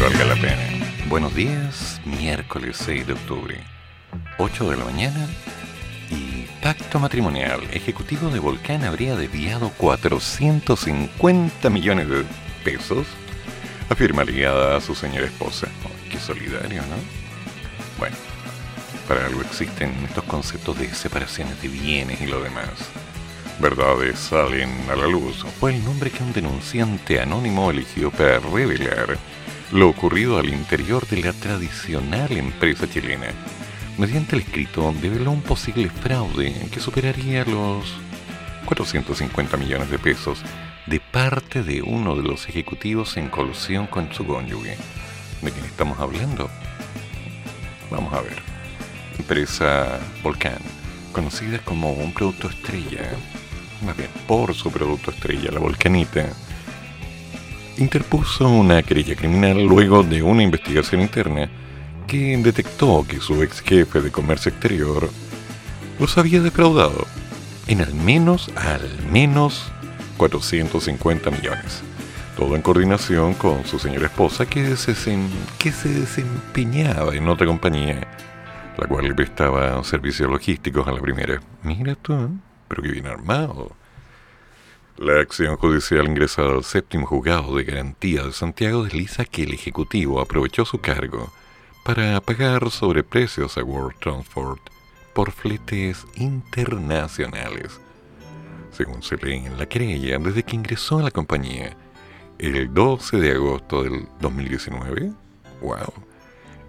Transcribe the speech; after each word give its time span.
Valga 0.00 0.24
la 0.24 0.36
pena. 0.36 0.62
Buenos 1.08 1.34
días, 1.34 2.00
miércoles 2.06 2.78
6 2.78 3.06
de 3.06 3.12
octubre, 3.12 3.60
8 4.38 4.70
de 4.70 4.76
la 4.78 4.84
mañana. 4.84 5.28
Y 6.10 6.46
pacto 6.62 6.98
matrimonial. 6.98 7.60
Ejecutivo 7.72 8.30
de 8.30 8.38
Volcán 8.38 8.84
habría 8.84 9.14
desviado 9.14 9.70
450 9.76 11.68
millones 11.70 12.08
de 12.08 12.24
pesos. 12.64 13.06
Afirma 13.90 14.24
ligada 14.24 14.76
a 14.76 14.80
su 14.80 14.94
señora 14.94 15.26
esposa. 15.26 15.68
Oh, 15.84 15.90
qué 16.10 16.18
solidario, 16.18 16.80
¿no? 16.82 16.96
Bueno, 17.98 18.16
para 19.06 19.26
algo 19.26 19.42
existen 19.42 19.92
estos 20.04 20.24
conceptos 20.24 20.78
de 20.78 20.92
separaciones 20.94 21.60
de 21.60 21.68
bienes 21.68 22.20
y 22.22 22.26
lo 22.26 22.42
demás 22.42 22.88
verdades 23.60 24.18
salen 24.18 24.70
a 24.90 24.96
la 24.96 25.06
luz 25.06 25.44
fue 25.58 25.74
el 25.74 25.84
nombre 25.84 26.10
que 26.10 26.22
un 26.22 26.32
denunciante 26.32 27.20
anónimo 27.20 27.70
eligió 27.70 28.10
para 28.10 28.38
revelar 28.38 29.18
lo 29.72 29.88
ocurrido 29.88 30.38
al 30.38 30.48
interior 30.48 31.06
de 31.06 31.22
la 31.22 31.32
tradicional 31.32 32.32
empresa 32.32 32.88
chilena. 32.88 33.32
Mediante 33.98 34.36
el 34.36 34.42
escrito 34.42 34.94
develó 35.00 35.30
un 35.30 35.42
posible 35.42 35.88
fraude 35.88 36.54
que 36.72 36.80
superaría 36.80 37.44
los 37.44 37.84
450 38.64 39.56
millones 39.56 39.90
de 39.90 39.98
pesos 39.98 40.40
de 40.86 41.00
parte 41.00 41.62
de 41.62 41.82
uno 41.82 42.16
de 42.16 42.22
los 42.22 42.48
ejecutivos 42.48 43.16
en 43.16 43.28
colusión 43.28 43.86
con 43.86 44.12
su 44.12 44.26
cónyuge. 44.26 44.76
¿De 45.42 45.50
quién 45.52 45.64
estamos 45.64 45.98
hablando? 45.98 46.50
Vamos 47.90 48.12
a 48.12 48.22
ver. 48.22 48.42
Empresa 49.18 50.00
Volcán, 50.22 50.58
conocida 51.12 51.58
como 51.58 51.92
un 51.92 52.12
producto 52.12 52.48
estrella 52.48 53.10
más 53.84 53.96
bien 53.96 54.10
por 54.26 54.54
su 54.54 54.70
producto 54.70 55.10
estrella, 55.10 55.50
la 55.50 55.60
volcanita, 55.60 56.28
interpuso 57.78 58.48
una 58.48 58.82
querella 58.82 59.16
criminal 59.16 59.64
luego 59.64 60.02
de 60.02 60.22
una 60.22 60.42
investigación 60.42 61.00
interna 61.00 61.48
que 62.06 62.36
detectó 62.38 63.06
que 63.08 63.20
su 63.20 63.42
ex 63.42 63.60
jefe 63.60 64.00
de 64.00 64.10
comercio 64.10 64.50
exterior 64.50 65.08
los 65.98 66.18
había 66.18 66.40
defraudado 66.40 67.06
en 67.66 67.82
al 67.82 67.94
menos, 67.94 68.50
al 68.56 68.88
menos 69.12 69.70
450 70.16 71.30
millones. 71.30 71.82
Todo 72.36 72.56
en 72.56 72.62
coordinación 72.62 73.34
con 73.34 73.64
su 73.64 73.78
señora 73.78 74.06
esposa 74.06 74.46
que 74.46 74.76
se, 74.76 74.94
que 75.58 75.72
se 75.72 75.88
desempeñaba 75.88 77.14
en 77.14 77.28
otra 77.28 77.46
compañía, 77.46 78.00
la 78.76 78.86
cual 78.86 79.06
le 79.06 79.14
prestaba 79.14 79.82
servicios 79.84 80.28
logísticos 80.30 80.88
a 80.88 80.92
la 80.92 81.00
primera. 81.00 81.40
Mira 81.62 81.94
tú, 81.94 82.14
¿eh? 82.14 82.28
pero 82.66 82.82
que 82.82 82.90
bien 82.90 83.06
armado. 83.06 83.76
La 85.00 85.18
acción 85.18 85.56
judicial 85.56 86.06
ingresada 86.08 86.50
al 86.50 86.62
séptimo 86.62 87.06
juzgado 87.06 87.56
de 87.56 87.64
garantía 87.64 88.22
de 88.22 88.32
Santiago 88.32 88.84
desliza 88.84 89.24
que 89.24 89.44
el 89.44 89.54
Ejecutivo 89.54 90.20
aprovechó 90.20 90.66
su 90.66 90.78
cargo 90.78 91.32
para 91.86 92.20
pagar 92.20 92.70
sobreprecios 92.70 93.56
a 93.56 93.64
World 93.64 93.98
Transport 93.98 94.60
por 95.14 95.32
fletes 95.32 96.04
internacionales. 96.16 97.80
Según 98.72 99.02
se 99.02 99.16
lee 99.16 99.46
en 99.46 99.56
la 99.56 99.64
querella, 99.64 100.18
desde 100.18 100.42
que 100.42 100.56
ingresó 100.56 100.98
a 100.98 101.04
la 101.04 101.10
compañía 101.10 101.74
el 102.38 102.74
12 102.74 103.16
de 103.16 103.32
agosto 103.32 103.82
del 103.82 104.06
2019, 104.20 105.12
wow, 105.62 105.94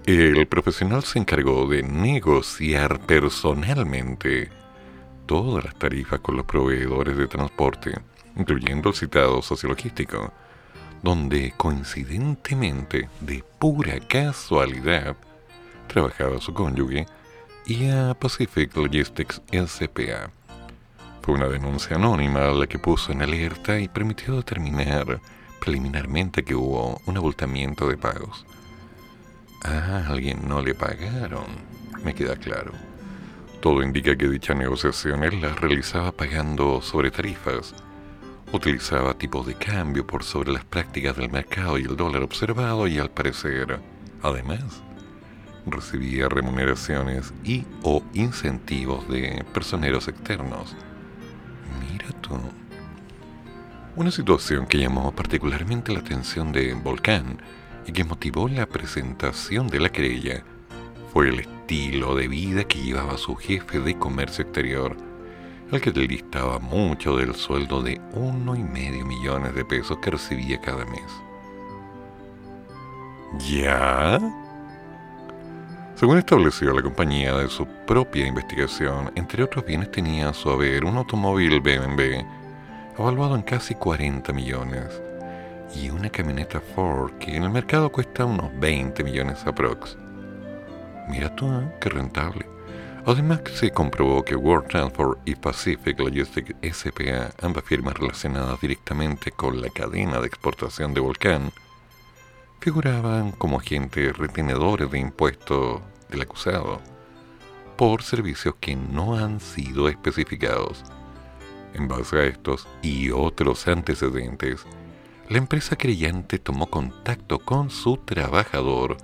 el 0.05 0.47
profesional 0.47 1.03
se 1.03 1.19
encargó 1.19 1.67
de 1.67 1.83
negociar 1.83 3.01
personalmente 3.01 4.49
todas 5.25 5.65
las 5.65 5.75
tarifas 5.75 6.21
con 6.21 6.37
los 6.37 6.45
proveedores 6.45 7.17
de 7.17 7.27
transporte, 7.27 7.91
incluyendo 8.35 8.89
el 8.89 8.95
citado 8.95 9.41
sociologístico, 9.41 10.31
donde 11.03 11.53
coincidentemente, 11.57 13.09
de 13.19 13.43
pura 13.59 13.99
casualidad, 13.99 15.15
trabajaba 15.87 16.39
su 16.39 16.53
cónyuge 16.53 17.05
y 17.65 17.89
a 17.89 18.13
Pacific 18.13 18.75
Logistics 18.75 19.41
SPA. 19.51 20.31
Fue 21.21 21.35
una 21.35 21.47
denuncia 21.47 21.97
anónima 21.97 22.47
la 22.51 22.67
que 22.67 22.79
puso 22.79 23.11
en 23.11 23.21
alerta 23.21 23.79
y 23.79 23.87
permitió 23.87 24.35
determinar 24.35 25.19
preliminarmente 25.59 26.43
que 26.43 26.55
hubo 26.55 26.99
un 27.05 27.17
abultamiento 27.17 27.87
de 27.87 27.97
pagos. 27.97 28.45
A 29.63 30.07
alguien 30.07 30.47
no 30.47 30.61
le 30.61 30.73
pagaron, 30.73 31.45
me 32.03 32.15
queda 32.15 32.35
claro. 32.35 32.71
Todo 33.61 33.83
indica 33.83 34.15
que 34.15 34.27
dicha 34.27 34.55
negociación 34.55 35.23
él 35.23 35.39
la 35.39 35.53
realizaba 35.53 36.11
pagando 36.11 36.81
sobre 36.81 37.11
tarifas, 37.11 37.75
utilizaba 38.53 39.13
tipos 39.13 39.47
de 39.47 39.55
cambio 39.55 40.05
por 40.05 40.23
sobre 40.23 40.51
las 40.51 40.65
prácticas 40.65 41.15
del 41.15 41.31
mercado 41.31 41.77
y 41.77 41.83
el 41.83 41.95
dólar 41.95 42.23
observado 42.23 42.87
y 42.87 42.97
al 42.97 43.09
parecer, 43.09 43.79
además, 44.21 44.81
recibía 45.65 46.27
remuneraciones 46.27 47.33
y 47.43 47.65
o 47.83 48.03
incentivos 48.13 49.07
de 49.07 49.45
personeros 49.53 50.07
externos. 50.07 50.75
Mira 51.91 52.07
tú. 52.21 52.37
Una 53.95 54.11
situación 54.11 54.65
que 54.65 54.79
llamó 54.79 55.11
particularmente 55.11 55.93
la 55.93 55.99
atención 55.99 56.51
de 56.51 56.73
Volcán 56.73 57.41
y 57.85 57.91
que 57.91 58.03
motivó 58.03 58.47
la 58.47 58.65
presentación 58.65 59.67
de 59.67 59.79
la 59.79 59.89
querella 59.89 60.43
fue 61.11 61.29
el 61.29 61.39
estilo 61.39 62.15
de 62.15 62.27
vida 62.27 62.63
que 62.63 62.81
llevaba 62.81 63.17
su 63.17 63.35
jefe 63.35 63.79
de 63.79 63.97
comercio 63.97 64.43
exterior, 64.43 64.95
al 65.71 65.81
que 65.81 65.91
le 65.91 66.07
listaba 66.07 66.59
mucho 66.59 67.15
del 67.15 67.33
sueldo 67.33 67.81
de 67.81 67.99
uno 68.13 68.55
y 68.55 68.63
medio 68.63 69.05
millones 69.05 69.55
de 69.55 69.63
pesos 69.63 69.97
que 69.99 70.11
recibía 70.11 70.59
cada 70.59 70.85
mes. 70.85 71.11
¿Ya? 73.49 74.19
Según 75.95 76.17
estableció 76.17 76.73
la 76.73 76.81
compañía 76.81 77.35
de 77.35 77.47
su 77.47 77.65
propia 77.85 78.25
investigación, 78.25 79.11
entre 79.15 79.43
otros 79.43 79.65
bienes 79.65 79.91
tenía 79.91 80.29
a 80.29 80.33
su 80.33 80.49
haber 80.49 80.83
un 80.83 80.97
automóvil 80.97 81.61
BMW 81.61 82.25
evaluado 82.97 83.35
en 83.35 83.43
casi 83.43 83.75
40 83.75 84.33
millones 84.33 85.01
y 85.75 85.89
una 85.89 86.09
camioneta 86.09 86.59
Ford 86.59 87.13
que 87.19 87.35
en 87.35 87.43
el 87.43 87.49
mercado 87.49 87.91
cuesta 87.91 88.25
unos 88.25 88.51
20 88.59 89.03
millones 89.03 89.45
aprox. 89.45 89.97
Mira 91.07 91.33
tú, 91.35 91.47
¿eh? 91.47 91.71
qué 91.79 91.89
rentable. 91.89 92.45
Además 93.05 93.41
se 93.55 93.71
comprobó 93.71 94.23
que 94.23 94.35
World 94.35 94.67
Transport 94.67 95.27
y 95.27 95.33
Pacific 95.33 95.99
Logistics 95.99 96.53
SPA, 96.61 97.31
ambas 97.41 97.63
firmas 97.63 97.95
relacionadas 97.95 98.61
directamente 98.61 99.31
con 99.31 99.59
la 99.59 99.69
cadena 99.69 100.19
de 100.19 100.27
exportación 100.27 100.93
de 100.93 101.01
Volcán, 101.01 101.51
figuraban 102.59 103.31
como 103.31 103.57
agentes 103.57 104.15
retenedores 104.15 104.91
de 104.91 104.99
impuestos 104.99 105.81
del 106.09 106.21
acusado 106.21 106.79
por 107.75 108.03
servicios 108.03 108.53
que 108.59 108.75
no 108.75 109.17
han 109.17 109.39
sido 109.39 109.89
especificados. 109.89 110.83
En 111.73 111.87
base 111.87 112.17
a 112.17 112.25
estos 112.25 112.67
y 112.83 113.09
otros 113.09 113.67
antecedentes, 113.67 114.63
la 115.27 115.39
empresa 115.39 115.75
creyente 115.75 116.37
tomó 116.37 116.67
contacto 116.69 117.39
con 117.39 117.71
su 117.71 117.97
trabajador 117.97 118.97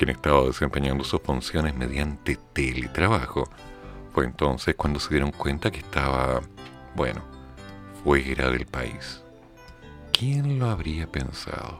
quien 0.00 0.16
estaba 0.16 0.46
desempeñando 0.46 1.04
sus 1.04 1.20
funciones 1.20 1.74
mediante 1.74 2.38
teletrabajo. 2.54 3.50
Fue 4.14 4.24
entonces 4.24 4.74
cuando 4.74 4.98
se 4.98 5.10
dieron 5.10 5.30
cuenta 5.30 5.70
que 5.70 5.80
estaba, 5.80 6.40
bueno, 6.96 7.20
fuera 8.02 8.50
del 8.50 8.64
país. 8.64 9.20
¿Quién 10.10 10.58
lo 10.58 10.70
habría 10.70 11.06
pensado? 11.06 11.76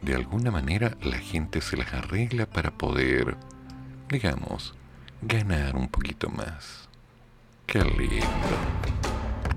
De 0.00 0.14
alguna 0.14 0.50
manera 0.50 0.96
la 1.02 1.18
gente 1.18 1.60
se 1.60 1.76
las 1.76 1.92
arregla 1.92 2.46
para 2.46 2.70
poder, 2.70 3.36
digamos, 4.08 4.72
ganar 5.20 5.76
un 5.76 5.88
poquito 5.88 6.30
más. 6.30 6.88
Qué 7.66 7.84
lindo. 7.84 8.24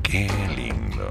Qué 0.04 0.27
lindo. 0.54 1.07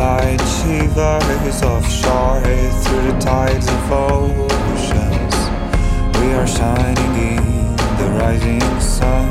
Shivers 0.00 1.62
offshore 1.62 2.40
through 2.40 3.12
the 3.12 3.18
tides 3.20 3.68
of 3.68 3.92
oceans. 3.92 5.34
We 6.18 6.32
are 6.32 6.46
shining 6.46 7.12
in 7.36 7.76
the 7.98 8.08
rising 8.18 8.80
sun. 8.80 9.28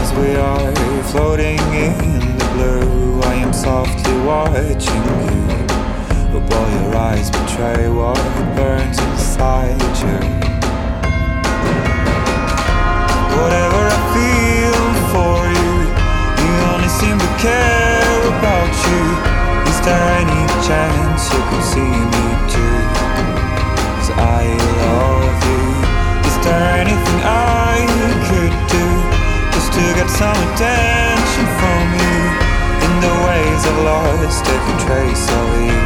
As 0.00 0.12
we 0.14 0.34
are 0.34 0.74
floating 1.12 1.60
in 1.72 2.38
the 2.38 2.48
blue, 2.54 3.20
I 3.22 3.34
am 3.34 3.52
softly 3.52 4.18
watching 4.26 5.04
you. 5.28 5.66
But 6.32 6.42
while 6.50 6.70
your 6.80 6.96
eyes 6.96 7.30
betray 7.30 7.88
what 7.88 8.16
burns 8.56 8.98
inside 8.98 9.80
you. 10.02 10.18
Whatever 13.38 13.82
I 13.90 14.12
feel 14.14 14.51
seem 17.02 17.18
to 17.18 17.32
care 17.42 18.22
about 18.30 18.72
you. 18.86 19.02
Is 19.70 19.78
there 19.82 20.06
any 20.22 20.42
chance 20.68 21.22
you 21.34 21.42
could 21.50 21.66
see 21.74 21.94
me 22.14 22.26
too? 22.54 22.78
Cause 23.98 24.10
I 24.38 24.42
love 24.86 25.38
you. 25.50 25.64
Is 26.30 26.36
there 26.46 26.64
anything 26.82 27.20
I 27.26 27.90
could 28.28 28.54
do 28.76 28.86
just 29.54 29.70
to 29.76 29.84
get 29.98 30.08
some 30.22 30.38
attention 30.46 31.46
from 31.58 31.84
you? 32.02 32.18
In 32.86 32.94
the 33.06 33.14
ways 33.26 33.60
I've 33.70 33.82
lost 33.90 34.46
every 34.56 34.76
trace 34.86 35.26
of 35.40 35.48
you. 35.66 35.82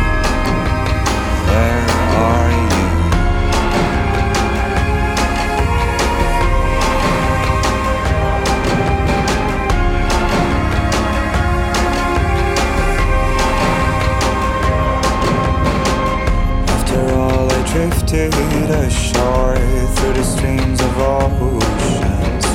Drifted 18.17 18.71
ashore 18.71 19.57
through 19.97 20.15
the 20.15 20.25
streams 20.25 20.81
of 20.81 20.99
oceans. 20.99 22.47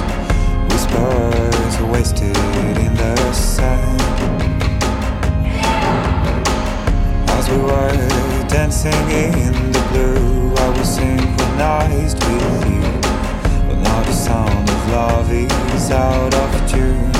Whispers 0.74 1.76
wasted 1.84 2.36
in 2.82 2.96
the 2.96 3.32
sand. 3.32 4.02
As 7.30 7.48
we 7.48 7.58
were 7.58 8.48
dancing 8.48 9.06
in 9.12 9.54
the 9.72 9.84
blue, 9.92 10.52
I 10.56 10.70
was 10.76 10.96
synchronized 10.96 12.18
with 12.24 12.66
you. 12.74 12.82
But 13.68 13.78
now 13.84 14.02
the 14.02 14.14
sound 14.14 14.68
of 14.68 14.90
love 14.90 15.32
is 15.32 15.92
out 15.92 16.34
of 16.34 16.72
tune. 16.72 17.12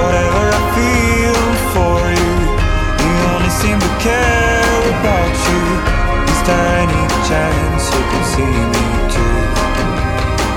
Whatever 0.00 0.44
I 0.58 0.62
feel 0.76 1.44
for 1.74 1.98
you, 2.20 2.36
you 3.04 3.12
only 3.34 3.50
seem 3.50 3.78
to 3.80 3.92
care 4.00 4.67
about 5.00 5.34
you. 5.48 5.62
Is 6.32 6.40
there 6.48 6.70
any 6.84 7.02
chance 7.28 7.82
you 7.94 8.02
can 8.10 8.24
see 8.34 8.54
me 8.74 8.86
too? 9.14 9.38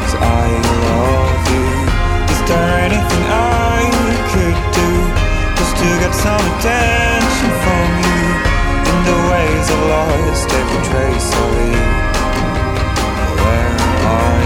Cause 0.02 0.16
I 0.18 0.48
love 0.88 1.42
you. 1.54 1.68
Is 2.34 2.42
there 2.50 2.74
anything 2.88 3.24
I 3.30 3.82
could 4.34 4.60
do 4.80 4.90
just 5.58 5.74
to 5.82 5.88
get 6.02 6.14
some 6.26 6.44
attention 6.54 7.52
from 7.64 7.88
you? 8.06 8.22
In 8.90 8.98
the 9.10 9.20
ways 9.30 9.66
I've 9.76 9.86
lost 9.96 10.50
every 10.60 10.82
trace 10.90 11.30
of 11.44 11.52
you. 11.74 11.86
Where 13.44 13.76
are 14.16 14.41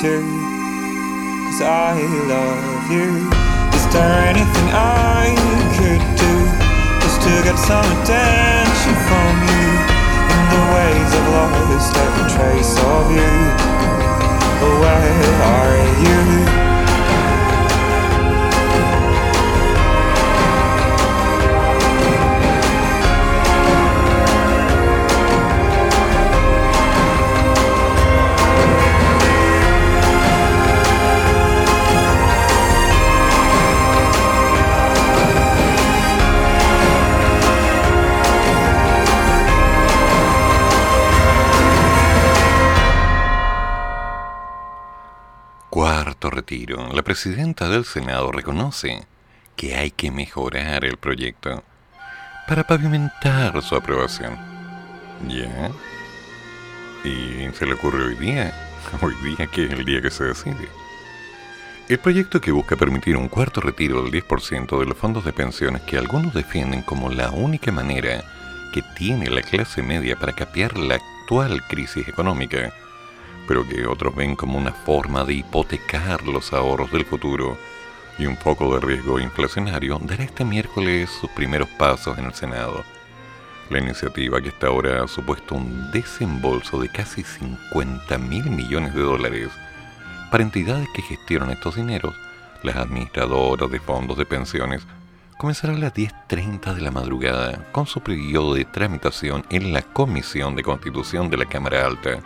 too? 0.00 0.24
Cause 1.44 1.60
I 1.60 1.92
love 2.24 2.90
you. 2.90 3.28
Is 3.76 3.84
there 3.92 4.12
anything 4.32 4.68
I 4.72 5.36
could 5.76 6.00
do 6.16 6.34
just 7.04 7.20
to 7.20 7.32
get 7.44 7.58
some 7.58 7.84
attention 8.00 8.94
from 9.04 9.32
you? 9.44 9.68
In 10.32 10.42
the 10.56 10.62
ways 10.72 11.10
I've 11.12 11.28
lost 11.36 11.96
every 11.96 12.26
trace 12.32 12.74
of 12.80 13.10
you. 13.12 13.32
But 14.60 14.72
where 14.80 15.36
are 15.52 15.76
you? 16.00 16.69
Retiro. 46.50 46.92
La 46.92 47.02
presidenta 47.02 47.68
del 47.68 47.84
Senado 47.84 48.32
reconoce 48.32 49.06
que 49.56 49.76
hay 49.76 49.90
que 49.92 50.10
mejorar 50.10 50.84
el 50.84 50.96
proyecto 50.96 51.62
para 52.48 52.64
pavimentar 52.64 53.62
su 53.62 53.76
aprobación. 53.76 54.36
¿Ya? 55.28 55.70
¿Y 57.04 57.48
se 57.54 57.66
le 57.66 57.74
ocurre 57.74 58.04
hoy 58.04 58.14
día? 58.16 58.52
Hoy 59.02 59.14
día 59.22 59.46
que 59.46 59.66
es 59.66 59.72
el 59.72 59.84
día 59.84 60.00
que 60.00 60.10
se 60.10 60.24
decide. 60.24 60.68
El 61.88 61.98
proyecto 61.98 62.40
que 62.40 62.50
busca 62.50 62.76
permitir 62.76 63.16
un 63.16 63.28
cuarto 63.28 63.60
retiro 63.60 64.02
del 64.02 64.12
10% 64.12 64.78
de 64.78 64.86
los 64.86 64.96
fondos 64.96 65.24
de 65.24 65.32
pensiones 65.32 65.82
que 65.82 65.98
algunos 65.98 66.34
defienden 66.34 66.82
como 66.82 67.10
la 67.10 67.30
única 67.30 67.70
manera 67.72 68.24
que 68.72 68.82
tiene 68.96 69.28
la 69.28 69.42
clase 69.42 69.82
media 69.82 70.16
para 70.16 70.32
capear 70.32 70.76
la 70.78 70.96
actual 70.96 71.62
crisis 71.68 72.08
económica, 72.08 72.72
pero 73.50 73.66
que 73.66 73.84
otros 73.84 74.14
ven 74.14 74.36
como 74.36 74.56
una 74.56 74.70
forma 74.70 75.24
de 75.24 75.34
hipotecar 75.34 76.22
los 76.22 76.52
ahorros 76.52 76.92
del 76.92 77.04
futuro 77.04 77.58
y 78.16 78.24
un 78.26 78.36
poco 78.36 78.72
de 78.72 78.86
riesgo 78.86 79.18
inflacionario, 79.18 79.98
dará 80.04 80.22
este 80.22 80.44
miércoles 80.44 81.10
sus 81.10 81.28
primeros 81.30 81.68
pasos 81.70 82.16
en 82.16 82.26
el 82.26 82.34
Senado. 82.34 82.84
La 83.68 83.80
iniciativa 83.80 84.40
que 84.40 84.50
hasta 84.50 84.68
ahora 84.68 85.02
ha 85.02 85.08
supuesto 85.08 85.56
un 85.56 85.90
desembolso 85.90 86.80
de 86.80 86.90
casi 86.90 87.24
50 87.24 88.18
mil 88.18 88.48
millones 88.50 88.94
de 88.94 89.02
dólares 89.02 89.48
para 90.30 90.44
entidades 90.44 90.86
que 90.94 91.02
gestionan 91.02 91.50
estos 91.50 91.74
dineros, 91.74 92.14
las 92.62 92.76
administradoras 92.76 93.68
de 93.68 93.80
fondos 93.80 94.16
de 94.16 94.26
pensiones, 94.26 94.86
comenzará 95.38 95.72
a 95.72 95.78
las 95.78 95.92
10.30 95.92 96.72
de 96.72 96.82
la 96.82 96.92
madrugada 96.92 97.66
con 97.72 97.88
su 97.88 98.00
periodo 98.00 98.54
de 98.54 98.64
tramitación 98.64 99.44
en 99.50 99.72
la 99.72 99.82
Comisión 99.82 100.54
de 100.54 100.62
Constitución 100.62 101.30
de 101.30 101.38
la 101.38 101.46
Cámara 101.46 101.84
Alta, 101.84 102.20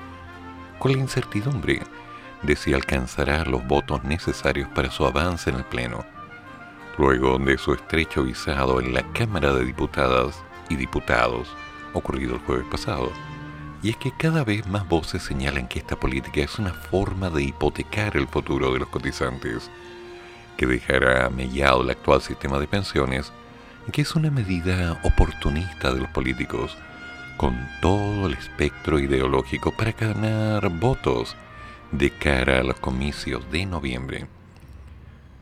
con 0.85 0.93
la 0.93 0.99
incertidumbre 0.99 1.81
de 2.43 2.57
si 2.57 2.75
alcanzará 2.75 3.43
los 3.47 3.67
votos 3.67 4.05
necesarios 4.05 4.69
para 4.75 4.91
su 4.91 5.07
avance 5.07 5.49
en 5.49 5.57
el 5.57 5.65
Pleno. 5.65 6.05
Luego 6.99 7.39
de 7.39 7.57
su 7.57 7.73
estrecho 7.73 8.25
visado 8.25 8.81
en 8.81 8.93
la 8.93 9.03
Cámara 9.15 9.55
de 9.55 9.65
Diputadas 9.65 10.45
y 10.69 10.77
Diputados, 10.77 11.49
ocurrido 11.95 12.35
el 12.35 12.41
jueves 12.43 12.67
pasado, 12.71 13.11
y 13.83 13.89
es 13.89 13.97
que 13.97 14.13
cada 14.15 14.45
vez 14.45 14.67
más 14.67 14.87
voces 14.87 15.23
señalan 15.23 15.69
que 15.69 15.79
esta 15.79 15.97
política 15.97 16.43
es 16.43 16.59
una 16.59 16.75
forma 16.75 17.31
de 17.31 17.45
hipotecar 17.45 18.15
el 18.19 18.29
futuro 18.29 18.71
de 18.71 18.81
los 18.81 18.89
cotizantes, 18.91 19.71
que 20.59 20.67
dejará 20.67 21.31
mellado 21.31 21.81
el 21.81 21.89
actual 21.89 22.21
sistema 22.21 22.59
de 22.59 22.67
pensiones 22.67 23.33
que 23.91 24.03
es 24.03 24.15
una 24.15 24.31
medida 24.31 25.01
oportunista 25.03 25.95
de 25.95 26.01
los 26.01 26.11
políticos 26.11 26.77
con 27.37 27.69
todo 27.81 28.27
el 28.27 28.35
espectro 28.35 28.99
ideológico 28.99 29.73
para 29.73 29.93
ganar 29.93 30.69
votos 30.69 31.37
de 31.91 32.11
cara 32.11 32.61
a 32.61 32.63
los 32.63 32.79
comicios 32.81 33.51
de 33.51 33.67
noviembre. 33.67 34.27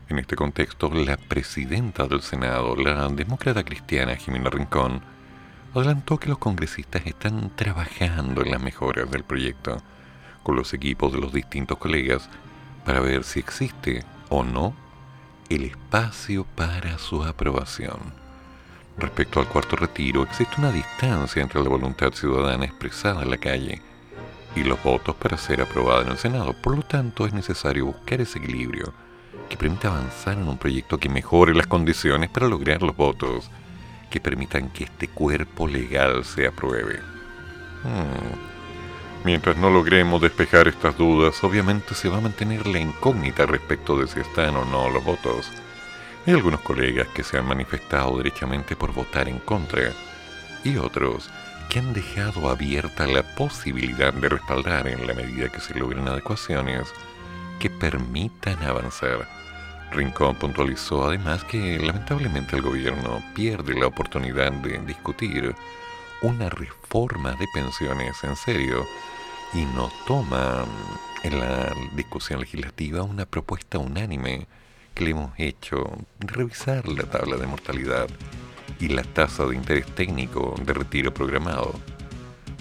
En 0.09 0.19
este 0.19 0.35
contexto, 0.35 0.89
la 0.93 1.17
presidenta 1.17 2.07
del 2.07 2.21
Senado, 2.21 2.75
la 2.75 3.07
demócrata 3.07 3.63
cristiana 3.63 4.15
Jimena 4.15 4.49
Rincón, 4.49 5.01
adelantó 5.73 6.17
que 6.19 6.29
los 6.29 6.37
congresistas 6.37 7.05
están 7.05 7.55
trabajando 7.55 8.43
en 8.43 8.51
las 8.51 8.61
mejoras 8.61 9.09
del 9.09 9.23
proyecto 9.23 9.81
con 10.43 10.55
los 10.55 10.73
equipos 10.73 11.13
de 11.13 11.19
los 11.19 11.33
distintos 11.33 11.77
colegas 11.77 12.29
para 12.85 12.99
ver 12.99 13.23
si 13.23 13.39
existe 13.39 14.03
o 14.29 14.43
no 14.43 14.73
el 15.49 15.63
espacio 15.65 16.45
para 16.55 16.97
su 16.99 17.23
aprobación. 17.23 18.22
Respecto 18.97 19.39
al 19.39 19.47
cuarto 19.47 19.75
retiro, 19.75 20.23
existe 20.23 20.55
una 20.59 20.71
distancia 20.71 21.41
entre 21.41 21.61
la 21.61 21.69
voluntad 21.69 22.13
ciudadana 22.13 22.65
expresada 22.65 23.23
en 23.23 23.31
la 23.31 23.37
calle 23.37 23.81
y 24.55 24.63
los 24.63 24.81
votos 24.83 25.15
para 25.15 25.37
ser 25.37 25.61
aprobada 25.61 26.03
en 26.03 26.09
el 26.09 26.17
Senado. 26.17 26.53
Por 26.53 26.75
lo 26.75 26.83
tanto, 26.83 27.25
es 27.25 27.33
necesario 27.33 27.87
buscar 27.87 28.21
ese 28.21 28.39
equilibrio 28.39 28.93
que 29.49 29.57
permita 29.57 29.87
avanzar 29.87 30.37
en 30.37 30.47
un 30.47 30.57
proyecto 30.57 30.99
que 30.99 31.09
mejore 31.09 31.55
las 31.55 31.67
condiciones 31.67 32.29
para 32.29 32.47
lograr 32.47 32.83
los 32.83 32.95
votos 32.95 33.49
que 34.09 34.19
permitan 34.19 34.69
que 34.69 34.83
este 34.83 35.07
cuerpo 35.07 35.67
legal 35.67 36.23
se 36.23 36.45
apruebe. 36.45 36.99
Hmm. 37.83 38.53
Mientras 39.25 39.57
no 39.57 39.69
logremos 39.69 40.21
despejar 40.21 40.67
estas 40.67 40.97
dudas, 40.97 41.43
obviamente 41.43 41.95
se 41.95 42.09
va 42.09 42.17
a 42.17 42.21
mantener 42.21 42.67
la 42.67 42.79
incógnita 42.79 43.45
respecto 43.45 43.97
de 43.97 44.07
si 44.07 44.19
están 44.19 44.55
o 44.55 44.65
no 44.65 44.89
los 44.89 45.03
votos. 45.03 45.49
Hay 46.25 46.33
algunos 46.33 46.61
colegas 46.61 47.09
que 47.09 47.21
se 47.21 47.37
han 47.37 47.45
manifestado 47.45 48.17
derechamente 48.17 48.77
por 48.77 48.93
votar 48.93 49.27
en 49.27 49.39
contra 49.39 49.91
y 50.63 50.77
otros 50.77 51.29
que 51.67 51.79
han 51.79 51.93
dejado 51.93 52.49
abierta 52.49 53.05
la 53.07 53.23
posibilidad 53.35 54.13
de 54.13 54.29
respaldar 54.29 54.87
en 54.87 55.05
la 55.05 55.13
medida 55.13 55.49
que 55.49 55.59
se 55.59 55.77
logren 55.77 56.07
adecuaciones 56.07 56.87
que 57.59 57.69
permitan 57.69 58.63
avanzar. 58.63 59.27
Rincón 59.91 60.35
puntualizó 60.35 61.05
además 61.05 61.43
que 61.43 61.77
lamentablemente 61.79 62.55
el 62.55 62.61
gobierno 62.61 63.21
pierde 63.35 63.73
la 63.77 63.87
oportunidad 63.87 64.53
de 64.53 64.77
discutir 64.79 65.53
una 66.21 66.49
reforma 66.49 67.33
de 67.33 67.47
pensiones 67.53 68.23
en 68.23 68.37
serio 68.37 68.87
y 69.53 69.65
no 69.65 69.91
toma 70.07 70.63
en 71.23 71.37
la 71.37 71.73
discusión 71.95 72.39
legislativa 72.39 73.03
una 73.03 73.25
propuesta 73.25 73.77
unánime 73.77 74.47
que 74.93 75.05
le 75.05 75.11
hemos 75.11 75.31
hecho 75.37 75.83
revisar 76.19 76.87
la 76.87 77.03
tabla 77.03 77.37
de 77.37 77.47
mortalidad 77.47 78.07
y 78.79 78.89
la 78.89 79.03
tasa 79.03 79.45
de 79.45 79.55
interés 79.55 79.85
técnico 79.87 80.55
de 80.63 80.73
retiro 80.73 81.13
programado. 81.13 81.73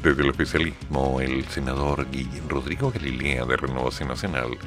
Desde 0.02 0.22
el 0.22 0.30
oficialismo, 0.30 1.20
el 1.20 1.44
senador 1.46 2.10
Guillermo 2.10 2.48
Rodrigo 2.48 2.90
Galilea 2.90 3.44
de 3.44 3.56
Renovación 3.56 4.08
Nacional 4.08 4.58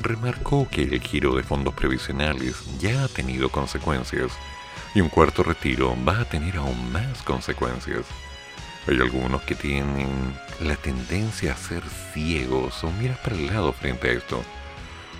remarcó 0.00 0.66
que 0.70 0.82
el 0.82 1.00
giro 1.00 1.34
de 1.34 1.42
fondos 1.42 1.74
previsionales 1.74 2.64
ya 2.78 3.04
ha 3.04 3.08
tenido 3.08 3.50
consecuencias 3.50 4.32
y 4.94 5.00
un 5.00 5.08
cuarto 5.08 5.42
retiro 5.42 5.96
va 6.06 6.20
a 6.20 6.24
tener 6.24 6.56
aún 6.56 6.92
más 6.92 7.22
consecuencias. 7.22 8.06
Hay 8.86 8.96
algunos 8.96 9.42
que 9.42 9.54
tienen 9.54 10.08
la 10.60 10.76
tendencia 10.76 11.52
a 11.52 11.56
ser 11.56 11.82
ciegos 12.12 12.82
o 12.82 12.90
mirar 12.92 13.20
para 13.22 13.36
el 13.36 13.46
lado 13.46 13.72
frente 13.72 14.08
a 14.08 14.12
esto. 14.12 14.42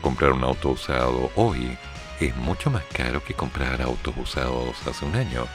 Comprar 0.02 0.32
un 0.32 0.44
auto 0.44 0.70
usado 0.70 1.30
hoy 1.36 1.76
es 2.20 2.34
mucho 2.36 2.70
más 2.70 2.82
caro 2.92 3.22
que 3.22 3.34
comprar 3.34 3.82
autos 3.82 4.14
usados 4.16 4.76
hace 4.86 5.04
un 5.04 5.14
año. 5.14 5.46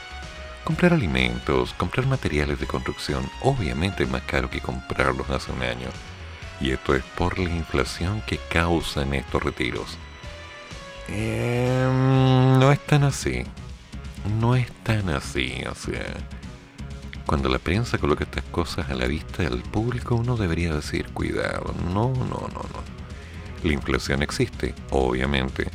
Comprar 0.64 0.92
alimentos, 0.92 1.74
comprar 1.74 2.06
materiales 2.06 2.58
de 2.58 2.66
construcción, 2.66 3.28
obviamente 3.42 4.04
es 4.04 4.10
más 4.10 4.22
caro 4.22 4.50
que 4.50 4.60
comprarlos 4.60 5.30
hace 5.30 5.52
un 5.52 5.62
año. 5.62 5.88
Y 6.60 6.70
esto 6.70 6.94
es 6.94 7.02
por 7.16 7.38
la 7.38 7.50
inflación 7.50 8.22
que 8.26 8.38
causan 8.38 9.14
estos 9.14 9.42
retiros. 9.42 9.98
Em, 11.08 12.58
no 12.58 12.72
es 12.72 12.80
tan 12.80 13.04
así. 13.04 13.44
No 14.40 14.56
es 14.56 14.70
tan 14.82 15.10
así, 15.10 15.62
o 15.70 15.74
sea 15.74 16.14
cuando 17.26 17.48
la 17.48 17.58
prensa 17.58 17.98
coloca 17.98 18.22
estas 18.22 18.44
cosas 18.44 18.88
a 18.88 18.94
la 18.94 19.06
vista 19.06 19.42
del 19.42 19.62
público, 19.62 20.14
uno 20.14 20.36
debería 20.36 20.72
decir, 20.72 21.08
cuidado, 21.08 21.74
no, 21.92 22.10
no, 22.10 22.24
no, 22.24 22.62
no. 22.72 23.05
La 23.62 23.72
inflación 23.72 24.22
existe, 24.22 24.74
obviamente, 24.90 25.68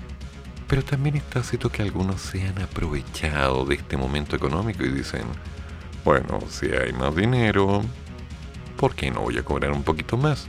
pero 0.67 0.83
también 0.83 1.17
está 1.17 1.43
cierto 1.43 1.69
que 1.69 1.81
algunos 1.81 2.21
se 2.21 2.47
han 2.47 2.61
aprovechado 2.61 3.65
de 3.65 3.75
este 3.75 3.97
momento 3.97 4.35
económico 4.35 4.83
y 4.83 4.89
dicen, 4.89 5.23
bueno, 6.05 6.39
si 6.49 6.67
hay 6.67 6.93
más 6.93 7.15
dinero, 7.15 7.81
¿por 8.77 8.95
qué 8.95 9.11
no 9.11 9.21
voy 9.21 9.37
a 9.37 9.43
cobrar 9.43 9.71
un 9.71 9.83
poquito 9.83 10.15
más? 10.17 10.47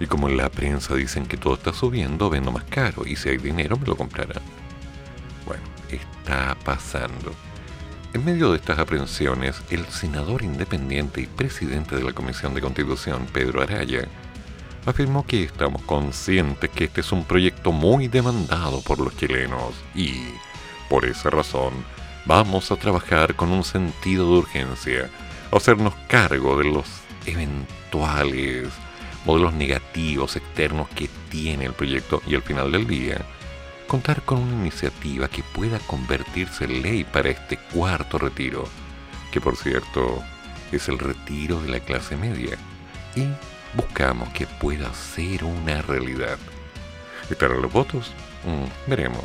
Y 0.00 0.06
como 0.06 0.28
en 0.28 0.38
la 0.38 0.48
prensa 0.48 0.94
dicen 0.94 1.26
que 1.26 1.36
todo 1.36 1.54
está 1.54 1.74
subiendo, 1.74 2.30
vendo 2.30 2.50
más 2.50 2.64
caro, 2.64 3.06
y 3.06 3.16
si 3.16 3.28
hay 3.28 3.36
dinero 3.36 3.76
me 3.76 3.86
lo 3.86 3.96
comprarán. 3.96 4.42
Bueno, 5.44 5.62
está 5.90 6.56
pasando. 6.64 7.34
En 8.14 8.24
medio 8.24 8.50
de 8.50 8.56
estas 8.56 8.78
aprehensiones, 8.78 9.62
el 9.70 9.84
senador 9.86 10.42
independiente 10.42 11.20
y 11.20 11.26
presidente 11.26 11.96
de 11.96 12.02
la 12.02 12.12
Comisión 12.12 12.54
de 12.54 12.60
Constitución, 12.60 13.26
Pedro 13.32 13.62
Araya, 13.62 14.08
afirmó 14.86 15.26
que 15.26 15.42
estamos 15.42 15.82
conscientes 15.82 16.70
que 16.70 16.84
este 16.84 17.00
es 17.00 17.12
un 17.12 17.24
proyecto 17.24 17.72
muy 17.72 18.08
demandado 18.08 18.80
por 18.82 18.98
los 18.98 19.16
chilenos 19.16 19.74
y, 19.94 20.22
por 20.88 21.04
esa 21.04 21.30
razón, 21.30 21.72
vamos 22.26 22.70
a 22.70 22.76
trabajar 22.76 23.34
con 23.34 23.50
un 23.50 23.64
sentido 23.64 24.26
de 24.26 24.38
urgencia, 24.38 25.10
hacernos 25.52 25.94
cargo 26.08 26.56
de 26.58 26.64
los 26.64 26.86
eventuales 27.26 28.68
modelos 29.24 29.52
negativos 29.52 30.36
externos 30.36 30.88
que 30.94 31.08
tiene 31.28 31.66
el 31.66 31.72
proyecto 31.72 32.22
y 32.26 32.34
al 32.34 32.42
final 32.42 32.72
del 32.72 32.86
día, 32.86 33.20
contar 33.86 34.22
con 34.22 34.38
una 34.38 34.54
iniciativa 34.54 35.28
que 35.28 35.42
pueda 35.42 35.78
convertirse 35.80 36.64
en 36.64 36.82
ley 36.82 37.04
para 37.04 37.30
este 37.30 37.58
cuarto 37.72 38.18
retiro, 38.18 38.64
que 39.30 39.40
por 39.40 39.56
cierto 39.56 40.22
es 40.72 40.88
el 40.88 40.98
retiro 40.98 41.60
de 41.60 41.68
la 41.68 41.80
clase 41.80 42.16
media, 42.16 42.56
y 43.14 43.24
buscamos 43.74 44.28
que 44.30 44.46
pueda 44.46 44.92
ser 44.94 45.44
una 45.44 45.82
realidad. 45.82 46.38
¿Estarán 47.30 47.62
los 47.62 47.72
votos? 47.72 48.12
Mm, 48.44 48.90
veremos. 48.90 49.24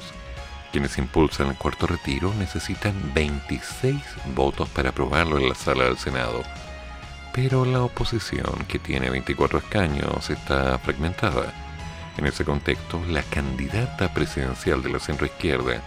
Quienes 0.71 0.97
impulsan 0.97 1.47
el 1.47 1.55
cuarto 1.55 1.87
retiro 1.87 2.33
necesitan 2.37 2.93
26 3.13 3.95
votos 4.35 4.67
para 4.69 4.89
aprobarlo 4.89 5.37
en 5.37 5.49
la 5.49 5.55
sala 5.55 5.85
del 5.85 5.97
Senado, 5.97 6.43
pero 7.33 7.65
la 7.65 7.81
oposición, 7.81 8.65
que 8.67 8.79
tiene 8.79 9.09
24 9.09 9.59
escaños, 9.59 10.29
está 10.29 10.77
fragmentada 10.79 11.53
en 12.17 12.25
ese 12.25 12.45
contexto, 12.45 13.01
la 13.09 13.23
candidata 13.23 14.13
presidencial 14.13 14.81
de 14.81 14.89
la 14.89 14.99
centroizquierda, 14.99 15.81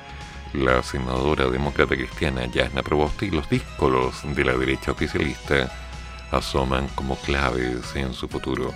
la 0.52 0.82
senadora 0.82 1.48
demócrata 1.48 1.94
cristiana 1.94 2.46
Yasna 2.46 2.82
Proboste 2.82 3.26
y 3.26 3.30
los 3.30 3.48
díscolos 3.48 4.22
de 4.34 4.44
la 4.44 4.54
derecha 4.54 4.92
oficialista 4.92 5.70
asoman 6.30 6.88
como 6.94 7.16
claves 7.16 7.94
en 7.94 8.12
su 8.12 8.28
futuro. 8.28 8.72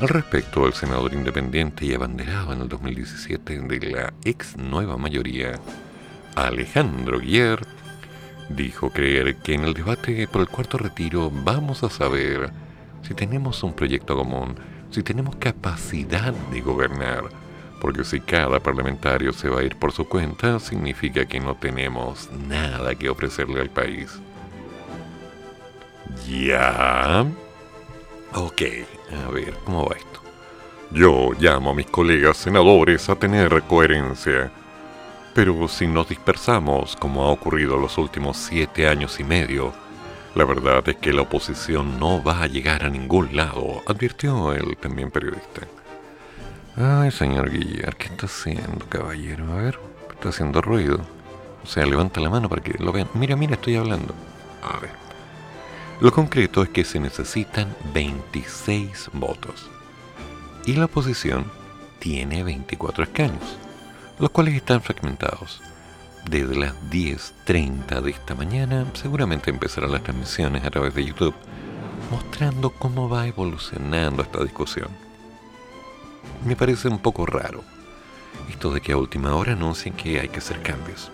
Al 0.00 0.08
respecto, 0.08 0.66
el 0.66 0.72
senador 0.72 1.14
independiente 1.14 1.86
y 1.86 1.94
abanderado 1.94 2.52
en 2.52 2.62
el 2.62 2.68
2017 2.68 3.60
de 3.60 3.90
la 3.90 4.12
ex 4.24 4.56
nueva 4.56 4.96
mayoría, 4.96 5.60
Alejandro 6.34 7.20
Guier, 7.20 7.60
dijo 8.48 8.90
creer 8.90 9.36
que 9.36 9.54
en 9.54 9.64
el 9.64 9.74
debate 9.74 10.26
por 10.26 10.40
el 10.40 10.48
cuarto 10.48 10.78
retiro 10.78 11.30
vamos 11.30 11.82
a 11.82 11.90
saber 11.90 12.50
si 13.02 13.14
tenemos 13.14 13.62
un 13.62 13.74
proyecto 13.74 14.16
común 14.16 14.56
si 14.92 15.02
tenemos 15.02 15.36
capacidad 15.36 16.34
de 16.52 16.60
gobernar, 16.60 17.24
porque 17.80 18.04
si 18.04 18.20
cada 18.20 18.60
parlamentario 18.60 19.32
se 19.32 19.48
va 19.48 19.60
a 19.60 19.64
ir 19.64 19.76
por 19.76 19.90
su 19.92 20.06
cuenta, 20.06 20.60
significa 20.60 21.24
que 21.24 21.40
no 21.40 21.56
tenemos 21.56 22.30
nada 22.46 22.94
que 22.94 23.08
ofrecerle 23.08 23.60
al 23.60 23.70
país. 23.70 24.20
¿Ya? 26.26 27.26
Ok, 28.34 28.62
a 29.26 29.30
ver, 29.30 29.54
¿cómo 29.64 29.86
va 29.86 29.96
esto? 29.96 30.20
Yo 30.90 31.30
llamo 31.38 31.70
a 31.70 31.74
mis 31.74 31.86
colegas 31.86 32.36
senadores 32.36 33.08
a 33.08 33.16
tener 33.16 33.62
coherencia. 33.62 34.50
Pero 35.34 35.66
si 35.68 35.86
nos 35.86 36.08
dispersamos, 36.08 36.96
como 36.96 37.24
ha 37.24 37.30
ocurrido 37.30 37.78
los 37.78 37.96
últimos 37.96 38.36
siete 38.36 38.86
años 38.86 39.18
y 39.18 39.24
medio, 39.24 39.72
la 40.34 40.44
verdad 40.44 40.86
es 40.88 40.96
que 40.96 41.12
la 41.12 41.22
oposición 41.22 41.98
no 41.98 42.22
va 42.22 42.42
a 42.42 42.46
llegar 42.46 42.84
a 42.84 42.90
ningún 42.90 43.34
lado, 43.34 43.82
advirtió 43.86 44.52
el 44.52 44.76
también 44.76 45.10
periodista. 45.10 45.62
Ay, 46.76 47.10
señor 47.10 47.50
Guillermo, 47.50 47.92
¿qué 47.98 48.06
está 48.06 48.26
haciendo, 48.26 48.86
caballero? 48.88 49.52
A 49.52 49.56
ver, 49.56 49.78
está 50.10 50.30
haciendo 50.30 50.62
ruido. 50.62 51.00
O 51.62 51.66
sea, 51.66 51.84
levanta 51.86 52.20
la 52.20 52.30
mano 52.30 52.48
para 52.48 52.62
que 52.62 52.82
lo 52.82 52.92
vean. 52.92 53.08
Mira, 53.14 53.36
mira, 53.36 53.54
estoy 53.54 53.76
hablando. 53.76 54.14
A 54.62 54.78
ver. 54.78 55.11
Lo 56.02 56.10
concreto 56.10 56.64
es 56.64 56.68
que 56.68 56.84
se 56.84 56.98
necesitan 56.98 57.76
26 57.94 59.10
votos. 59.12 59.70
Y 60.66 60.72
la 60.72 60.86
oposición 60.86 61.44
tiene 62.00 62.42
24 62.42 63.04
escaños, 63.04 63.56
los 64.18 64.30
cuales 64.30 64.56
están 64.56 64.82
fragmentados 64.82 65.62
desde 66.28 66.56
las 66.56 66.74
10.30 66.90 68.00
de 68.00 68.10
esta 68.10 68.34
mañana. 68.34 68.84
Seguramente 68.94 69.50
empezarán 69.50 69.92
las 69.92 70.02
transmisiones 70.02 70.64
a 70.64 70.72
través 70.72 70.92
de 70.92 71.04
YouTube. 71.04 71.36
mostrando 72.10 72.70
cómo 72.70 73.08
va 73.08 73.28
evolucionando 73.28 74.22
esta 74.24 74.42
discusión. 74.42 74.88
Me 76.44 76.56
parece 76.56 76.88
un 76.88 76.98
poco 76.98 77.26
raro 77.26 77.62
esto 78.50 78.70
de 78.70 78.80
que 78.80 78.90
a 78.90 78.96
última 78.96 79.36
hora 79.36 79.52
anuncien 79.52 79.94
que 79.94 80.18
hay 80.18 80.28
que 80.28 80.38
hacer 80.38 80.62
cambios. 80.62 81.12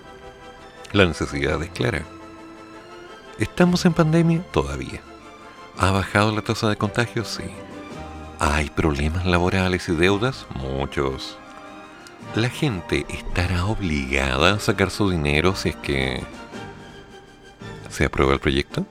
La 0.92 1.04
necesidad 1.04 1.62
es 1.62 1.68
clara. 1.68 2.07
¿Estamos 3.38 3.85
en 3.85 3.92
pandemia? 3.92 4.42
Todavía. 4.50 5.00
¿Ha 5.78 5.92
bajado 5.92 6.35
la 6.35 6.42
tasa 6.42 6.68
de 6.68 6.75
contagio? 6.75 7.25
Sí. 7.25 7.45
¿Hay 8.40 8.68
problemas 8.68 9.26
laborales 9.26 9.88
y 9.88 9.92
deudas? 9.92 10.45
Muchos. 10.57 11.38
¿La 12.35 12.50
gente 12.50 13.07
estará 13.09 13.66
obligada 13.66 14.54
a 14.54 14.59
sacar 14.59 14.90
su 14.90 15.09
dinero 15.09 15.54
si 15.54 15.68
es 15.68 15.76
que 15.76 16.25
se 17.88 18.07
aprueba 18.07 18.33
el 18.33 18.40
proyecto? 18.40 18.85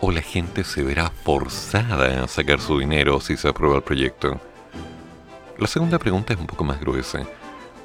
¿O 0.00 0.10
la 0.10 0.22
gente 0.22 0.64
se 0.64 0.82
verá 0.82 1.10
forzada 1.10 2.24
a 2.24 2.28
sacar 2.28 2.60
su 2.60 2.78
dinero 2.78 3.20
si 3.20 3.36
se 3.36 3.48
aprueba 3.48 3.76
el 3.76 3.82
proyecto? 3.82 4.40
La 5.58 5.66
segunda 5.66 5.98
pregunta 5.98 6.32
es 6.32 6.40
un 6.40 6.46
poco 6.46 6.64
más 6.64 6.80
gruesa, 6.80 7.26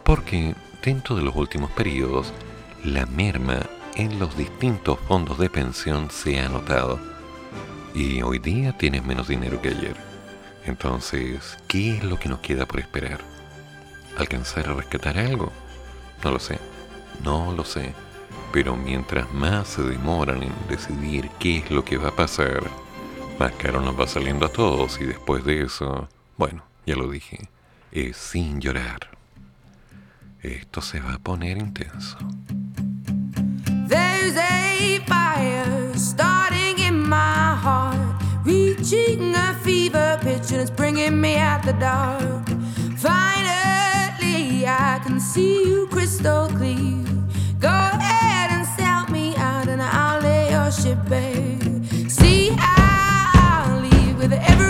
porque 0.03 0.55
dentro 0.81 1.17
de 1.17 1.21
los 1.21 1.35
últimos 1.35 1.69
periodos, 1.71 2.31
la 2.83 3.05
merma 3.05 3.59
en 3.95 4.19
los 4.19 4.38
distintos 4.38 5.00
fondos 5.07 5.38
de 5.38 5.50
pensión 5.50 6.10
se 6.10 6.39
ha 6.39 6.50
notado. 6.50 7.00
Y 7.93 8.21
hoy 8.21 8.39
día 8.39 8.77
tienes 8.77 9.03
menos 9.03 9.27
dinero 9.27 9.62
que 9.62 9.69
ayer. 9.69 9.95
Entonces, 10.65 11.57
¿qué 11.67 11.98
es 11.98 12.03
lo 12.03 12.19
que 12.19 12.29
nos 12.29 12.39
queda 12.39 12.65
por 12.65 12.79
esperar? 12.79 13.19
¿Alcanzar 14.17 14.69
a 14.69 14.74
rescatar 14.74 15.17
algo? 15.17 15.51
No 16.24 16.31
lo 16.31 16.39
sé. 16.39 16.60
No 17.24 17.53
lo 17.53 17.65
sé. 17.65 17.93
Pero 18.53 18.75
mientras 18.75 19.31
más 19.33 19.67
se 19.67 19.83
demoran 19.83 20.43
en 20.43 20.53
decidir 20.69 21.29
qué 21.39 21.57
es 21.57 21.71
lo 21.71 21.83
que 21.83 21.98
va 21.98 22.10
a 22.10 22.15
pasar, 22.15 22.63
más 23.39 23.51
caro 23.53 23.81
nos 23.81 24.00
va 24.00 24.07
saliendo 24.07 24.45
a 24.45 24.51
todos 24.51 25.00
y 25.00 25.05
después 25.05 25.43
de 25.45 25.63
eso, 25.63 26.10
bueno, 26.38 26.63
ya 26.86 26.95
lo 26.95 27.10
dije, 27.10 27.50
es 27.91 28.17
sin 28.17 28.60
llorar. 28.60 29.17
Esto 30.41 30.81
se 30.81 31.00
va 31.00 31.13
a 31.13 31.19
poner 31.19 31.57
intenso. 31.57 32.17
There's 34.21 34.37
a 34.37 34.99
fire 35.07 35.97
starting 35.97 36.77
in 36.77 37.09
my 37.09 37.55
heart, 37.55 38.21
reaching 38.45 39.33
a 39.33 39.55
fever 39.63 40.19
pitch, 40.21 40.51
and 40.51 40.61
it's 40.61 40.69
bringing 40.69 41.19
me 41.19 41.37
out 41.37 41.63
the 41.63 41.73
dark. 41.73 42.47
Finally, 42.97 44.67
I 44.67 45.01
can 45.03 45.19
see 45.19 45.63
you 45.65 45.87
crystal 45.87 46.47
clear. 46.49 47.03
Go 47.59 47.69
ahead 47.69 48.51
and 48.51 48.63
sell 48.77 49.07
me 49.09 49.35
out, 49.37 49.67
and 49.67 49.81
I'll 49.81 50.21
lay 50.21 50.51
your 50.51 50.71
ship 50.71 50.99
bare. 51.09 51.57
See, 52.07 52.55
I'll 52.59 53.79
leave 53.81 54.19
with 54.19 54.33
every 54.33 54.60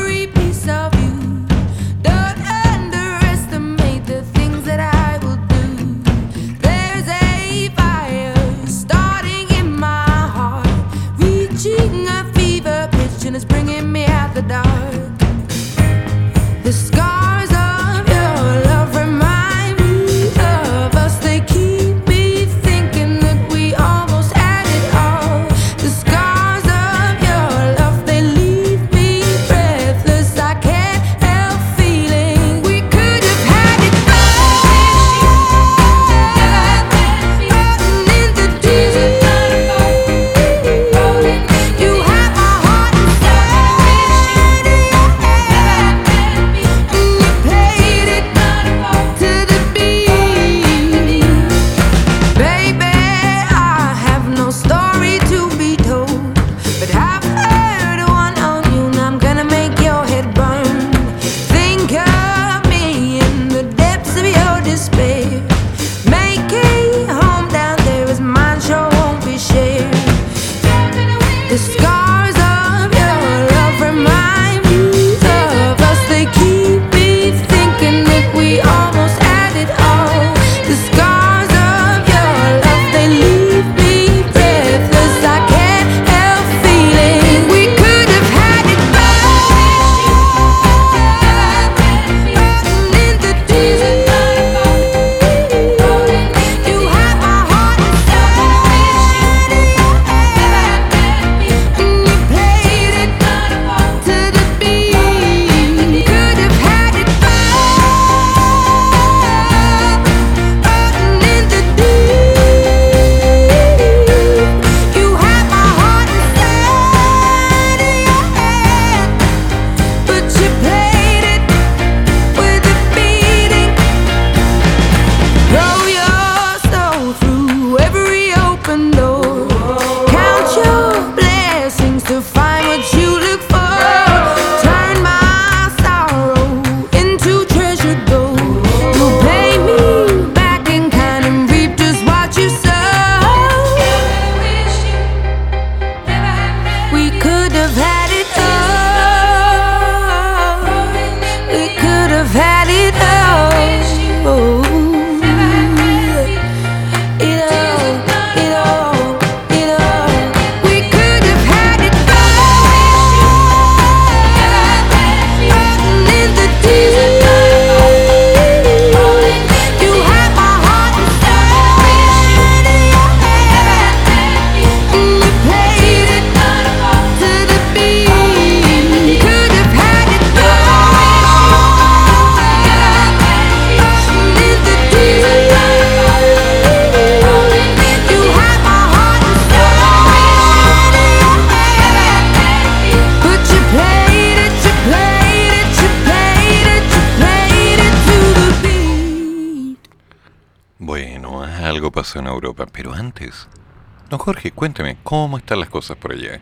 Don 204.11 204.19
Jorge, 204.19 204.51
cuénteme, 204.51 204.97
¿cómo 205.03 205.37
están 205.37 205.59
las 205.61 205.69
cosas 205.69 205.95
por 205.97 206.11
allá? 206.11 206.39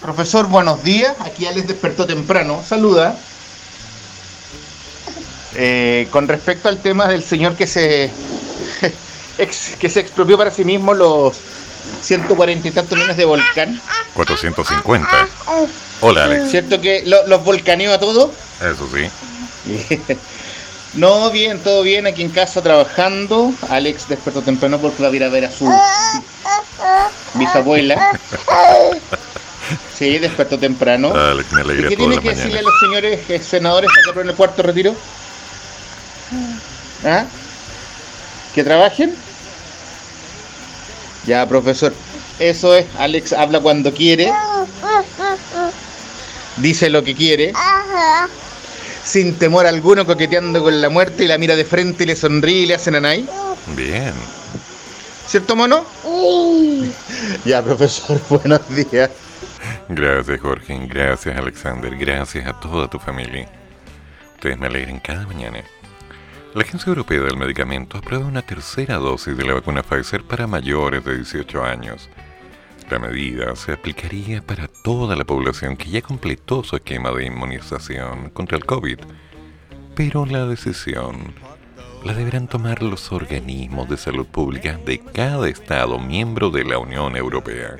Profesor, 0.00 0.46
buenos 0.46 0.82
días. 0.84 1.14
Aquí 1.20 1.44
Alex 1.44 1.66
despertó 1.66 2.06
temprano. 2.06 2.62
Saluda. 2.64 3.16
Eh, 5.56 6.06
con 6.12 6.28
respecto 6.28 6.68
al 6.68 6.78
tema 6.78 7.08
del 7.08 7.22
señor 7.24 7.56
que 7.56 7.66
se 7.66 8.10
que 9.80 9.88
se 9.90 10.00
expropió 10.00 10.38
para 10.38 10.50
sí 10.52 10.64
mismo 10.64 10.94
los 10.94 11.36
140 12.02 12.68
y 12.68 12.70
tantos 12.70 12.96
millones 12.96 13.16
de 13.16 13.24
volcán. 13.24 13.80
450. 14.14 15.28
Hola, 16.00 16.24
Alex. 16.24 16.50
¿Cierto 16.50 16.80
que 16.80 17.02
lo- 17.06 17.26
los 17.26 17.42
volcaneó 17.44 17.92
a 17.92 17.98
todos? 17.98 18.30
Eso 18.60 18.88
sí. 18.94 20.06
No, 20.94 21.28
bien, 21.32 21.58
todo 21.58 21.82
bien, 21.82 22.06
aquí 22.06 22.22
en 22.22 22.30
casa 22.30 22.62
trabajando. 22.62 23.52
Alex 23.68 24.06
despertó 24.06 24.42
temprano 24.42 24.78
porque 24.78 25.02
va 25.02 25.08
a 25.08 25.12
ir 25.12 25.24
a 25.24 25.28
ver 25.28 25.44
a 25.44 25.50
su 25.50 25.68
bisabuela. 27.34 28.12
Sí, 29.96 30.18
despertó 30.18 30.58
temprano. 30.58 31.14
Alex, 31.14 31.52
me 31.52 31.62
¿Y 31.62 31.88
qué 31.88 31.96
tiene 31.96 32.18
que 32.18 32.30
decirle 32.30 32.58
a 32.58 32.62
los 32.62 32.74
señores 32.80 33.20
eh, 33.30 33.40
senadores 33.40 33.90
que 33.92 34.10
aprueben 34.10 34.30
el 34.30 34.36
cuarto 34.36 34.62
retiro? 34.62 34.94
¿Ah? 37.04 37.24
¿Que 38.54 38.64
trabajen? 38.64 39.14
Ya, 41.26 41.46
profesor. 41.48 41.94
Eso 42.38 42.74
es, 42.74 42.86
Alex 42.98 43.32
habla 43.32 43.60
cuando 43.60 43.94
quiere, 43.94 44.32
dice 46.56 46.90
lo 46.90 47.04
que 47.04 47.14
quiere, 47.14 47.52
sin 49.04 49.38
temor 49.38 49.66
alguno, 49.66 50.04
coqueteando 50.04 50.62
con 50.62 50.82
la 50.82 50.88
muerte 50.88 51.24
y 51.24 51.28
la 51.28 51.38
mira 51.38 51.54
de 51.54 51.64
frente 51.64 52.02
y 52.02 52.08
le 52.08 52.16
sonríe 52.16 52.62
y 52.62 52.66
le 52.66 52.74
hace 52.74 52.90
nanay. 52.90 53.28
Bien. 53.68 54.12
¿Cierto, 55.26 55.56
mono? 55.56 55.84
Ya, 57.44 57.62
profesor, 57.62 58.20
buenos 58.28 58.60
días. 58.68 59.10
Gracias, 59.88 60.40
Jorge. 60.40 60.86
Gracias, 60.86 61.36
Alexander. 61.36 61.96
Gracias 61.96 62.46
a 62.46 62.60
toda 62.60 62.88
tu 62.88 62.98
familia. 62.98 63.48
Ustedes 64.34 64.58
me 64.58 64.66
alegran 64.66 65.00
cada 65.00 65.26
mañana. 65.26 65.64
La 66.54 66.62
Agencia 66.62 66.90
Europea 66.90 67.22
del 67.22 67.36
Medicamento 67.36 67.98
aprueba 67.98 68.26
una 68.26 68.42
tercera 68.42 68.96
dosis 68.96 69.36
de 69.36 69.44
la 69.44 69.54
vacuna 69.54 69.82
Pfizer 69.82 70.22
para 70.22 70.46
mayores 70.46 71.04
de 71.04 71.16
18 71.16 71.64
años. 71.64 72.08
La 72.90 72.98
medida 72.98 73.56
se 73.56 73.72
aplicaría 73.72 74.42
para 74.42 74.68
toda 74.68 75.16
la 75.16 75.24
población 75.24 75.76
que 75.76 75.90
ya 75.90 76.02
completó 76.02 76.62
su 76.62 76.76
esquema 76.76 77.10
de 77.10 77.24
inmunización 77.26 78.30
contra 78.30 78.58
el 78.58 78.66
COVID. 78.66 78.98
Pero 79.96 80.26
la 80.26 80.46
decisión 80.46 81.34
la 82.04 82.12
deberán 82.12 82.48
tomar 82.48 82.82
los 82.82 83.12
organismos 83.12 83.88
de 83.88 83.96
salud 83.96 84.26
pública 84.26 84.78
de 84.84 84.98
cada 84.98 85.48
Estado 85.48 85.98
miembro 85.98 86.50
de 86.50 86.62
la 86.62 86.78
Unión 86.78 87.16
Europea. 87.16 87.78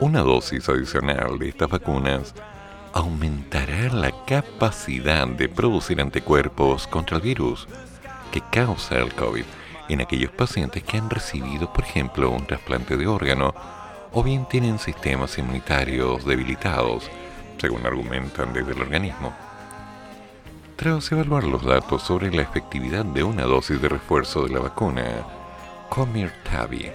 Una 0.00 0.20
dosis 0.20 0.66
adicional 0.70 1.38
de 1.38 1.50
estas 1.50 1.68
vacunas 1.68 2.34
aumentará 2.94 3.92
la 3.92 4.10
capacidad 4.24 5.26
de 5.26 5.50
producir 5.50 6.00
anticuerpos 6.00 6.86
contra 6.86 7.18
el 7.18 7.22
virus 7.22 7.68
que 8.32 8.40
causa 8.50 8.96
el 8.96 9.12
COVID 9.14 9.44
en 9.90 10.00
aquellos 10.00 10.30
pacientes 10.30 10.82
que 10.82 10.96
han 10.96 11.10
recibido, 11.10 11.70
por 11.70 11.84
ejemplo, 11.84 12.30
un 12.30 12.46
trasplante 12.46 12.96
de 12.96 13.06
órgano 13.06 13.54
o 14.12 14.22
bien 14.22 14.46
tienen 14.48 14.78
sistemas 14.78 15.36
inmunitarios 15.36 16.24
debilitados, 16.24 17.10
según 17.58 17.84
argumentan 17.84 18.54
desde 18.54 18.72
el 18.72 18.80
organismo. 18.80 19.49
Tras 20.80 21.12
evaluar 21.12 21.44
los 21.44 21.62
datos 21.62 22.02
sobre 22.04 22.32
la 22.32 22.40
efectividad 22.40 23.04
de 23.04 23.22
una 23.22 23.42
dosis 23.42 23.82
de 23.82 23.90
refuerzo 23.90 24.44
de 24.44 24.54
la 24.54 24.60
vacuna 24.60 25.26
Comirtavi, 25.90 26.90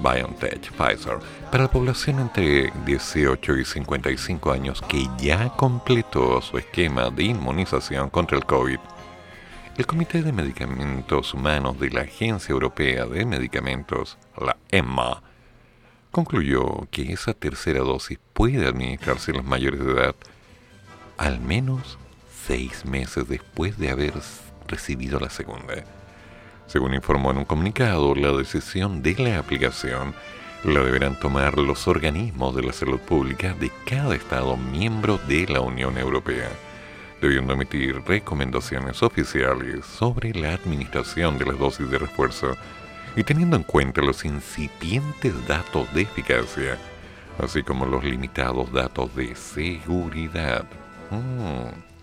BioNTech 0.00 0.70
Pfizer 0.70 1.18
para 1.50 1.64
la 1.64 1.70
población 1.70 2.18
entre 2.18 2.70
18 2.84 3.56
y 3.56 3.64
55 3.64 4.52
años 4.52 4.82
que 4.82 5.08
ya 5.16 5.48
completó 5.56 6.42
su 6.42 6.58
esquema 6.58 7.08
de 7.08 7.24
inmunización 7.24 8.10
contra 8.10 8.36
el 8.36 8.44
COVID. 8.44 8.78
El 9.78 9.86
Comité 9.86 10.22
de 10.22 10.32
Medicamentos 10.32 11.32
Humanos 11.32 11.80
de 11.80 11.88
la 11.88 12.02
Agencia 12.02 12.52
Europea 12.52 13.06
de 13.06 13.24
Medicamentos, 13.24 14.18
la 14.38 14.58
EMA, 14.70 15.22
concluyó 16.10 16.86
que 16.90 17.14
esa 17.14 17.32
tercera 17.32 17.80
dosis 17.80 18.18
puede 18.34 18.66
administrarse 18.66 19.30
a 19.30 19.36
los 19.36 19.44
mayores 19.46 19.82
de 19.82 19.90
edad 19.90 20.14
al 21.16 21.40
menos 21.40 21.98
seis 22.46 22.84
meses 22.84 23.26
después 23.28 23.78
de 23.78 23.90
haber 23.90 24.14
recibido 24.68 25.18
la 25.18 25.30
segunda. 25.30 25.84
Según 26.66 26.94
informó 26.94 27.30
en 27.30 27.38
un 27.38 27.44
comunicado, 27.44 28.14
la 28.14 28.32
decisión 28.32 29.02
de 29.02 29.14
la 29.14 29.38
aplicación 29.38 30.14
la 30.64 30.80
deberán 30.80 31.18
tomar 31.18 31.58
los 31.58 31.86
organismos 31.88 32.56
de 32.56 32.62
la 32.62 32.72
salud 32.72 32.98
pública 33.00 33.54
de 33.54 33.70
cada 33.86 34.14
Estado 34.14 34.56
miembro 34.56 35.18
de 35.28 35.46
la 35.46 35.60
Unión 35.60 35.98
Europea, 35.98 36.48
debiendo 37.20 37.52
emitir 37.52 38.02
recomendaciones 38.06 39.02
oficiales 39.02 39.84
sobre 39.84 40.32
la 40.32 40.54
administración 40.54 41.38
de 41.38 41.46
las 41.46 41.58
dosis 41.58 41.90
de 41.90 41.98
refuerzo 41.98 42.56
y 43.14 43.24
teniendo 43.24 43.56
en 43.56 43.62
cuenta 43.62 44.00
los 44.00 44.24
incipientes 44.24 45.34
datos 45.46 45.92
de 45.94 46.02
eficacia, 46.02 46.78
así 47.38 47.62
como 47.62 47.84
los 47.86 48.02
limitados 48.04 48.72
datos 48.72 49.14
de 49.14 49.34
seguridad. 49.34 50.64
Mm. 51.10 51.93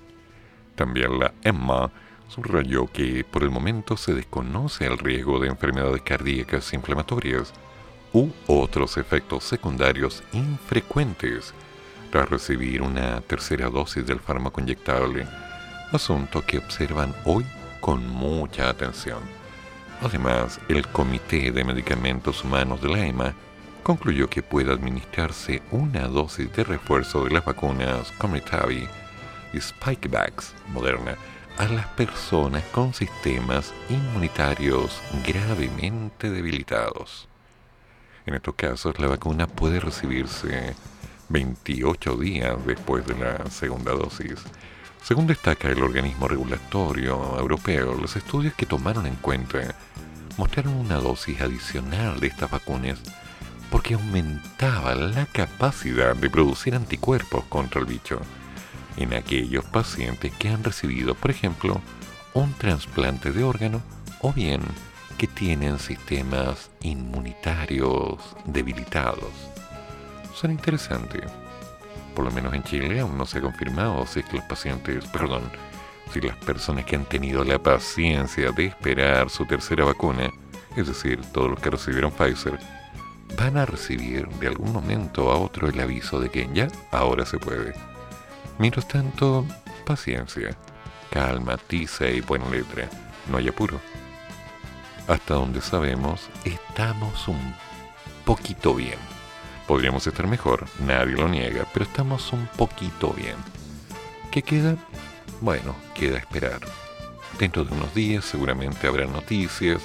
También 0.81 1.19
la 1.19 1.31
EMA 1.43 1.91
subrayó 2.27 2.87
que 2.87 3.23
por 3.23 3.43
el 3.43 3.51
momento 3.51 3.95
se 3.95 4.15
desconoce 4.15 4.87
el 4.87 4.97
riesgo 4.97 5.39
de 5.39 5.47
enfermedades 5.47 6.01
cardíacas 6.01 6.73
inflamatorias 6.73 7.53
u 8.13 8.29
otros 8.47 8.97
efectos 8.97 9.43
secundarios 9.43 10.23
infrecuentes 10.33 11.53
tras 12.09 12.27
recibir 12.31 12.81
una 12.81 13.21
tercera 13.21 13.69
dosis 13.69 14.07
del 14.07 14.19
fármaco 14.19 14.59
inyectable, 14.59 15.27
asunto 15.91 16.43
que 16.43 16.57
observan 16.57 17.13
hoy 17.25 17.45
con 17.79 18.07
mucha 18.07 18.67
atención. 18.67 19.19
Además, 20.01 20.59
el 20.67 20.87
Comité 20.87 21.51
de 21.51 21.63
Medicamentos 21.63 22.43
Humanos 22.43 22.81
de 22.81 22.89
la 22.89 23.05
EMA 23.05 23.35
concluyó 23.83 24.27
que 24.27 24.41
puede 24.41 24.73
administrarse 24.73 25.61
una 25.69 26.07
dosis 26.07 26.51
de 26.53 26.63
refuerzo 26.63 27.23
de 27.25 27.29
las 27.29 27.45
vacunas 27.45 28.11
Comirnaty 28.13 28.87
y 29.53 29.59
Spikevax 29.59 30.53
Moderna 30.69 31.15
a 31.57 31.65
las 31.65 31.87
personas 31.87 32.63
con 32.71 32.93
sistemas 32.93 33.73
inmunitarios 33.89 35.01
gravemente 35.25 36.29
debilitados. 36.29 37.27
En 38.25 38.35
estos 38.35 38.55
casos, 38.55 38.99
la 38.99 39.07
vacuna 39.07 39.47
puede 39.47 39.79
recibirse 39.79 40.75
28 41.29 42.17
días 42.17 42.65
después 42.65 43.05
de 43.05 43.17
la 43.17 43.49
segunda 43.49 43.91
dosis. 43.91 44.39
Según 45.03 45.27
destaca 45.27 45.69
el 45.69 45.81
organismo 45.81 46.27
regulatorio 46.27 47.37
europeo, 47.39 47.95
los 47.95 48.15
estudios 48.15 48.53
que 48.53 48.65
tomaron 48.65 49.05
en 49.07 49.15
cuenta 49.15 49.75
mostraron 50.37 50.73
una 50.73 50.95
dosis 50.97 51.41
adicional 51.41 52.19
de 52.19 52.27
estas 52.27 52.51
vacunas 52.51 52.99
porque 53.69 53.93
aumentaba 53.93 54.95
la 54.95 55.25
capacidad 55.25 56.15
de 56.15 56.29
producir 56.29 56.75
anticuerpos 56.75 57.43
contra 57.45 57.79
el 57.79 57.87
bicho 57.87 58.21
en 58.97 59.13
aquellos 59.13 59.65
pacientes 59.65 60.31
que 60.37 60.49
han 60.49 60.63
recibido, 60.63 61.15
por 61.15 61.31
ejemplo, 61.31 61.81
un 62.33 62.53
trasplante 62.53 63.31
de 63.31 63.43
órgano 63.43 63.81
o 64.21 64.31
bien 64.33 64.61
que 65.17 65.27
tienen 65.27 65.79
sistemas 65.79 66.71
inmunitarios 66.81 68.17
debilitados. 68.45 69.31
Son 70.33 70.51
interesantes. 70.51 71.23
Por 72.15 72.25
lo 72.25 72.31
menos 72.31 72.53
en 72.53 72.63
Chile 72.63 72.99
aún 72.99 73.17
no 73.17 73.25
se 73.25 73.37
ha 73.37 73.41
confirmado 73.41 74.05
si 74.05 74.19
es 74.19 74.25
que 74.25 74.37
los 74.37 74.45
pacientes, 74.45 75.05
perdón, 75.07 75.43
si 76.11 76.19
las 76.19 76.35
personas 76.37 76.85
que 76.85 76.95
han 76.95 77.05
tenido 77.05 77.43
la 77.43 77.59
paciencia 77.59 78.51
de 78.51 78.65
esperar 78.65 79.29
su 79.29 79.45
tercera 79.45 79.85
vacuna, 79.85 80.29
es 80.75 80.87
decir, 80.87 81.21
todos 81.33 81.51
los 81.51 81.59
que 81.59 81.69
recibieron 81.69 82.11
Pfizer, 82.11 82.59
van 83.37 83.57
a 83.57 83.65
recibir 83.65 84.27
de 84.27 84.47
algún 84.47 84.73
momento 84.73 85.31
a 85.31 85.37
otro 85.37 85.69
el 85.69 85.79
aviso 85.79 86.19
de 86.19 86.29
que 86.29 86.49
ya, 86.53 86.67
ahora 86.91 87.25
se 87.25 87.37
puede. 87.37 87.90
Mientras 88.61 88.87
tanto, 88.87 89.43
paciencia, 89.87 90.55
calma, 91.09 91.57
tiza 91.57 92.05
y 92.05 92.21
buena 92.21 92.47
letra, 92.47 92.87
no 93.27 93.39
hay 93.39 93.47
apuro. 93.47 93.81
Hasta 95.07 95.33
donde 95.33 95.61
sabemos, 95.61 96.29
estamos 96.45 97.27
un 97.27 97.55
poquito 98.23 98.75
bien. 98.75 98.99
Podríamos 99.65 100.05
estar 100.05 100.27
mejor, 100.27 100.67
nadie 100.77 101.15
lo 101.15 101.27
niega, 101.27 101.65
pero 101.73 101.85
estamos 101.85 102.31
un 102.33 102.45
poquito 102.55 103.11
bien. 103.13 103.37
¿Qué 104.29 104.43
queda? 104.43 104.75
Bueno, 105.39 105.75
queda 105.95 106.19
esperar. 106.19 106.59
Dentro 107.39 107.65
de 107.65 107.73
unos 107.73 107.95
días 107.95 108.25
seguramente 108.25 108.85
habrá 108.85 109.07
noticias, 109.07 109.81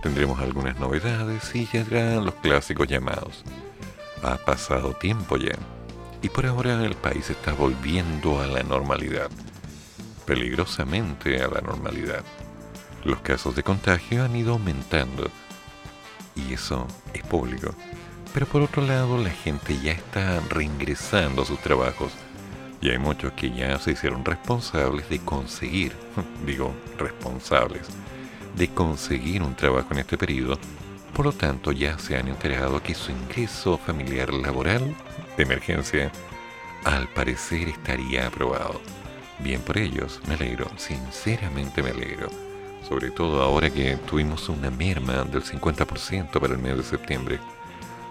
tendremos 0.00 0.38
algunas 0.38 0.78
novedades 0.78 1.52
y 1.56 1.66
llegarán 1.66 2.24
los 2.24 2.34
clásicos 2.36 2.86
llamados. 2.86 3.42
Ha 4.22 4.36
pasado 4.36 4.92
tiempo 4.92 5.36
ya. 5.38 5.58
Y 6.22 6.28
por 6.28 6.46
ahora 6.46 6.82
el 6.84 6.94
país 6.94 7.28
está 7.30 7.52
volviendo 7.52 8.40
a 8.40 8.46
la 8.46 8.62
normalidad. 8.62 9.30
Peligrosamente 10.24 11.42
a 11.42 11.48
la 11.48 11.60
normalidad. 11.60 12.24
Los 13.04 13.20
casos 13.20 13.56
de 13.56 13.64
contagio 13.64 14.24
han 14.24 14.36
ido 14.36 14.52
aumentando. 14.52 15.28
Y 16.36 16.54
eso 16.54 16.86
es 17.12 17.22
público. 17.24 17.74
Pero 18.32 18.46
por 18.46 18.62
otro 18.62 18.82
lado, 18.82 19.18
la 19.18 19.30
gente 19.30 19.78
ya 19.82 19.92
está 19.92 20.40
reingresando 20.48 21.42
a 21.42 21.44
sus 21.44 21.58
trabajos 21.60 22.12
y 22.82 22.90
hay 22.90 22.98
muchos 22.98 23.32
que 23.34 23.50
ya 23.52 23.78
se 23.78 23.92
hicieron 23.92 24.24
responsables 24.24 25.08
de 25.08 25.20
conseguir, 25.20 25.92
digo, 26.46 26.74
responsables, 26.98 27.86
de 28.56 28.68
conseguir 28.68 29.42
un 29.42 29.54
trabajo 29.54 29.88
en 29.92 30.00
este 30.00 30.18
periodo. 30.18 30.58
Por 31.14 31.26
lo 31.26 31.32
tanto, 31.32 31.70
ya 31.70 31.96
se 31.98 32.16
han 32.16 32.26
enterado 32.26 32.82
que 32.82 32.94
su 32.94 33.12
ingreso 33.12 33.78
familiar 33.78 34.32
laboral 34.34 34.96
de 35.42 35.54
emergencia 35.54 36.12
al 36.84 37.08
parecer 37.08 37.68
estaría 37.68 38.26
aprobado. 38.26 38.80
Bien 39.40 39.60
por 39.60 39.78
ellos, 39.78 40.20
me 40.28 40.34
alegro, 40.34 40.70
sinceramente 40.76 41.82
me 41.82 41.90
alegro. 41.90 42.28
Sobre 42.88 43.10
todo 43.10 43.42
ahora 43.42 43.70
que 43.70 43.96
tuvimos 43.96 44.48
una 44.48 44.70
merma 44.70 45.24
del 45.24 45.42
50% 45.42 46.40
para 46.40 46.52
el 46.52 46.58
mes 46.58 46.76
de 46.76 46.82
septiembre, 46.82 47.40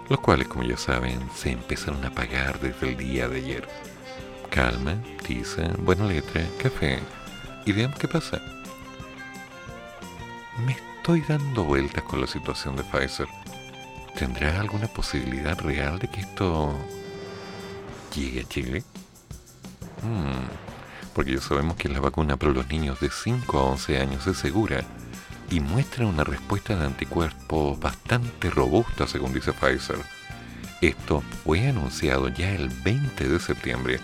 los 0.08 0.20
cuales, 0.20 0.48
como 0.48 0.64
ya 0.64 0.76
saben, 0.76 1.20
se 1.34 1.52
empezaron 1.52 2.04
a 2.04 2.10
pagar 2.10 2.60
desde 2.60 2.90
el 2.90 2.96
día 2.96 3.28
de 3.28 3.38
ayer. 3.38 3.68
Calma, 4.50 4.96
tiza, 5.26 5.70
buena 5.78 6.06
letra, 6.06 6.42
café, 6.62 6.98
y 7.64 7.72
veamos 7.72 7.98
qué 7.98 8.08
pasa. 8.08 8.42
Me 10.66 10.72
estoy 10.72 11.22
dando 11.22 11.64
vueltas 11.64 12.04
con 12.04 12.20
la 12.20 12.26
situación 12.26 12.76
de 12.76 12.84
Pfizer. 12.84 13.28
¿Tendrá 14.18 14.60
alguna 14.60 14.88
posibilidad 14.88 15.58
real 15.60 15.98
de 15.98 16.08
que 16.08 16.20
esto 16.20 16.76
llegue 18.14 18.40
a 18.40 18.48
Chile? 18.48 18.84
Hmm, 20.02 20.48
porque 21.14 21.34
ya 21.34 21.40
sabemos 21.40 21.76
que 21.76 21.88
la 21.88 22.00
vacuna 22.00 22.36
para 22.36 22.52
los 22.52 22.68
niños 22.68 23.00
de 23.00 23.10
5 23.10 23.58
a 23.58 23.62
11 23.64 23.98
años 23.98 24.26
es 24.26 24.36
segura 24.36 24.84
y 25.50 25.60
muestra 25.60 26.06
una 26.06 26.24
respuesta 26.24 26.76
de 26.76 26.86
anticuerpos 26.86 27.78
bastante 27.78 28.50
robusta, 28.50 29.06
según 29.06 29.32
dice 29.32 29.52
Pfizer. 29.52 29.98
Esto 30.80 31.22
fue 31.44 31.68
anunciado 31.68 32.28
ya 32.28 32.50
el 32.54 32.68
20 32.68 33.28
de 33.28 33.38
septiembre, 33.38 34.00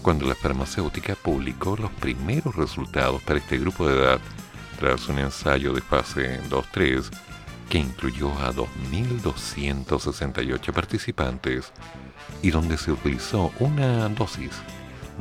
cuando 0.00 0.26
la 0.26 0.34
farmacéutica 0.34 1.14
publicó 1.14 1.76
los 1.76 1.90
primeros 1.90 2.56
resultados 2.56 3.22
para 3.22 3.38
este 3.38 3.58
grupo 3.58 3.86
de 3.86 3.98
edad 3.98 4.20
tras 4.78 5.08
un 5.08 5.18
ensayo 5.18 5.72
de 5.72 5.80
fase 5.80 6.40
2-3 6.48 7.10
que 7.72 7.78
incluyó 7.78 8.30
a 8.38 8.52
2.268 8.52 10.72
participantes 10.74 11.72
y 12.42 12.50
donde 12.50 12.76
se 12.76 12.92
utilizó 12.92 13.50
una 13.60 14.10
dosis 14.10 14.50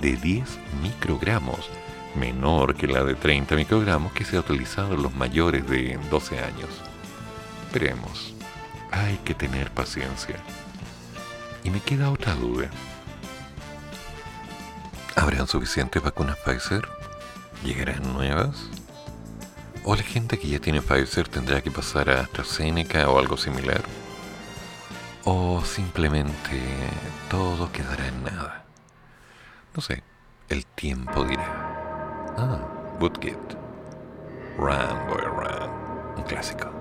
de 0.02 0.18
10 0.18 0.44
microgramos, 0.82 1.70
menor 2.14 2.76
que 2.76 2.88
la 2.88 3.06
de 3.06 3.16
30 3.16 3.56
microgramos 3.56 4.12
que 4.12 4.26
se 4.26 4.36
ha 4.36 4.42
utilizado 4.42 4.96
en 4.96 5.04
los 5.04 5.16
mayores 5.16 5.66
de 5.66 5.98
12 6.10 6.40
años. 6.40 6.68
Veremos. 7.74 8.36
Hay 8.92 9.16
que 9.24 9.34
tener 9.34 9.72
paciencia. 9.72 10.36
Y 11.64 11.70
me 11.70 11.80
queda 11.80 12.12
otra 12.12 12.36
duda. 12.36 12.70
¿Habrán 15.16 15.48
suficientes 15.48 16.04
vacunas 16.04 16.36
Pfizer? 16.40 16.86
¿Llegarán 17.64 18.12
nuevas? 18.12 18.70
¿O 19.84 19.96
la 19.96 20.04
gente 20.04 20.38
que 20.38 20.48
ya 20.48 20.60
tiene 20.60 20.82
Pfizer 20.82 21.28
tendrá 21.28 21.62
que 21.62 21.72
pasar 21.72 22.10
a 22.10 22.22
AstraZeneca 22.22 23.10
o 23.10 23.18
algo 23.18 23.36
similar? 23.36 23.82
¿O 25.24 25.64
simplemente 25.66 26.62
todo 27.30 27.72
quedará 27.72 28.08
en 28.08 28.24
nada? 28.24 28.66
No 29.76 29.82
sé, 29.82 30.04
el 30.50 30.66
tiempo 30.68 31.24
dirá. 31.24 31.46
Ah, 32.38 32.60
Woodgate. 33.00 33.58
Run, 34.58 35.08
boy, 35.08 35.26
run. 35.26 35.70
Un 36.18 36.24
clásico. 36.24 36.81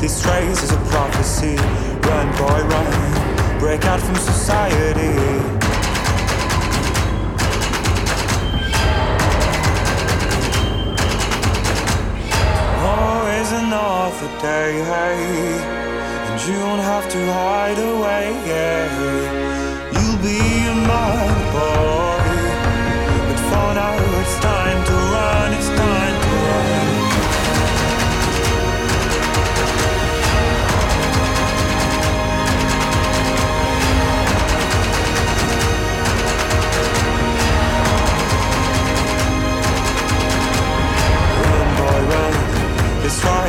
This 0.00 0.24
race 0.24 0.62
is 0.62 0.72
a 0.72 0.78
prophecy. 0.88 1.56
Run, 2.08 2.28
boy, 2.38 2.62
run. 2.72 3.58
Break 3.60 3.84
out 3.84 4.00
from 4.00 4.14
society. 4.14 5.12
Oh, 12.82 13.40
is 13.40 13.52
another 13.52 14.30
day, 14.40 14.72
hey, 14.90 15.20
and 16.28 16.40
you 16.48 16.58
won't 16.64 16.80
have 16.80 17.06
to 17.10 17.18
hide 17.34 17.78
away. 17.78 18.32
You'll 19.92 20.20
be 20.24 20.40
a 20.64 20.76
man, 20.88 21.36
boy, 21.52 22.24
but 23.28 23.38
for 23.50 23.68
now 23.74 24.20
it's 24.20 24.39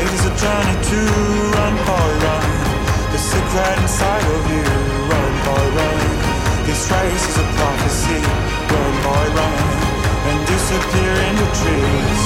Fight 0.02 0.14
is 0.14 0.26
a 0.26 0.34
journey 0.36 0.78
to 0.90 1.00
run, 1.54 1.76
boy, 1.86 2.12
run. 2.26 2.50
The 3.12 3.20
secret 3.20 3.78
inside 3.82 4.26
of 4.36 4.44
you. 4.50 4.66
Run, 5.12 5.34
boy, 5.46 5.66
run. 5.78 6.00
This 6.66 6.90
race 6.90 7.26
is 7.30 7.38
a 7.38 7.48
prophecy. 7.58 8.20
Run, 8.74 8.94
boy, 9.06 9.28
run. 9.38 9.60
And 10.30 10.40
disappear 10.48 11.14
in 11.28 11.36
the 11.42 11.50
trees. 11.60 12.22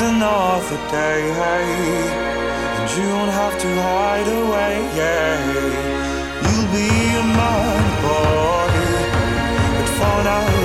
Another 0.00 0.76
day, 0.90 2.27
you 2.98 3.08
don't 3.08 3.28
have 3.28 3.56
to 3.60 3.70
hide 3.88 4.28
away, 4.42 4.74
yeah. 4.98 5.38
You'll 6.44 6.68
be 6.74 6.88
man, 7.38 7.84
boy, 8.02 8.74
but 9.76 9.88
for 9.98 10.18
now 10.28 10.57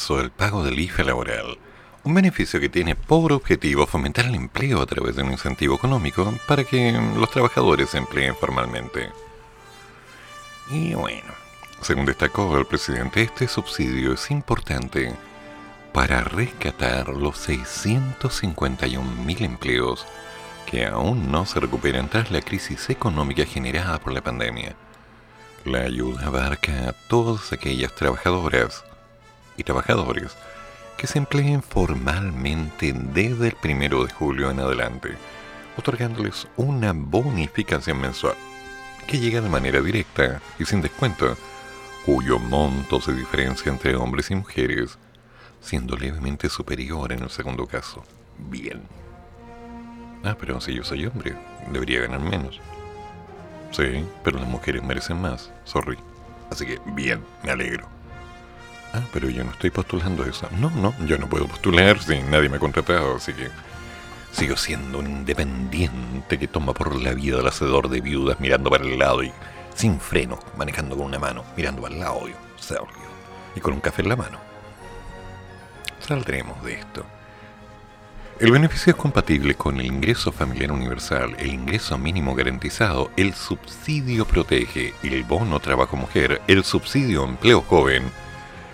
comenzó 0.00 0.20
el 0.20 0.30
pago 0.30 0.64
del 0.64 0.78
IFE 0.78 1.04
laboral, 1.04 1.58
un 2.04 2.14
beneficio 2.14 2.58
que 2.58 2.70
tiene 2.70 2.94
por 2.94 3.34
objetivo 3.34 3.86
fomentar 3.86 4.24
el 4.24 4.34
empleo 4.34 4.80
a 4.80 4.86
través 4.86 5.16
de 5.16 5.22
un 5.22 5.32
incentivo 5.32 5.74
económico 5.74 6.32
para 6.48 6.64
que 6.64 6.92
los 7.18 7.30
trabajadores 7.30 7.90
se 7.90 7.98
empleen 7.98 8.34
formalmente. 8.34 9.10
Y 10.70 10.94
bueno, 10.94 11.34
según 11.82 12.06
destacó 12.06 12.56
el 12.56 12.64
presidente, 12.64 13.20
este 13.22 13.46
subsidio 13.46 14.14
es 14.14 14.30
importante 14.30 15.14
para 15.92 16.24
rescatar 16.24 17.08
los 17.08 17.46
651.000 17.46 19.42
empleos 19.42 20.06
que 20.64 20.86
aún 20.86 21.30
no 21.30 21.44
se 21.44 21.60
recuperan 21.60 22.08
tras 22.08 22.30
la 22.30 22.40
crisis 22.40 22.88
económica 22.88 23.44
generada 23.44 24.00
por 24.00 24.14
la 24.14 24.22
pandemia. 24.22 24.74
La 25.66 25.80
ayuda 25.80 26.28
abarca 26.28 26.88
a 26.88 26.92
todas 27.08 27.52
aquellas 27.52 27.94
trabajadoras 27.94 28.82
y 29.60 29.64
trabajadores 29.64 30.36
que 30.96 31.06
se 31.06 31.18
empleen 31.18 31.62
formalmente 31.62 32.92
desde 32.92 33.48
el 33.48 33.54
primero 33.54 34.04
de 34.04 34.12
julio 34.12 34.50
en 34.50 34.60
adelante, 34.60 35.10
otorgándoles 35.76 36.46
una 36.56 36.92
bonificación 36.92 38.00
mensual 38.00 38.34
que 39.06 39.18
llega 39.18 39.40
de 39.40 39.48
manera 39.48 39.80
directa 39.80 40.40
y 40.58 40.64
sin 40.64 40.82
descuento, 40.82 41.36
cuyo 42.06 42.38
monto 42.38 43.00
se 43.00 43.12
diferencia 43.12 43.70
entre 43.70 43.96
hombres 43.96 44.30
y 44.30 44.34
mujeres, 44.34 44.98
siendo 45.60 45.96
levemente 45.96 46.48
superior 46.48 47.12
en 47.12 47.22
el 47.24 47.30
segundo 47.30 47.66
caso. 47.66 48.04
Bien. 48.38 48.82
Ah, 50.22 50.36
pero 50.38 50.60
si 50.60 50.74
yo 50.74 50.84
soy 50.84 51.06
hombre, 51.06 51.34
debería 51.72 52.02
ganar 52.02 52.20
menos. 52.20 52.60
Sí, 53.72 54.04
pero 54.22 54.38
las 54.38 54.48
mujeres 54.48 54.82
merecen 54.82 55.20
más, 55.20 55.50
sorry. 55.64 55.98
Así 56.50 56.66
que, 56.66 56.78
bien, 56.86 57.24
me 57.42 57.50
alegro. 57.50 57.99
Ah, 58.92 59.02
pero 59.12 59.30
yo 59.30 59.44
no 59.44 59.52
estoy 59.52 59.70
postulando 59.70 60.24
eso. 60.24 60.48
No, 60.58 60.70
no, 60.70 60.94
yo 61.06 61.16
no 61.16 61.28
puedo 61.28 61.46
postular 61.46 62.00
si 62.02 62.18
nadie 62.22 62.48
me 62.48 62.56
ha 62.56 62.60
contratado, 62.60 63.16
así 63.16 63.32
que 63.32 63.48
sigo 64.32 64.56
siendo 64.56 64.98
un 64.98 65.06
independiente 65.06 66.38
que 66.38 66.48
toma 66.48 66.72
por 66.72 66.94
la 67.00 67.14
vida 67.14 67.40
el 67.40 67.46
hacedor 67.46 67.88
de 67.88 68.00
viudas 68.00 68.40
mirando 68.40 68.70
para 68.70 68.84
el 68.84 68.98
lado 68.98 69.22
y 69.22 69.32
sin 69.74 70.00
freno, 70.00 70.38
manejando 70.56 70.96
con 70.96 71.06
una 71.06 71.18
mano, 71.18 71.44
mirando 71.56 71.82
para 71.82 71.94
el 71.94 72.00
lado, 72.00 72.22
y 73.54 73.60
con 73.60 73.74
un 73.74 73.80
café 73.80 74.02
en 74.02 74.08
la 74.08 74.16
mano. 74.16 74.38
Saldremos 76.00 76.62
de 76.64 76.74
esto. 76.74 77.04
El 78.40 78.52
beneficio 78.52 78.92
es 78.92 78.96
compatible 78.96 79.54
con 79.54 79.78
el 79.78 79.86
ingreso 79.86 80.32
familiar 80.32 80.72
universal, 80.72 81.36
el 81.38 81.52
ingreso 81.52 81.98
mínimo 81.98 82.34
garantizado, 82.34 83.10
el 83.16 83.34
subsidio 83.34 84.24
protege, 84.24 84.94
el 85.02 85.24
bono 85.24 85.60
trabajo 85.60 85.96
mujer, 85.96 86.40
el 86.46 86.64
subsidio 86.64 87.24
empleo 87.24 87.60
joven 87.60 88.10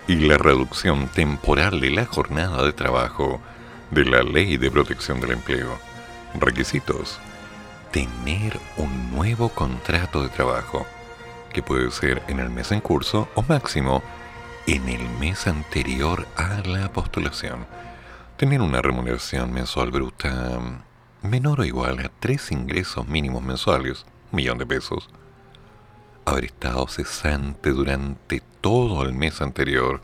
y 0.06 0.16
la 0.16 0.38
reducción 0.38 1.08
temporal 1.08 1.80
de 1.80 1.90
la 1.90 2.06
jornada 2.06 2.62
de 2.62 2.72
trabajo 2.72 3.40
de 3.90 4.04
la 4.04 4.22
ley 4.22 4.56
de 4.56 4.70
protección 4.70 5.20
del 5.20 5.32
empleo. 5.32 5.78
Requisitos. 6.38 7.18
Tener 7.90 8.58
un 8.76 9.12
nuevo 9.12 9.48
contrato 9.48 10.22
de 10.22 10.28
trabajo, 10.28 10.86
que 11.52 11.62
puede 11.62 11.90
ser 11.90 12.22
en 12.28 12.40
el 12.40 12.50
mes 12.50 12.72
en 12.72 12.80
curso 12.80 13.28
o 13.34 13.42
máximo 13.42 14.02
en 14.66 14.88
el 14.88 15.08
mes 15.18 15.46
anterior 15.46 16.26
a 16.36 16.60
la 16.66 16.92
postulación 16.92 17.66
tener 18.36 18.60
una 18.60 18.82
remuneración 18.82 19.50
mensual 19.52 19.90
bruta 19.90 20.60
menor 21.22 21.60
o 21.60 21.64
igual 21.64 22.00
a 22.00 22.10
tres 22.20 22.52
ingresos 22.52 23.08
mínimos 23.08 23.42
mensuales, 23.42 24.04
un 24.30 24.36
millón 24.36 24.58
de 24.58 24.66
pesos, 24.66 25.08
haber 26.26 26.44
estado 26.44 26.86
cesante 26.88 27.70
durante 27.70 28.42
todo 28.60 29.02
el 29.02 29.14
mes 29.14 29.40
anterior 29.40 30.02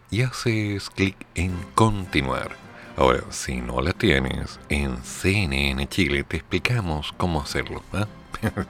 y 0.09 0.21
haces 0.21 0.89
clic 0.89 1.15
en 1.35 1.53
continuar. 1.75 2.55
Ahora, 2.95 3.23
si 3.29 3.61
no 3.61 3.81
la 3.81 3.93
tienes, 3.93 4.59
en 4.69 4.97
CNN 5.03 5.87
Chile 5.87 6.23
te 6.23 6.37
explicamos 6.37 7.13
cómo 7.17 7.41
hacerlo. 7.41 7.83
¿eh? 7.93 8.05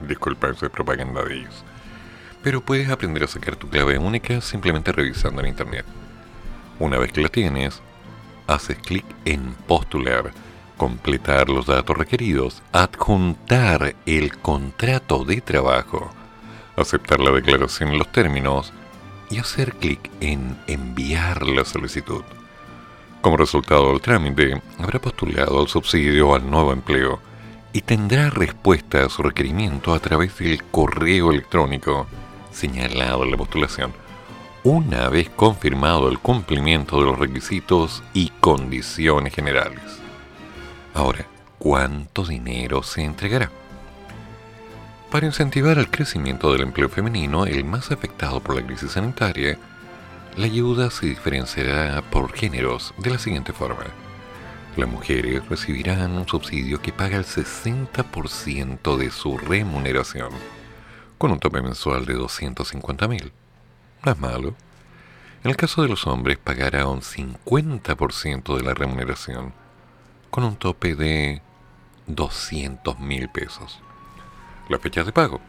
Disculpa, 0.08 0.48
es 0.48 0.58
propaganda 0.70 1.24
de 1.24 1.38
ellos. 1.38 1.64
Pero 2.42 2.60
puedes 2.60 2.88
aprender 2.88 3.24
a 3.24 3.28
sacar 3.28 3.56
tu 3.56 3.68
clave 3.68 3.98
única 3.98 4.40
simplemente 4.40 4.92
revisando 4.92 5.40
en 5.40 5.48
internet. 5.48 5.86
Una 6.78 6.98
vez 6.98 7.12
que 7.12 7.22
la 7.22 7.28
tienes, 7.28 7.82
haces 8.46 8.78
clic 8.78 9.04
en 9.24 9.54
postular, 9.66 10.32
completar 10.76 11.48
los 11.48 11.66
datos 11.66 11.96
requeridos, 11.96 12.62
adjuntar 12.72 13.96
el 14.06 14.38
contrato 14.38 15.24
de 15.24 15.40
trabajo, 15.40 16.10
aceptar 16.76 17.20
la 17.20 17.32
declaración 17.32 17.90
en 17.90 17.98
los 17.98 18.12
términos 18.12 18.72
y 19.30 19.38
hacer 19.38 19.74
clic 19.74 20.10
en 20.20 20.56
enviar 20.66 21.46
la 21.46 21.64
solicitud. 21.64 22.22
Como 23.20 23.36
resultado 23.36 23.90
del 23.90 24.00
trámite, 24.00 24.62
habrá 24.78 25.00
postulado 25.00 25.60
al 25.60 25.68
subsidio 25.68 26.34
al 26.34 26.48
nuevo 26.48 26.72
empleo 26.72 27.20
y 27.72 27.80
tendrá 27.80 28.30
respuesta 28.30 29.04
a 29.04 29.08
su 29.08 29.22
requerimiento 29.22 29.92
a 29.92 29.98
través 29.98 30.38
del 30.38 30.62
correo 30.64 31.32
electrónico 31.32 32.06
señalado 32.52 33.24
en 33.24 33.32
la 33.32 33.36
postulación, 33.36 33.92
una 34.64 35.08
vez 35.08 35.30
confirmado 35.30 36.08
el 36.08 36.18
cumplimiento 36.18 36.98
de 36.98 37.06
los 37.06 37.18
requisitos 37.18 38.02
y 38.12 38.30
condiciones 38.40 39.34
generales. 39.34 39.82
Ahora, 40.94 41.26
¿cuánto 41.58 42.24
dinero 42.24 42.82
se 42.82 43.02
entregará? 43.02 43.50
Para 45.10 45.26
incentivar 45.26 45.78
el 45.78 45.90
crecimiento 45.90 46.52
del 46.52 46.62
empleo 46.62 46.88
femenino, 46.88 47.46
el 47.46 47.64
más 47.64 47.90
afectado 47.90 48.40
por 48.40 48.56
la 48.56 48.66
crisis 48.66 48.92
sanitaria, 48.92 49.58
la 50.36 50.46
ayuda 50.46 50.90
se 50.90 51.06
diferenciará 51.06 52.02
por 52.02 52.32
géneros 52.32 52.94
de 52.98 53.10
la 53.10 53.18
siguiente 53.18 53.52
forma 53.52 53.86
las 54.78 54.88
mujeres 54.88 55.46
recibirán 55.48 56.12
un 56.12 56.28
subsidio 56.28 56.80
que 56.80 56.92
paga 56.92 57.16
el 57.16 57.24
60% 57.24 58.96
de 58.96 59.10
su 59.10 59.36
remuneración, 59.36 60.30
con 61.18 61.32
un 61.32 61.40
tope 61.40 61.60
mensual 61.60 62.06
de 62.06 62.14
250 62.14 63.08
mil. 63.08 63.32
No 64.04 64.12
es 64.12 64.18
malo. 64.18 64.54
En 65.44 65.50
el 65.50 65.56
caso 65.56 65.82
de 65.82 65.88
los 65.88 66.06
hombres, 66.06 66.38
pagará 66.38 66.86
un 66.86 67.00
50% 67.00 68.56
de 68.56 68.62
la 68.62 68.74
remuneración, 68.74 69.52
con 70.30 70.44
un 70.44 70.56
tope 70.56 70.94
de 70.94 71.42
200 72.06 72.98
mil 72.98 73.28
pesos. 73.28 73.80
La 74.68 74.78
fecha 74.78 75.04
de 75.04 75.12
pago. 75.12 75.40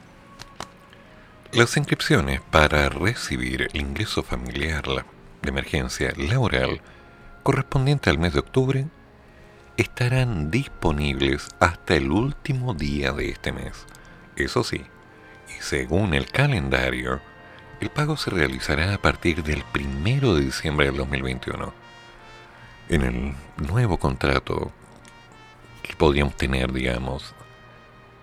Las 1.52 1.76
inscripciones 1.78 2.42
para 2.42 2.90
recibir 2.90 3.70
el 3.74 3.82
ingreso 3.82 4.22
familiar 4.24 4.84
de 5.42 5.50
emergencia 5.50 6.14
laboral 6.16 6.82
correspondiente 7.44 8.10
al 8.10 8.20
mes 8.20 8.34
de 8.34 8.40
octubre 8.40 8.88
estarán 9.78 10.52
disponibles 10.52 11.48
hasta 11.60 11.96
el 11.96 12.12
último 12.12 12.74
día 12.74 13.14
de 13.14 13.30
este 13.30 13.52
mes. 13.52 13.86
Eso 14.36 14.64
sí, 14.64 14.86
y 15.58 15.62
según 15.62 16.14
el 16.14 16.28
calendario, 16.30 17.20
el 17.80 17.90
pago 17.90 18.18
se 18.18 18.30
realizará 18.30 18.94
a 18.94 18.98
partir 18.98 19.44
del 19.44 19.64
1 19.74 20.36
de 20.36 20.42
diciembre 20.42 20.88
del 20.88 20.98
2021. 20.98 21.74
En 22.90 23.02
el 23.04 23.36
nuevo 23.68 23.98
contrato 23.98 24.72
que 25.82 25.96
podríamos 25.96 26.36
tener, 26.36 26.74
digamos, 26.74 27.34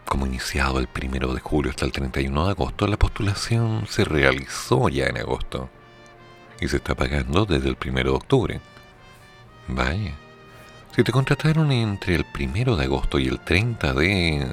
como 0.05 0.27
iniciado 0.27 0.79
el 0.79 0.87
primero 0.87 1.35
de 1.35 1.41
julio 1.41 1.71
hasta 1.71 1.85
el 1.85 1.93
31 1.93 2.47
de 2.47 2.51
agosto, 2.53 2.87
la 2.87 2.99
postulación 2.99 3.87
se 3.89 4.05
realizó 4.05 4.89
ya 4.89 5.07
en 5.07 5.19
agosto 5.19 5.69
y 6.61 6.69
se 6.69 6.77
está 6.77 6.95
pagando 6.95 7.45
desde 7.47 7.69
el 7.69 7.77
primero 7.77 8.11
de 8.11 8.17
octubre. 8.17 8.61
Vaya. 9.69 10.15
Si 10.95 11.03
te 11.03 11.13
contrataron 11.13 11.73
entre 11.73 12.15
el 12.15 12.25
primero 12.25 12.77
de 12.77 12.85
agosto 12.85 13.19
y 13.19 13.27
el 13.27 13.41
30 13.41 13.93
de 13.95 14.47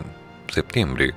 septiembre 0.48 1.14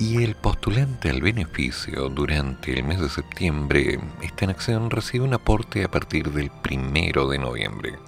y 0.00 0.24
el 0.24 0.34
postulante 0.34 1.10
al 1.10 1.20
beneficio 1.20 2.08
durante 2.08 2.72
el 2.72 2.84
mes 2.84 3.00
de 3.00 3.10
septiembre 3.10 4.00
está 4.22 4.46
en 4.46 4.50
acción, 4.50 4.90
recibe 4.90 5.26
un 5.26 5.34
aporte 5.34 5.84
a 5.84 5.90
partir 5.90 6.30
del 6.30 6.50
primero 6.50 7.28
de 7.28 7.38
noviembre. 7.38 7.98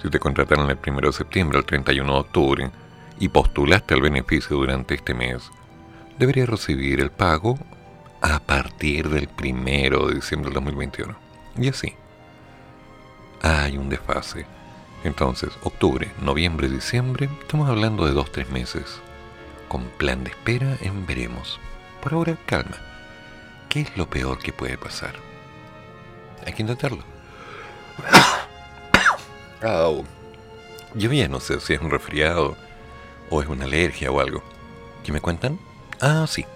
Si 0.00 0.08
te 0.08 0.20
contrataron 0.20 0.70
el 0.70 0.76
primero 0.76 1.08
de 1.08 1.16
septiembre 1.16 1.58
al 1.58 1.64
31 1.64 2.12
de 2.12 2.18
octubre 2.20 2.70
y 3.18 3.28
postulaste 3.28 3.94
al 3.94 4.02
beneficio 4.02 4.56
durante 4.56 4.94
este 4.94 5.14
mes, 5.14 5.50
deberías 6.16 6.48
recibir 6.48 7.00
el 7.00 7.10
pago 7.10 7.58
a 8.22 8.38
partir 8.38 9.08
del 9.08 9.26
primero 9.26 10.06
de 10.06 10.14
diciembre 10.14 10.50
del 10.50 10.62
2021. 10.62 11.16
Y 11.58 11.68
así. 11.70 11.92
Hay 13.42 13.76
un 13.76 13.88
desfase. 13.88 14.46
Entonces, 15.02 15.50
octubre, 15.64 16.08
noviembre, 16.22 16.68
diciembre, 16.68 17.28
estamos 17.40 17.68
hablando 17.68 18.06
de 18.06 18.12
dos, 18.12 18.30
tres 18.30 18.48
meses. 18.50 19.00
Con 19.74 19.88
plan 19.98 20.22
de 20.22 20.30
espera 20.30 20.78
en 20.82 21.04
veremos. 21.04 21.58
Por 22.00 22.14
ahora, 22.14 22.38
calma. 22.46 22.76
¿Qué 23.68 23.80
es 23.80 23.96
lo 23.96 24.08
peor 24.08 24.38
que 24.38 24.52
puede 24.52 24.78
pasar? 24.78 25.14
Hay 26.46 26.52
que 26.52 26.62
intentarlo. 26.62 27.02
Au. 29.62 30.04
Yo 30.94 31.12
ya 31.12 31.26
no 31.26 31.40
sé 31.40 31.58
si 31.58 31.72
es 31.72 31.80
un 31.80 31.90
resfriado 31.90 32.56
o 33.30 33.42
es 33.42 33.48
una 33.48 33.64
alergia 33.64 34.12
o 34.12 34.20
algo. 34.20 34.44
¿Qué 35.02 35.10
me 35.10 35.20
cuentan? 35.20 35.58
Ah, 36.00 36.24
sí. 36.28 36.46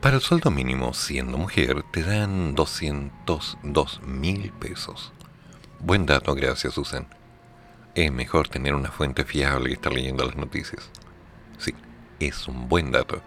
Para 0.00 0.16
el 0.16 0.22
sueldo 0.22 0.50
mínimo, 0.50 0.92
siendo 0.92 1.38
mujer, 1.38 1.84
te 1.92 2.02
dan 2.02 2.56
202 2.56 4.00
mil 4.02 4.50
pesos. 4.50 5.12
Buen 5.78 6.04
dato, 6.04 6.34
gracias, 6.34 6.74
Susan. 6.74 7.06
Es 7.94 8.10
mejor 8.10 8.48
tener 8.48 8.74
una 8.74 8.90
fuente 8.90 9.24
fiable 9.24 9.68
que 9.68 9.74
estar 9.74 9.92
leyendo 9.92 10.24
las 10.24 10.34
noticias. 10.34 10.90
Es 12.24 12.48
un 12.48 12.70
buen 12.70 12.90
dato. 12.90 13.20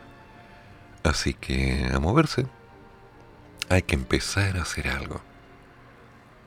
Así 1.04 1.36
que, 1.36 1.88
a 1.94 2.00
moverse. 2.00 2.48
Hay 3.70 3.84
que 3.84 3.94
empezar 3.94 4.58
a 4.58 4.64
hacer 4.64 4.88
algo. 4.88 5.22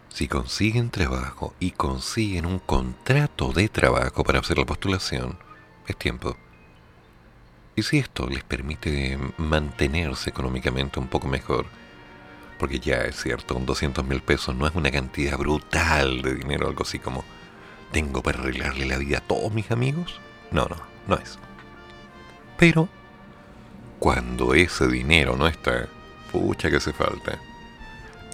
Si 0.08 0.26
consiguen 0.26 0.90
trabajo 0.90 1.54
y 1.60 1.70
consiguen 1.70 2.46
un 2.46 2.58
contrato 2.58 3.52
de 3.52 3.68
trabajo 3.68 4.24
para 4.24 4.40
hacer 4.40 4.58
la 4.58 4.66
postulación, 4.66 5.38
es 5.86 5.96
tiempo. 5.96 6.36
Y 7.76 7.84
si 7.84 7.98
esto 7.98 8.26
les 8.26 8.42
permite 8.42 9.16
mantenerse 9.36 10.30
económicamente 10.30 10.98
un 10.98 11.06
poco 11.06 11.28
mejor, 11.28 11.66
porque 12.58 12.80
ya 12.80 13.02
es 13.02 13.22
cierto, 13.22 13.54
un 13.54 13.64
200 13.64 14.04
mil 14.04 14.22
pesos 14.22 14.56
no 14.56 14.66
es 14.66 14.74
una 14.74 14.90
cantidad 14.90 15.38
brutal 15.38 16.20
de 16.22 16.34
dinero, 16.34 16.66
algo 16.66 16.82
así 16.82 16.98
como, 16.98 17.22
¿tengo 17.92 18.24
para 18.24 18.40
arreglarle 18.40 18.86
la 18.86 18.98
vida 18.98 19.18
a 19.18 19.20
todos 19.20 19.54
mis 19.54 19.70
amigos? 19.70 20.20
No, 20.50 20.66
no, 20.66 20.76
no 21.06 21.14
es. 21.14 21.38
Pero, 22.60 22.90
cuando 23.98 24.52
ese 24.52 24.86
dinero 24.86 25.34
no 25.34 25.46
está, 25.46 25.88
pucha 26.30 26.68
que 26.68 26.76
hace 26.76 26.92
falta. 26.92 27.38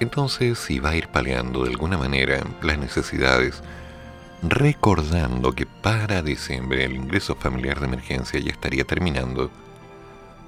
Entonces, 0.00 0.58
si 0.58 0.80
va 0.80 0.90
a 0.90 0.96
ir 0.96 1.06
paliando 1.06 1.62
de 1.62 1.70
alguna 1.70 1.96
manera 1.96 2.40
las 2.60 2.76
necesidades, 2.76 3.62
recordando 4.42 5.52
que 5.52 5.64
para 5.64 6.22
diciembre 6.22 6.84
el 6.84 6.96
ingreso 6.96 7.36
familiar 7.36 7.78
de 7.78 7.86
emergencia 7.86 8.40
ya 8.40 8.50
estaría 8.50 8.82
terminando, 8.82 9.48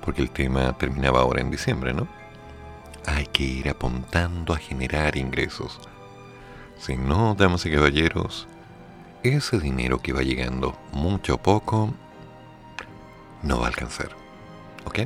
porque 0.05 0.23
el 0.23 0.31
tema 0.33 0.77
terminaba 0.77 1.21
ahora 1.21 1.41
en 1.41 1.53
diciembre, 1.53 1.95
¿no? 1.95 2.09
Hay 3.07 3.27
que 3.27 3.45
ir 3.45 3.69
apuntando 3.69 4.55
a 4.55 4.59
generar 4.59 5.17
ingresos. 5.17 5.79
Si 6.81 6.97
no, 6.97 7.37
damas 7.37 7.65
y 7.65 7.71
caballeros, 7.71 8.49
ese 9.23 9.61
dinero 9.61 10.01
que 10.01 10.13
va 10.13 10.23
llegando, 10.23 10.77
mucho 10.91 11.37
o 11.37 11.39
poco, 11.39 11.95
no 13.43 13.59
va 13.61 13.67
a 13.67 13.69
alcanzar. 13.69 14.11
¿Ok? 14.85 15.01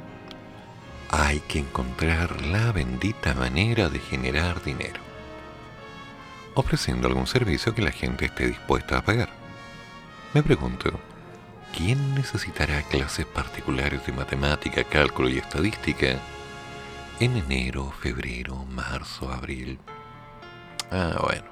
Hay 1.10 1.40
que 1.40 1.58
encontrar 1.58 2.40
la 2.42 2.72
bendita 2.72 3.34
manera 3.34 3.88
de 3.88 3.98
generar 3.98 4.62
dinero. 4.62 5.00
Ofreciendo 6.54 7.08
algún 7.08 7.26
servicio 7.26 7.74
que 7.74 7.82
la 7.82 7.92
gente 7.92 8.26
esté 8.26 8.46
dispuesta 8.46 8.98
a 8.98 9.04
pagar. 9.04 9.28
Me 10.34 10.42
pregunto, 10.42 10.98
¿quién 11.76 12.14
necesitará 12.14 12.82
clases 12.82 13.26
particulares 13.26 14.06
de 14.06 14.12
matemática, 14.12 14.84
cálculo 14.84 15.28
y 15.28 15.38
estadística 15.38 16.18
en 17.20 17.36
enero, 17.36 17.92
febrero, 18.00 18.64
marzo, 18.64 19.30
abril? 19.30 19.78
Ah, 20.90 21.18
bueno. 21.22 21.51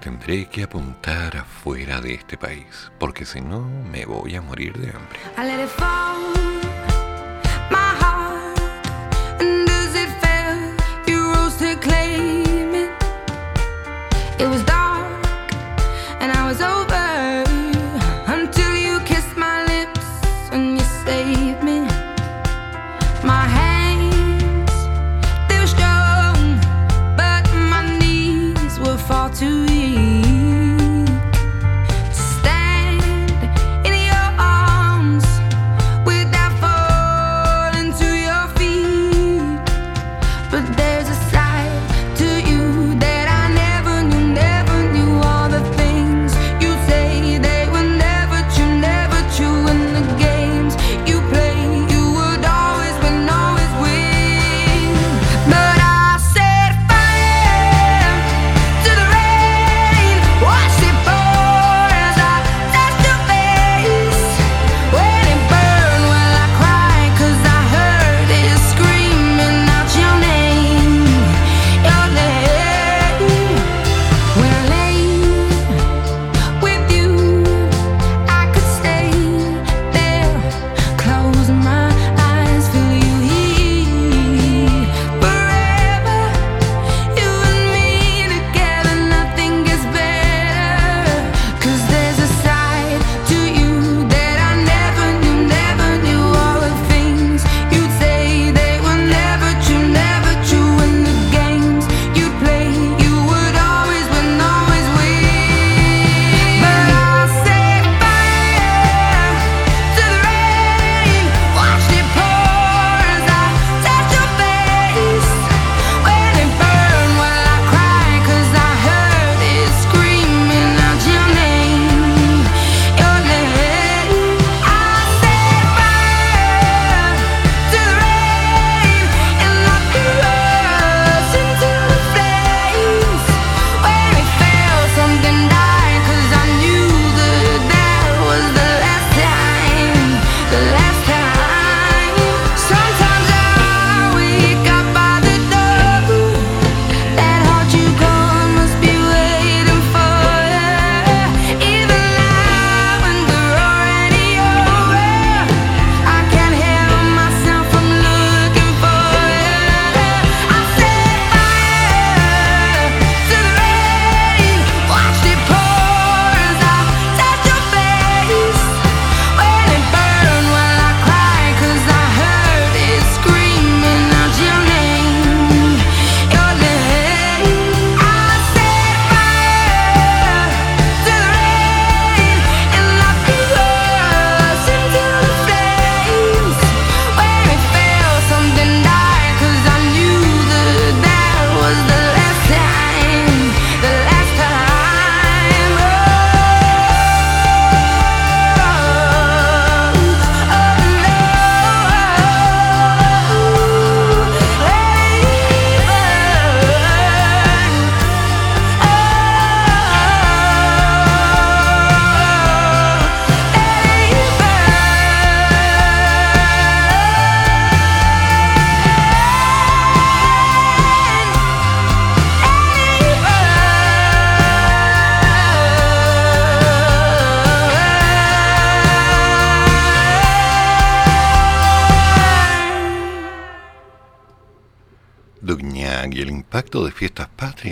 Tendré 0.00 0.46
que 0.46 0.62
apuntar 0.62 1.36
afuera 1.36 2.00
de 2.00 2.14
este 2.14 2.36
país, 2.36 2.90
porque 2.98 3.24
si 3.24 3.40
no 3.40 3.60
me 3.60 4.04
voy 4.04 4.36
a 4.36 4.42
morir 4.42 4.74
de 4.78 4.90
hambre. 4.90 5.18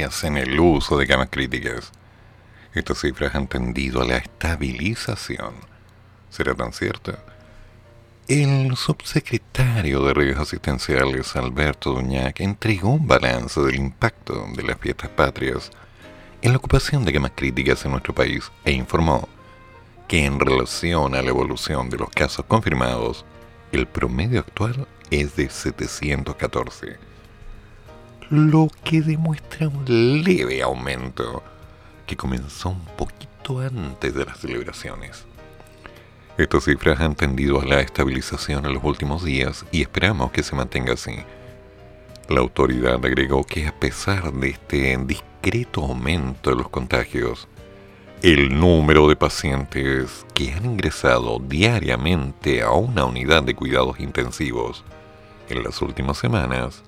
Fiestas 0.05 0.20
patrias 0.20 0.24
en 0.24 0.36
el 0.36 0.61
uso 0.61 0.98
de 0.98 1.07
camas 1.07 1.28
críticas. 1.30 1.92
Estas 2.74 3.00
cifras 3.00 3.34
han 3.34 3.46
tendido 3.46 4.02
a 4.02 4.05
la 4.05 4.16
estabilización. 4.16 5.55
¿Será 6.30 6.55
tan 6.55 6.72
cierto? 6.72 7.16
El 8.26 8.74
subsecretario 8.76 10.05
de 10.05 10.14
redes 10.14 10.38
asistenciales, 10.38 11.36
Alberto 11.36 11.92
Duñac, 11.92 12.40
entregó 12.40 12.88
un 12.88 13.07
balance 13.07 13.61
del 13.61 13.76
impacto 13.76 14.46
de 14.57 14.62
las 14.62 14.78
fiestas 14.78 15.11
patrias 15.11 15.70
en 16.42 16.52
la 16.52 16.59
ocupación 16.59 17.05
de 17.05 17.12
camas 17.12 17.32
críticas 17.34 17.84
en 17.84 17.92
nuestro 17.92 18.14
país 18.14 18.50
e 18.64 18.72
informó 18.72 19.28
que 20.09 20.26
en 20.26 20.40
relación 20.40 21.14
a 21.14 21.22
la 21.22 21.28
evolución 21.28 21.90
de 21.90 21.98
los 21.98 22.11
casos 22.11 22.44
confirmados, 22.46 23.24
el 23.72 23.86
promedio 23.86 24.40
actual 24.40 24.86
es 25.11 25.36
de 25.36 25.48
714, 25.48 27.13
lo 28.35 28.68
que 28.82 29.01
demuestra 29.01 29.68
un 29.68 29.85
leve 30.24 30.61
aumento 30.61 31.43
que 32.05 32.16
comenzó 32.16 32.70
un 32.70 32.85
poquito 32.97 33.61
antes 33.61 34.12
de 34.12 34.24
las 34.24 34.39
celebraciones. 34.39 35.24
Estas 36.37 36.64
cifras 36.64 37.01
han 37.01 37.14
tendido 37.14 37.61
a 37.61 37.64
la 37.64 37.80
estabilización 37.80 38.66
en 38.66 38.74
los 38.74 38.82
últimos 38.82 39.24
días 39.24 39.64
y 39.70 39.82
esperamos 39.82 40.32
que 40.32 40.43
se 40.43 40.57
mantenga 40.57 40.95
así. 40.95 41.16
La 42.28 42.41
autoridad 42.41 42.95
agregó 42.95 43.45
que 43.45 43.68
a 43.68 43.78
pesar 43.78 44.32
de 44.32 44.51
este 44.51 44.99
discreto 44.99 45.82
aumento 45.82 46.51
de 46.51 46.57
los 46.57 46.68
contagios, 46.68 47.47
el 48.20 48.59
número 48.59 49.07
de 49.07 49.14
pacientes 49.14 50.26
que 50.35 50.53
han 50.53 50.64
ingresado 50.64 51.39
diariamente 51.39 52.62
a 52.62 52.72
una 52.72 53.05
unidad 53.05 53.45
de 53.45 53.55
cuidados 53.55 54.01
intensivos 54.01 54.82
en 55.49 55.62
las 55.62 55.80
últimas 55.82 56.18
semanas 56.18 56.82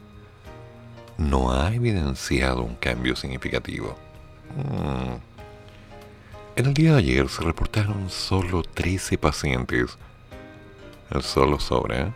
no 1.18 1.52
ha 1.52 1.72
evidenciado 1.74 2.62
un 2.62 2.74
cambio 2.76 3.16
significativo. 3.16 3.96
Mm. 4.56 5.36
En 6.56 6.66
el 6.66 6.74
día 6.74 6.92
de 6.92 6.98
ayer 6.98 7.28
se 7.28 7.42
reportaron 7.42 8.08
solo 8.08 8.62
13 8.62 9.18
pacientes. 9.18 9.98
El 11.10 11.22
solo 11.22 11.60
sobra. 11.60 12.12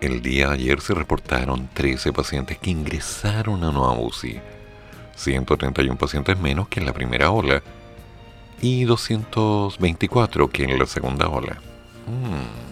El 0.00 0.22
día 0.22 0.48
de 0.48 0.54
ayer 0.54 0.80
se 0.80 0.94
reportaron 0.94 1.68
13 1.74 2.12
pacientes 2.12 2.58
que 2.58 2.70
ingresaron 2.70 3.64
a 3.64 3.70
una 3.70 3.92
UCI. 4.00 4.40
131 5.16 5.98
pacientes 5.98 6.38
menos 6.38 6.68
que 6.68 6.78
en 6.78 6.86
la 6.86 6.92
primera 6.92 7.30
ola 7.30 7.60
y 8.60 8.84
224 8.84 10.48
que 10.50 10.64
en 10.64 10.78
la 10.78 10.86
segunda 10.86 11.28
ola. 11.28 11.54
Mm. 12.06 12.67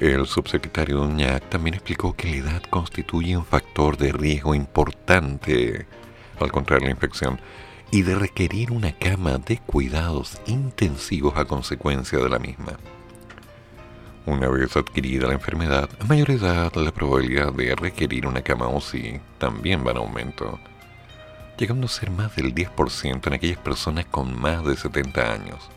El 0.00 0.26
subsecretario 0.26 1.02
Uñac 1.02 1.48
también 1.48 1.74
explicó 1.74 2.14
que 2.14 2.28
la 2.28 2.36
edad 2.36 2.62
constituye 2.64 3.36
un 3.36 3.44
factor 3.44 3.96
de 3.96 4.10
riesgo 4.10 4.52
importante 4.54 5.86
al 6.40 6.50
contraer 6.50 6.82
la 6.82 6.90
infección 6.90 7.40
y 7.92 8.02
de 8.02 8.16
requerir 8.16 8.72
una 8.72 8.90
cama 8.90 9.38
de 9.38 9.58
cuidados 9.58 10.40
intensivos 10.46 11.36
a 11.36 11.44
consecuencia 11.44 12.18
de 12.18 12.28
la 12.28 12.40
misma. 12.40 12.72
Una 14.26 14.48
vez 14.48 14.76
adquirida 14.76 15.28
la 15.28 15.34
enfermedad, 15.34 15.88
a 16.00 16.04
mayor 16.06 16.32
edad 16.32 16.74
la 16.74 16.90
probabilidad 16.90 17.52
de 17.52 17.76
requerir 17.76 18.26
una 18.26 18.42
cama 18.42 18.68
UCI 18.68 19.20
también 19.38 19.86
va 19.86 19.92
en 19.92 19.98
aumento, 19.98 20.58
llegando 21.56 21.86
a 21.86 21.90
ser 21.90 22.10
más 22.10 22.34
del 22.34 22.52
10% 22.52 23.28
en 23.28 23.32
aquellas 23.32 23.58
personas 23.58 24.06
con 24.06 24.36
más 24.40 24.64
de 24.64 24.76
70 24.76 25.32
años. 25.32 25.70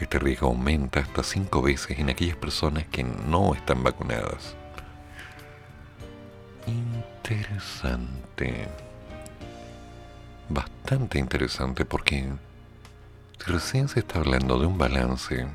Este 0.00 0.18
riesgo 0.18 0.48
aumenta 0.48 1.00
hasta 1.00 1.22
5 1.22 1.62
veces 1.62 1.98
en 1.98 2.10
aquellas 2.10 2.36
personas 2.36 2.84
que 2.86 3.04
no 3.04 3.54
están 3.54 3.82
vacunadas. 3.82 4.56
Interesante. 6.66 8.68
Bastante 10.48 11.18
interesante 11.18 11.84
porque 11.84 12.26
si 13.38 13.52
recién 13.52 13.88
se 13.88 14.00
está 14.00 14.18
hablando 14.18 14.58
de 14.58 14.66
un 14.66 14.78
balance, 14.78 15.46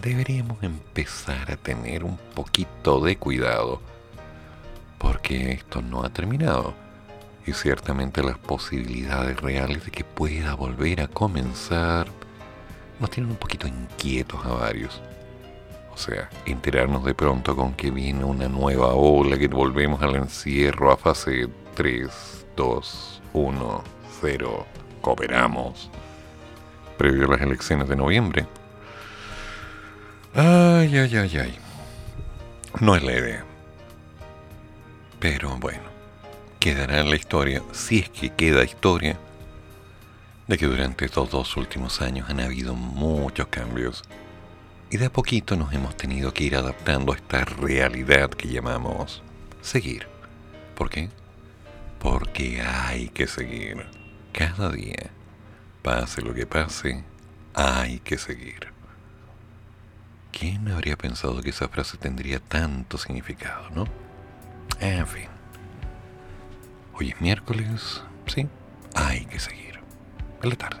deberíamos 0.00 0.62
empezar 0.62 1.52
a 1.52 1.56
tener 1.56 2.04
un 2.04 2.16
poquito 2.34 3.00
de 3.00 3.16
cuidado 3.16 3.80
porque 4.98 5.52
esto 5.52 5.82
no 5.82 6.04
ha 6.04 6.10
terminado. 6.10 6.74
Y 7.46 7.52
ciertamente 7.52 8.22
las 8.22 8.38
posibilidades 8.38 9.40
reales 9.40 9.84
de 9.84 9.90
que 9.90 10.04
pueda 10.04 10.54
volver 10.54 11.00
a 11.00 11.08
comenzar 11.08 12.08
nos 13.00 13.10
tienen 13.10 13.32
un 13.32 13.38
poquito 13.38 13.66
inquietos 13.66 14.44
a 14.44 14.50
varios. 14.50 15.00
O 15.92 15.96
sea, 15.96 16.30
enterarnos 16.46 17.04
de 17.04 17.14
pronto 17.14 17.56
con 17.56 17.74
que 17.74 17.90
viene 17.90 18.24
una 18.24 18.48
nueva 18.48 18.94
ola, 18.94 19.36
que 19.38 19.48
volvemos 19.48 20.02
al 20.02 20.16
encierro 20.16 20.92
a 20.92 20.96
fase 20.96 21.48
3, 21.74 22.46
2, 22.56 23.22
1, 23.32 23.84
0, 24.20 24.66
cooperamos. 25.00 25.90
Previo 26.96 27.26
a 27.26 27.30
las 27.30 27.40
elecciones 27.40 27.88
de 27.88 27.96
noviembre. 27.96 28.46
Ay, 30.34 30.96
ay, 30.96 31.16
ay, 31.16 31.36
ay. 31.38 31.58
No 32.80 32.94
es 32.94 33.02
la 33.02 33.12
idea. 33.12 33.44
Pero 35.18 35.56
bueno, 35.56 35.82
quedará 36.60 37.00
en 37.00 37.10
la 37.10 37.16
historia, 37.16 37.62
si 37.72 37.98
es 37.98 38.10
que 38.10 38.30
queda 38.30 38.62
historia, 38.62 39.18
de 40.50 40.58
que 40.58 40.66
durante 40.66 41.06
estos 41.06 41.30
dos 41.30 41.56
últimos 41.56 42.02
años 42.02 42.28
han 42.28 42.40
habido 42.40 42.74
muchos 42.74 43.46
cambios 43.46 44.02
y 44.90 44.98
de 44.98 45.06
a 45.06 45.12
poquito 45.12 45.56
nos 45.56 45.72
hemos 45.72 45.96
tenido 45.96 46.34
que 46.34 46.44
ir 46.44 46.56
adaptando 46.56 47.12
a 47.12 47.16
esta 47.16 47.46
realidad 47.46 48.28
que 48.28 48.48
llamamos 48.48 49.22
seguir. 49.62 50.06
¿Por 50.74 50.90
qué? 50.90 51.08
porque 52.00 52.62
hay 52.62 53.10
que 53.10 53.26
seguir. 53.26 53.86
Cada 54.32 54.70
día, 54.70 55.10
pase 55.82 56.22
lo 56.22 56.34
que 56.34 56.46
pase, 56.46 57.04
hay 57.54 58.00
que 58.00 58.18
seguir. 58.18 58.72
¿Quién 60.32 60.68
habría 60.68 60.96
pensado 60.96 61.42
que 61.42 61.50
esa 61.50 61.68
frase 61.68 61.98
tendría 61.98 62.40
tanto 62.40 62.96
significado, 62.96 63.68
no? 63.70 63.84
En 64.80 65.06
fin. 65.06 65.28
Hoy 66.94 67.10
es 67.10 67.20
miércoles, 67.20 68.02
sí, 68.26 68.48
hay 68.94 69.26
que 69.26 69.38
seguir. 69.38 69.69
La 70.42 70.56
tarde. 70.56 70.80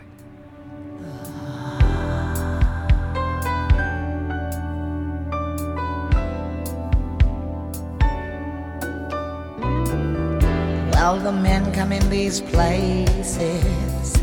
Well, 10.92 11.18
the 11.18 11.32
men 11.32 11.70
come 11.74 11.92
in 11.92 12.08
these 12.08 12.40
places, 12.40 14.16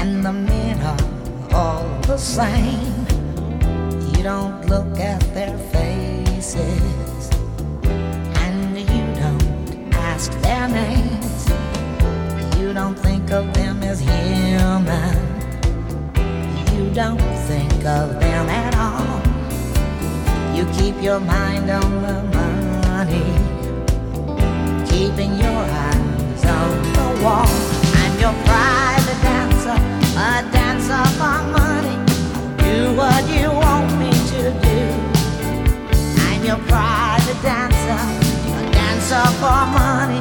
and 0.00 0.24
the 0.24 0.32
men 0.32 0.82
are 0.82 0.98
all 1.54 1.86
the 2.02 2.16
same. 2.16 3.06
You 4.16 4.24
don't 4.24 4.66
look 4.66 4.98
at 4.98 5.20
their 5.32 5.56
faces, 5.72 7.30
and 7.84 8.76
you 8.76 9.04
don't 9.14 9.94
ask 9.94 10.32
their 10.40 10.66
names. 10.68 11.33
Don't 12.74 12.98
think 12.98 13.30
of 13.30 13.54
them 13.54 13.82
as 13.84 14.00
human. 14.00 15.14
You 16.74 16.92
don't 16.92 17.20
think 17.46 17.72
of 17.84 18.18
them 18.18 18.48
at 18.48 18.74
all. 18.76 19.22
You 20.56 20.66
keep 20.76 21.00
your 21.00 21.20
mind 21.20 21.70
on 21.70 22.02
the 22.02 22.22
money 22.36 23.54
keeping 24.94 25.34
your 25.38 25.62
eyes 25.86 26.44
on 26.44 26.70
the 26.98 27.08
wall. 27.22 27.48
I'm 28.00 28.14
your 28.24 28.34
private 28.46 29.20
dancer, 29.22 29.78
a 30.18 30.30
dancer 30.54 31.04
for 31.18 31.38
money. 31.58 31.96
Do 32.62 32.94
what 33.00 33.22
you 33.28 33.48
want 33.50 33.88
me 33.98 34.10
to 34.32 34.42
do. 34.66 34.80
I'm 36.28 36.44
your 36.44 36.60
private 36.72 37.40
dancer, 37.42 38.00
a 38.58 38.62
dancer 38.72 39.26
for 39.40 39.60
money, 39.80 40.20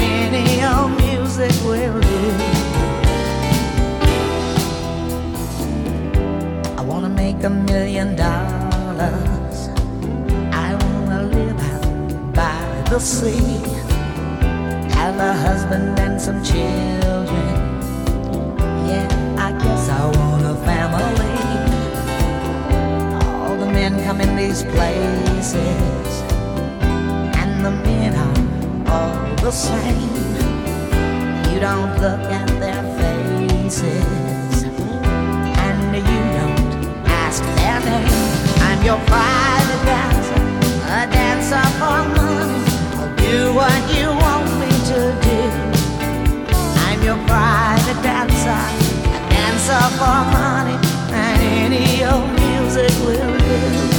any 0.00 0.64
old 0.64 0.92
music 1.02 1.52
will 1.64 2.00
do. 2.00 2.20
I 6.78 6.82
wanna 6.82 7.08
make 7.08 7.42
a 7.44 7.50
million 7.50 8.16
dollars. 8.16 9.68
I 10.52 10.74
wanna 10.82 11.22
live 11.24 11.60
out 11.72 12.34
by 12.34 12.90
the 12.90 12.98
sea 12.98 13.80
have 15.00 15.18
a 15.18 15.32
husband 15.32 15.98
and 15.98 16.20
some 16.20 16.40
children. 16.44 17.54
Yeah, 18.86 19.08
I 19.46 19.50
guess 19.62 19.88
I 19.88 20.04
want 20.16 20.44
a 20.44 20.56
family. 20.68 21.38
All 23.24 23.56
the 23.56 23.70
men 23.78 23.92
come 24.04 24.20
in 24.20 24.36
these 24.36 24.62
places, 24.62 26.08
and 27.40 27.64
the 27.64 27.70
men 27.70 28.12
are 28.24 28.38
all 28.94 29.29
the 29.42 29.50
same. 29.50 30.00
You 31.52 31.60
don't 31.60 31.92
look 32.00 32.20
at 32.30 32.48
their 32.60 32.82
faces, 32.98 34.64
and 34.64 35.96
you 35.96 36.20
don't 36.36 37.06
ask 37.08 37.42
their 37.56 37.80
name. 37.80 38.08
I'm 38.68 38.82
your 38.84 39.00
private 39.06 39.84
dancer, 39.88 40.42
a 40.88 41.06
dancer 41.10 41.66
for 41.78 42.00
money. 42.16 42.62
I'll 42.98 43.16
do 43.16 43.54
what 43.54 43.80
you 43.96 44.08
want 44.22 44.48
me 44.60 44.72
to 44.92 45.00
do. 45.24 45.40
I'm 46.86 47.00
your 47.02 47.18
private 47.26 48.02
dancer, 48.02 48.62
a 49.08 49.20
dancer 49.30 49.84
for 49.98 50.20
money, 50.36 50.76
and 51.12 51.40
any 51.64 52.04
old 52.04 52.28
music 52.40 52.92
will 53.06 53.38
do. 53.38 53.89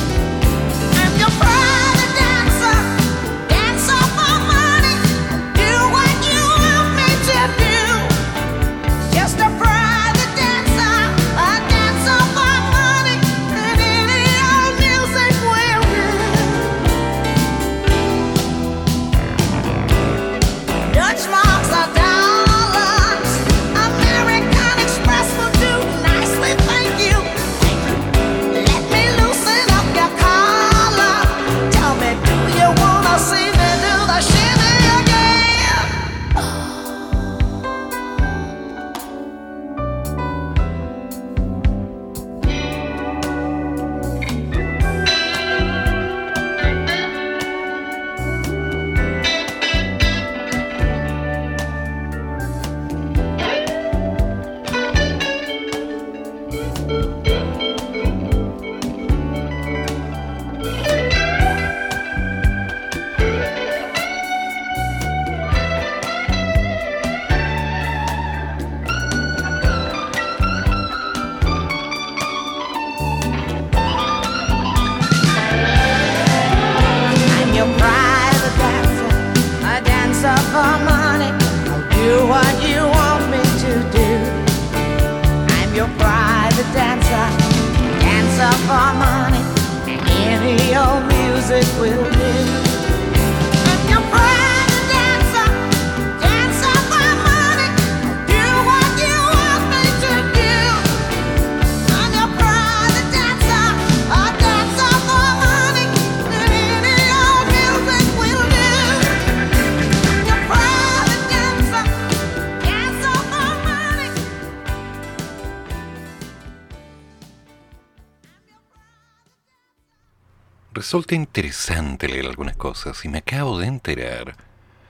Resulta 120.92 121.16
interesante 121.16 122.10
leer 122.10 122.26
algunas 122.26 122.58
cosas 122.58 123.06
y 123.06 123.08
me 123.08 123.20
acabo 123.20 123.58
de 123.58 123.66
enterar 123.66 124.36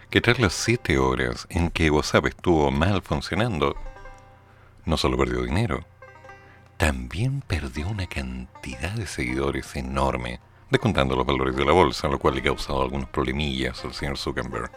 que 0.09 0.19
tras 0.19 0.39
las 0.39 0.53
7 0.53 0.97
horas 0.97 1.45
en 1.51 1.69
que 1.69 1.91
WhatsApp 1.91 2.25
estuvo 2.25 2.71
mal 2.71 3.03
funcionando, 3.03 3.75
no 4.83 4.97
solo 4.97 5.15
perdió 5.15 5.43
dinero, 5.43 5.85
también 6.77 7.41
perdió 7.41 7.87
una 7.87 8.07
cantidad 8.07 8.93
de 8.93 9.05
seguidores 9.05 9.75
enorme, 9.75 10.39
descontando 10.71 11.15
los 11.15 11.27
valores 11.27 11.55
de 11.55 11.65
la 11.65 11.71
bolsa, 11.71 12.07
lo 12.07 12.17
cual 12.17 12.33
le 12.33 12.39
ha 12.39 12.45
causado 12.45 12.81
algunos 12.81 13.07
problemillas 13.09 13.85
al 13.85 13.93
señor 13.93 14.17
Zuckerberg. 14.17 14.71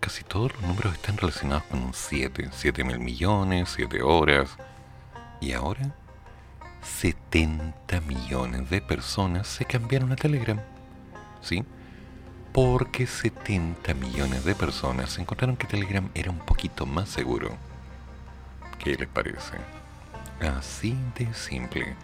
Casi 0.00 0.24
todos 0.24 0.52
los 0.54 0.62
números 0.62 0.94
están 0.94 1.16
relacionados 1.16 1.62
con 1.70 1.80
un 1.80 1.94
7, 1.94 2.48
7 2.50 2.82
mil 2.82 2.98
millones, 2.98 3.72
7 3.76 4.02
horas, 4.02 4.50
y 5.40 5.52
ahora 5.52 5.94
70 6.86 8.00
millones 8.02 8.70
de 8.70 8.80
personas 8.80 9.46
se 9.46 9.64
cambiaron 9.64 10.12
a 10.12 10.16
Telegram. 10.16 10.60
¿Sí? 11.42 11.64
Porque 12.52 13.06
70 13.06 13.92
millones 13.94 14.44
de 14.44 14.54
personas 14.54 15.18
encontraron 15.18 15.56
que 15.56 15.66
Telegram 15.66 16.08
era 16.14 16.30
un 16.30 16.38
poquito 16.38 16.86
más 16.86 17.08
seguro. 17.08 17.56
¿Qué 18.78 18.94
les 18.96 19.08
parece? 19.08 19.58
Así 20.40 20.96
de 21.18 21.32
simple. 21.34 21.94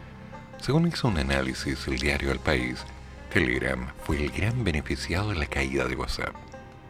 Según 0.61 0.89
hizo 0.89 1.09
un 1.09 1.19
análisis 1.19 1.87
el 1.89 1.99
diario 1.99 2.31
El 2.31 2.39
País, 2.39 2.85
Telegram 3.33 3.89
fue 4.05 4.17
el 4.17 4.31
gran 4.31 4.63
beneficiado 4.63 5.31
de 5.31 5.37
la 5.37 5.47
caída 5.47 5.87
de 5.87 5.97
WhatsApp. 5.97 6.35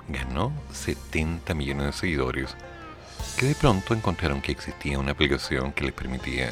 Ganó 0.09 0.53
70 0.73 1.55
millones 1.55 1.87
de 1.87 1.93
seguidores 1.93 2.57
que 3.37 3.47
de 3.47 3.55
pronto 3.55 3.95
encontraron 3.95 4.43
que 4.43 4.53
existía 4.53 4.99
una 4.99 5.13
aplicación 5.13 5.73
que 5.73 5.85
les 5.85 5.93
permitía 5.93 6.51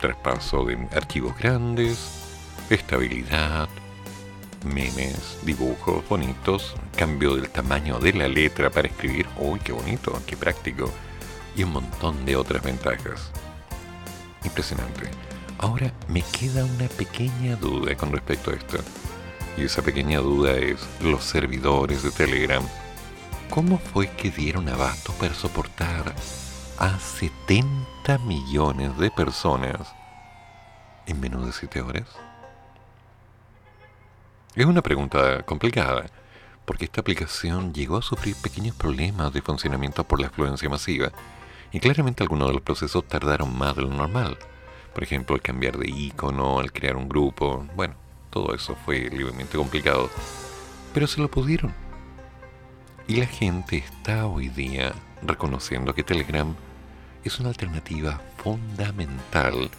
traspaso 0.00 0.64
de 0.64 0.76
archivos 0.96 1.36
grandes, 1.38 1.98
estabilidad, 2.70 3.68
memes, 4.64 5.38
dibujos 5.42 6.06
bonitos, 6.08 6.74
cambio 6.96 7.36
del 7.36 7.50
tamaño 7.50 7.98
de 7.98 8.12
la 8.12 8.28
letra 8.28 8.70
para 8.70 8.88
escribir, 8.88 9.26
uy, 9.38 9.60
qué 9.60 9.72
bonito, 9.72 10.20
qué 10.26 10.36
práctico, 10.36 10.90
y 11.56 11.62
un 11.62 11.72
montón 11.72 12.24
de 12.24 12.36
otras 12.36 12.62
ventajas. 12.62 13.30
Impresionante. 14.44 15.10
Ahora 15.58 15.92
me 16.08 16.22
queda 16.22 16.64
una 16.64 16.88
pequeña 16.88 17.56
duda 17.56 17.94
con 17.94 18.12
respecto 18.12 18.50
a 18.50 18.54
esto. 18.54 18.78
Y 19.56 19.64
esa 19.64 19.82
pequeña 19.82 20.20
duda 20.20 20.52
es 20.52 20.78
los 21.02 21.22
servidores 21.24 22.02
de 22.02 22.10
Telegram. 22.10 22.62
¿Cómo 23.50 23.78
fue 23.78 24.08
que 24.10 24.30
dieron 24.30 24.68
abasto 24.68 25.12
para 25.14 25.34
soportar 25.34 26.14
a 26.80 26.98
70 26.98 28.16
millones 28.24 28.96
de 28.96 29.10
personas 29.10 29.94
en 31.06 31.20
menos 31.20 31.44
de 31.44 31.52
7 31.52 31.82
horas? 31.82 32.08
Es 34.54 34.64
una 34.64 34.80
pregunta 34.80 35.42
complicada, 35.42 36.06
porque 36.64 36.86
esta 36.86 37.02
aplicación 37.02 37.74
llegó 37.74 37.98
a 37.98 38.02
sufrir 38.02 38.34
pequeños 38.34 38.74
problemas 38.74 39.30
de 39.34 39.42
funcionamiento 39.42 40.04
por 40.04 40.22
la 40.22 40.28
afluencia 40.28 40.70
masiva, 40.70 41.12
y 41.70 41.80
claramente 41.80 42.22
algunos 42.22 42.48
de 42.48 42.54
los 42.54 42.62
procesos 42.62 43.06
tardaron 43.06 43.56
más 43.58 43.76
de 43.76 43.82
lo 43.82 43.90
normal. 43.90 44.38
Por 44.94 45.02
ejemplo, 45.02 45.36
el 45.36 45.42
cambiar 45.42 45.76
de 45.76 45.90
icono, 45.90 46.62
el 46.62 46.72
crear 46.72 46.96
un 46.96 47.10
grupo, 47.10 47.66
bueno, 47.76 47.94
todo 48.30 48.54
eso 48.54 48.74
fue 48.86 49.10
libremente 49.10 49.58
complicado, 49.58 50.08
pero 50.94 51.06
se 51.06 51.20
lo 51.20 51.30
pudieron. 51.30 51.74
Y 53.06 53.16
la 53.16 53.26
gente 53.26 53.76
está 53.76 54.26
hoy 54.26 54.48
día 54.48 54.94
reconociendo 55.22 55.94
que 55.94 56.02
Telegram 56.02 56.56
es 57.24 57.38
una 57.40 57.50
alternativa 57.50 58.20
fundamental 58.38 59.70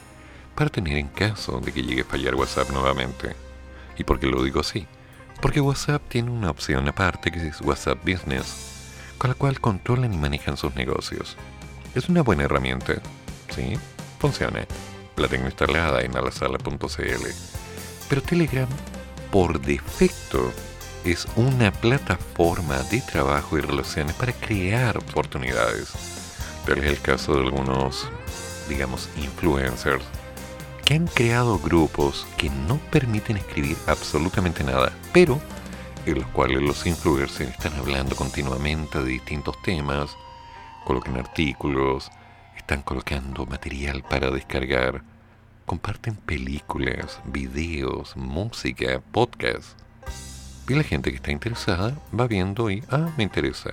para 0.55 0.69
tener 0.69 0.97
en 0.97 1.07
caso 1.07 1.59
de 1.59 1.71
que 1.71 1.83
llegue 1.83 2.01
a 2.01 2.05
fallar 2.05 2.35
WhatsApp 2.35 2.69
nuevamente. 2.71 3.35
¿Y 3.97 4.03
por 4.03 4.19
qué 4.19 4.27
lo 4.27 4.43
digo 4.43 4.59
así? 4.59 4.87
Porque 5.41 5.61
WhatsApp 5.61 6.03
tiene 6.07 6.29
una 6.29 6.51
opción 6.51 6.87
aparte 6.87 7.31
que 7.31 7.47
es 7.47 7.61
WhatsApp 7.61 7.99
Business, 8.03 9.15
con 9.17 9.29
la 9.31 9.35
cual 9.35 9.59
controlan 9.59 10.13
y 10.13 10.17
manejan 10.17 10.57
sus 10.57 10.75
negocios. 10.75 11.35
Es 11.95 12.09
una 12.09 12.21
buena 12.21 12.43
herramienta, 12.43 13.01
¿sí? 13.49 13.73
Funciona. 14.19 14.65
La 15.17 15.27
tengo 15.27 15.45
instalada 15.45 16.01
en 16.01 16.15
alasala.cl. 16.15 17.25
Pero 18.09 18.21
Telegram, 18.21 18.69
por 19.31 19.59
defecto, 19.59 20.51
es 21.03 21.27
una 21.35 21.71
plataforma 21.71 22.77
de 22.83 23.01
trabajo 23.01 23.57
y 23.57 23.61
relaciones 23.61 24.15
para 24.15 24.33
crear 24.33 24.97
oportunidades. 24.97 26.20
Tal 26.65 26.77
es 26.79 26.85
el 26.85 27.01
caso 27.01 27.33
de 27.33 27.41
algunos, 27.41 28.09
digamos, 28.69 29.09
influencers 29.17 30.03
que 30.85 30.95
han 30.95 31.07
creado 31.07 31.59
grupos 31.59 32.27
que 32.37 32.49
no 32.49 32.77
permiten 32.91 33.37
escribir 33.37 33.77
absolutamente 33.87 34.63
nada, 34.63 34.91
pero 35.13 35.39
en 36.05 36.19
los 36.19 36.27
cuales 36.27 36.61
los 36.61 36.85
influencers 36.85 37.51
están 37.51 37.73
hablando 37.73 38.15
continuamente 38.15 38.99
de 38.99 39.11
distintos 39.11 39.61
temas, 39.61 40.15
colocan 40.85 41.17
artículos, 41.17 42.09
están 42.57 42.81
colocando 42.81 43.45
material 43.45 44.03
para 44.03 44.31
descargar, 44.31 45.03
comparten 45.65 46.15
películas, 46.15 47.19
videos, 47.25 48.15
música, 48.17 49.01
podcasts. 49.11 49.75
Y 50.67 50.75
la 50.75 50.83
gente 50.83 51.09
que 51.09 51.17
está 51.17 51.31
interesada 51.31 51.97
va 52.17 52.27
viendo 52.27 52.69
y, 52.69 52.83
ah, 52.89 53.09
me 53.17 53.23
interesa. 53.23 53.71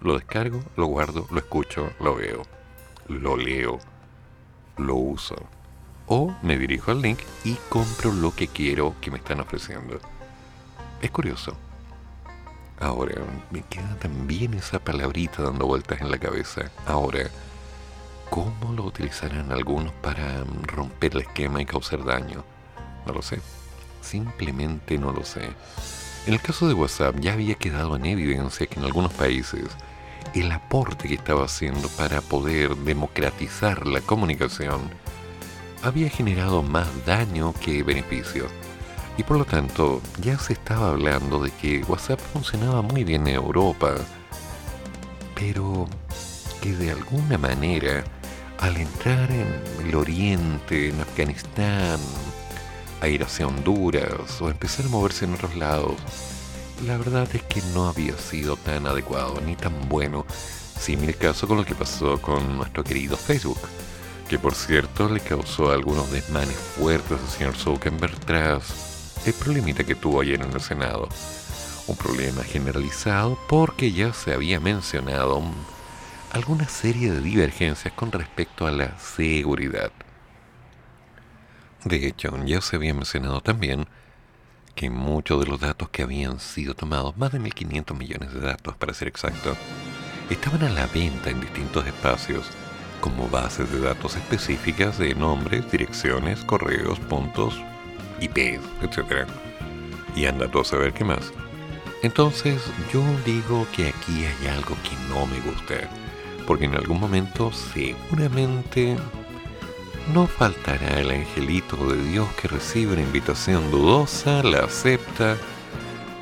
Lo 0.00 0.14
descargo, 0.14 0.62
lo 0.76 0.86
guardo, 0.86 1.26
lo 1.30 1.38
escucho, 1.38 1.90
lo 2.00 2.14
veo, 2.14 2.42
lo 3.08 3.36
leo. 3.36 3.78
lo 4.76 4.96
uso. 4.96 5.36
O 6.06 6.34
me 6.42 6.58
dirijo 6.58 6.90
al 6.90 7.02
link 7.02 7.20
y 7.44 7.54
compro 7.68 8.12
lo 8.12 8.34
que 8.34 8.48
quiero 8.48 8.94
que 9.00 9.10
me 9.10 9.18
están 9.18 9.40
ofreciendo. 9.40 9.98
Es 11.00 11.10
curioso. 11.10 11.56
Ahora, 12.80 13.14
me 13.50 13.62
queda 13.62 13.96
también 14.00 14.54
esa 14.54 14.78
palabrita 14.80 15.42
dando 15.42 15.66
vueltas 15.66 16.00
en 16.00 16.10
la 16.10 16.18
cabeza. 16.18 16.70
Ahora, 16.86 17.30
¿cómo 18.30 18.72
lo 18.74 18.84
utilizarán 18.84 19.52
algunos 19.52 19.92
para 19.94 20.42
romper 20.62 21.12
el 21.12 21.20
esquema 21.22 21.62
y 21.62 21.66
causar 21.66 22.04
daño? 22.04 22.44
No 23.06 23.12
lo 23.12 23.22
sé. 23.22 23.40
Simplemente 24.00 24.98
no 24.98 25.12
lo 25.12 25.24
sé. 25.24 25.50
En 26.26 26.34
el 26.34 26.40
caso 26.40 26.68
de 26.68 26.74
WhatsApp 26.74 27.16
ya 27.18 27.32
había 27.32 27.56
quedado 27.56 27.96
en 27.96 28.06
evidencia 28.06 28.66
que 28.66 28.78
en 28.78 28.86
algunos 28.86 29.12
países 29.12 29.64
el 30.34 30.52
aporte 30.52 31.08
que 31.08 31.14
estaba 31.14 31.44
haciendo 31.44 31.88
para 31.88 32.20
poder 32.20 32.76
democratizar 32.76 33.86
la 33.86 34.00
comunicación 34.00 34.80
había 35.82 36.08
generado 36.08 36.62
más 36.62 36.86
daño 37.04 37.52
que 37.54 37.82
beneficio. 37.82 38.46
Y 39.18 39.24
por 39.24 39.36
lo 39.36 39.44
tanto 39.44 40.00
ya 40.20 40.38
se 40.38 40.52
estaba 40.52 40.90
hablando 40.90 41.42
de 41.42 41.50
que 41.50 41.82
WhatsApp 41.88 42.20
funcionaba 42.32 42.82
muy 42.82 43.02
bien 43.02 43.26
en 43.26 43.34
Europa, 43.34 43.96
pero 45.34 45.86
que 46.60 46.72
de 46.72 46.92
alguna 46.92 47.36
manera 47.36 48.04
al 48.58 48.76
entrar 48.76 49.28
en 49.32 49.60
el 49.84 49.94
oriente, 49.96 50.90
en 50.90 51.00
Afganistán, 51.00 51.98
a 53.02 53.08
ir 53.08 53.22
hacia 53.24 53.46
Honduras 53.46 54.40
o 54.40 54.48
empezar 54.48 54.86
a 54.86 54.88
moverse 54.88 55.24
en 55.24 55.34
otros 55.34 55.56
lados, 55.56 55.96
la 56.86 56.96
verdad 56.96 57.28
es 57.34 57.42
que 57.42 57.60
no 57.74 57.88
había 57.88 58.16
sido 58.16 58.56
tan 58.56 58.86
adecuado 58.86 59.40
ni 59.44 59.56
tan 59.56 59.88
bueno, 59.88 60.24
el 61.04 61.16
caso 61.16 61.46
con 61.46 61.58
lo 61.58 61.64
que 61.64 61.74
pasó 61.74 62.20
con 62.20 62.56
nuestro 62.56 62.82
querido 62.82 63.16
Facebook, 63.16 63.60
que 64.28 64.38
por 64.38 64.54
cierto 64.54 65.08
le 65.08 65.20
causó 65.20 65.70
algunos 65.70 66.10
desmanes 66.10 66.56
fuertes 66.56 67.18
al 67.20 67.28
señor 67.28 67.56
Zuckerberg 67.56 68.18
tras 68.20 69.22
el 69.26 69.32
problemita 69.34 69.84
que 69.84 69.94
tuvo 69.94 70.20
ayer 70.20 70.40
en 70.42 70.52
el 70.52 70.60
Senado. 70.60 71.08
Un 71.86 71.96
problema 71.96 72.42
generalizado 72.42 73.38
porque 73.48 73.92
ya 73.92 74.12
se 74.12 74.32
había 74.32 74.58
mencionado 74.60 75.36
un- 75.36 75.54
alguna 76.30 76.68
serie 76.68 77.12
de 77.12 77.20
divergencias 77.20 77.92
con 77.94 78.10
respecto 78.10 78.66
a 78.66 78.70
la 78.72 78.98
seguridad. 78.98 79.92
De 81.84 82.06
hecho, 82.06 82.32
ya 82.44 82.60
se 82.60 82.76
había 82.76 82.94
mencionado 82.94 83.40
también 83.40 83.86
que 84.74 84.88
muchos 84.88 85.40
de 85.40 85.46
los 85.50 85.60
datos 85.60 85.88
que 85.90 86.02
habían 86.02 86.38
sido 86.40 86.74
tomados, 86.74 87.16
más 87.16 87.32
de 87.32 87.40
1.500 87.40 87.96
millones 87.96 88.32
de 88.32 88.40
datos 88.40 88.76
para 88.76 88.94
ser 88.94 89.08
exacto, 89.08 89.56
estaban 90.30 90.62
a 90.62 90.70
la 90.70 90.86
venta 90.86 91.30
en 91.30 91.40
distintos 91.40 91.86
espacios 91.86 92.46
como 93.00 93.28
bases 93.28 93.70
de 93.72 93.80
datos 93.80 94.16
específicas 94.16 94.96
de 94.96 95.14
nombres, 95.14 95.70
direcciones, 95.70 96.38
correos, 96.44 97.00
puntos, 97.00 97.60
IP, 98.20 98.60
etc. 98.82 99.26
Y 100.14 100.26
anda 100.26 100.48
tú 100.48 100.60
a 100.60 100.64
saber 100.64 100.92
qué 100.92 101.04
más. 101.04 101.32
Entonces 102.02 102.62
yo 102.92 103.02
digo 103.24 103.66
que 103.74 103.88
aquí 103.88 104.24
hay 104.24 104.46
algo 104.48 104.76
que 104.82 104.96
no 105.08 105.26
me 105.26 105.40
gusta, 105.40 105.90
porque 106.46 106.66
en 106.66 106.76
algún 106.76 107.00
momento 107.00 107.50
seguramente 107.52 108.96
no 110.08 110.26
faltará 110.26 111.00
el 111.00 111.10
angelito 111.10 111.76
de 111.76 112.02
Dios 112.02 112.28
que 112.40 112.48
recibe 112.48 112.94
una 112.94 113.02
invitación 113.02 113.70
dudosa, 113.70 114.42
la 114.42 114.64
acepta, 114.64 115.36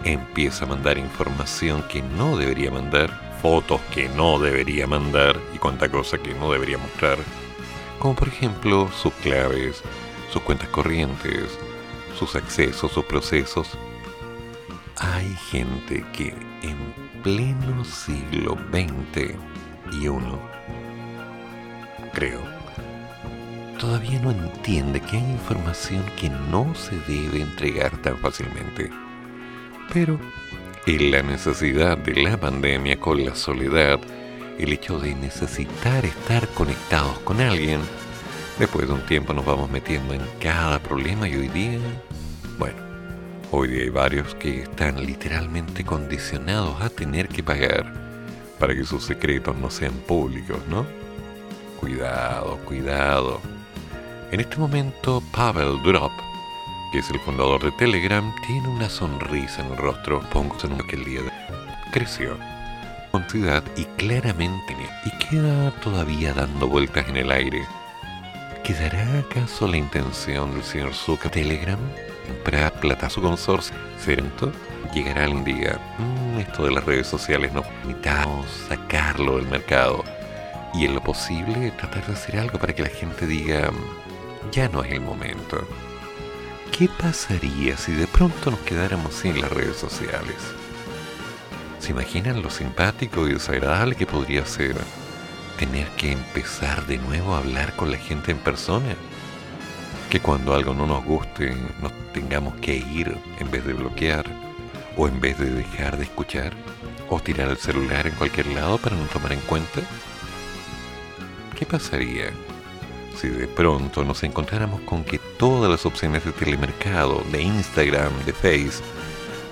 empieza 0.04 0.64
a 0.64 0.68
mandar 0.68 0.98
información 0.98 1.82
que 1.88 2.02
no 2.02 2.36
debería 2.36 2.70
mandar, 2.70 3.38
fotos 3.42 3.80
que 3.92 4.08
no 4.10 4.38
debería 4.38 4.86
mandar 4.86 5.36
y 5.54 5.58
cuánta 5.58 5.88
cosa 5.88 6.18
que 6.18 6.34
no 6.34 6.52
debería 6.52 6.78
mostrar, 6.78 7.18
como 7.98 8.14
por 8.14 8.28
ejemplo 8.28 8.88
sus 9.02 9.12
claves, 9.14 9.82
sus 10.32 10.42
cuentas 10.42 10.68
corrientes, 10.68 11.58
sus 12.18 12.36
accesos, 12.36 12.92
sus 12.92 13.04
procesos. 13.04 13.78
Hay 14.96 15.34
gente 15.50 16.04
que 16.12 16.34
en 16.62 16.94
pleno 17.22 17.84
siglo 17.84 18.56
XX 18.70 19.34
y 19.92 20.08
uno, 20.08 20.38
creo, 22.12 22.49
todavía 23.80 24.20
no 24.20 24.30
entiende 24.30 25.00
que 25.00 25.16
hay 25.16 25.22
información 25.22 26.04
que 26.20 26.28
no 26.28 26.74
se 26.74 26.96
debe 27.08 27.40
entregar 27.40 27.96
tan 28.02 28.18
fácilmente. 28.18 28.90
Pero 29.92 30.20
en 30.86 31.10
la 31.10 31.22
necesidad 31.22 31.96
de 31.96 32.22
la 32.22 32.38
pandemia 32.38 33.00
con 33.00 33.24
la 33.24 33.34
soledad, 33.34 33.98
el 34.58 34.74
hecho 34.74 34.98
de 34.98 35.14
necesitar 35.14 36.04
estar 36.04 36.46
conectados 36.48 37.18
con 37.20 37.40
alguien, 37.40 37.80
después 38.58 38.86
de 38.86 38.92
un 38.92 39.00
tiempo 39.06 39.32
nos 39.32 39.46
vamos 39.46 39.70
metiendo 39.70 40.12
en 40.12 40.22
cada 40.40 40.78
problema 40.78 41.26
y 41.26 41.36
hoy 41.36 41.48
día, 41.48 41.78
bueno, 42.58 42.76
hoy 43.50 43.68
día 43.68 43.84
hay 43.84 43.88
varios 43.88 44.34
que 44.34 44.62
están 44.62 45.04
literalmente 45.04 45.84
condicionados 45.84 46.82
a 46.82 46.90
tener 46.90 47.28
que 47.28 47.42
pagar 47.42 47.94
para 48.58 48.74
que 48.74 48.84
sus 48.84 49.04
secretos 49.04 49.56
no 49.56 49.70
sean 49.70 49.94
públicos, 49.94 50.58
¿no? 50.68 50.84
Cuidado, 51.80 52.58
cuidado. 52.66 53.40
En 54.32 54.38
este 54.38 54.58
momento, 54.58 55.20
Pavel 55.32 55.82
Durov, 55.82 56.12
que 56.92 57.00
es 57.00 57.10
el 57.10 57.18
fundador 57.18 57.64
de 57.64 57.72
Telegram, 57.72 58.32
tiene 58.46 58.68
una 58.68 58.88
sonrisa 58.88 59.60
en 59.66 59.72
el 59.72 59.76
rostro. 59.76 60.20
Pongo 60.30 60.56
en 60.62 60.78
que 60.86 60.94
el 60.94 61.04
día 61.04 61.22
de... 61.22 61.30
creció 61.90 62.38
con 63.10 63.26
y 63.76 63.84
claramente 63.96 64.76
y 65.04 65.10
queda 65.18 65.72
todavía 65.80 66.32
dando 66.32 66.68
vueltas 66.68 67.08
en 67.08 67.16
el 67.16 67.32
aire. 67.32 67.66
¿Quedará 68.62 69.18
acaso 69.18 69.66
la 69.66 69.78
intención 69.78 70.52
del 70.52 70.62
señor 70.62 70.94
Zucker 70.94 71.32
Telegram? 71.32 71.80
¿Comprar 72.28 72.72
plata 72.74 73.10
su 73.10 73.20
consorcio? 73.20 73.74
¿Cierto? 73.98 74.52
Llegará 74.94 75.24
algún 75.24 75.42
día. 75.42 75.80
"Mm, 75.98 76.38
esto 76.38 76.64
de 76.66 76.70
las 76.70 76.84
redes 76.84 77.08
sociales 77.08 77.52
no 77.52 77.64
necesitamos 77.82 78.46
sacarlo 78.68 79.38
del 79.38 79.48
mercado. 79.48 80.04
Y 80.72 80.84
en 80.84 80.94
lo 80.94 81.02
posible 81.02 81.72
tratar 81.72 82.06
de 82.06 82.12
hacer 82.12 82.38
algo 82.38 82.60
para 82.60 82.72
que 82.72 82.84
la 82.84 82.90
gente 82.90 83.26
diga, 83.26 83.72
ya 84.52 84.68
no 84.68 84.82
es 84.82 84.92
el 84.92 85.00
momento. 85.00 85.66
¿Qué 86.76 86.88
pasaría 86.88 87.76
si 87.76 87.92
de 87.92 88.06
pronto 88.06 88.50
nos 88.50 88.60
quedáramos 88.60 89.14
sin 89.14 89.40
las 89.40 89.50
redes 89.50 89.76
sociales? 89.76 90.36
¿Se 91.78 91.90
imaginan 91.90 92.42
lo 92.42 92.50
simpático 92.50 93.28
y 93.28 93.34
desagradable 93.34 93.96
que 93.96 94.06
podría 94.06 94.44
ser 94.46 94.76
tener 95.58 95.88
que 95.90 96.12
empezar 96.12 96.86
de 96.86 96.98
nuevo 96.98 97.34
a 97.34 97.38
hablar 97.38 97.76
con 97.76 97.90
la 97.90 97.98
gente 97.98 98.30
en 98.30 98.38
persona? 98.38 98.94
Que 100.08 100.20
cuando 100.20 100.54
algo 100.54 100.74
no 100.74 100.86
nos 100.86 101.04
guste 101.04 101.54
nos 101.80 101.92
tengamos 102.12 102.54
que 102.56 102.76
ir 102.76 103.16
en 103.38 103.50
vez 103.50 103.64
de 103.64 103.74
bloquear, 103.74 104.24
o 104.96 105.06
en 105.06 105.20
vez 105.20 105.38
de 105.38 105.50
dejar 105.50 105.96
de 105.96 106.04
escuchar, 106.04 106.52
o 107.08 107.20
tirar 107.20 107.48
el 107.48 107.58
celular 107.58 108.06
en 108.06 108.14
cualquier 108.14 108.46
lado 108.48 108.78
para 108.78 108.96
no 108.96 109.04
tomar 109.06 109.32
en 109.32 109.40
cuenta. 109.40 109.80
¿Qué 111.56 111.66
pasaría 111.66 112.30
si 113.16 113.28
de 113.28 113.46
pronto 113.48 114.04
nos 114.04 114.22
encontráramos 114.22 114.80
con 114.82 115.04
que 115.04 115.18
todas 115.38 115.70
las 115.70 115.86
opciones 115.86 116.24
de 116.24 116.32
telemercado, 116.32 117.22
de 117.30 117.42
Instagram, 117.42 118.12
de 118.24 118.32
Face, 118.32 118.82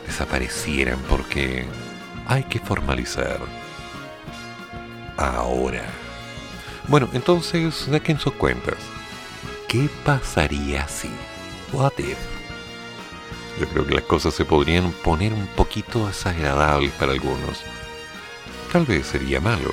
desaparecieran 0.06 0.98
porque 1.08 1.64
hay 2.26 2.44
que 2.44 2.58
formalizar 2.58 3.40
ahora? 5.16 5.84
Bueno, 6.86 7.08
entonces 7.12 7.74
saquen 7.74 8.18
sus 8.18 8.32
cuentas. 8.34 8.76
¿Qué 9.66 9.88
pasaría 10.04 10.88
si? 10.88 11.10
What 11.72 11.92
if? 11.98 12.16
Yo 13.60 13.68
creo 13.68 13.86
que 13.86 13.94
las 13.94 14.04
cosas 14.04 14.34
se 14.34 14.44
podrían 14.44 14.92
poner 15.04 15.32
un 15.32 15.46
poquito 15.48 16.06
desagradables 16.06 16.92
para 16.92 17.12
algunos. 17.12 17.62
Tal 18.72 18.86
vez 18.86 19.06
sería 19.06 19.40
malo, 19.40 19.72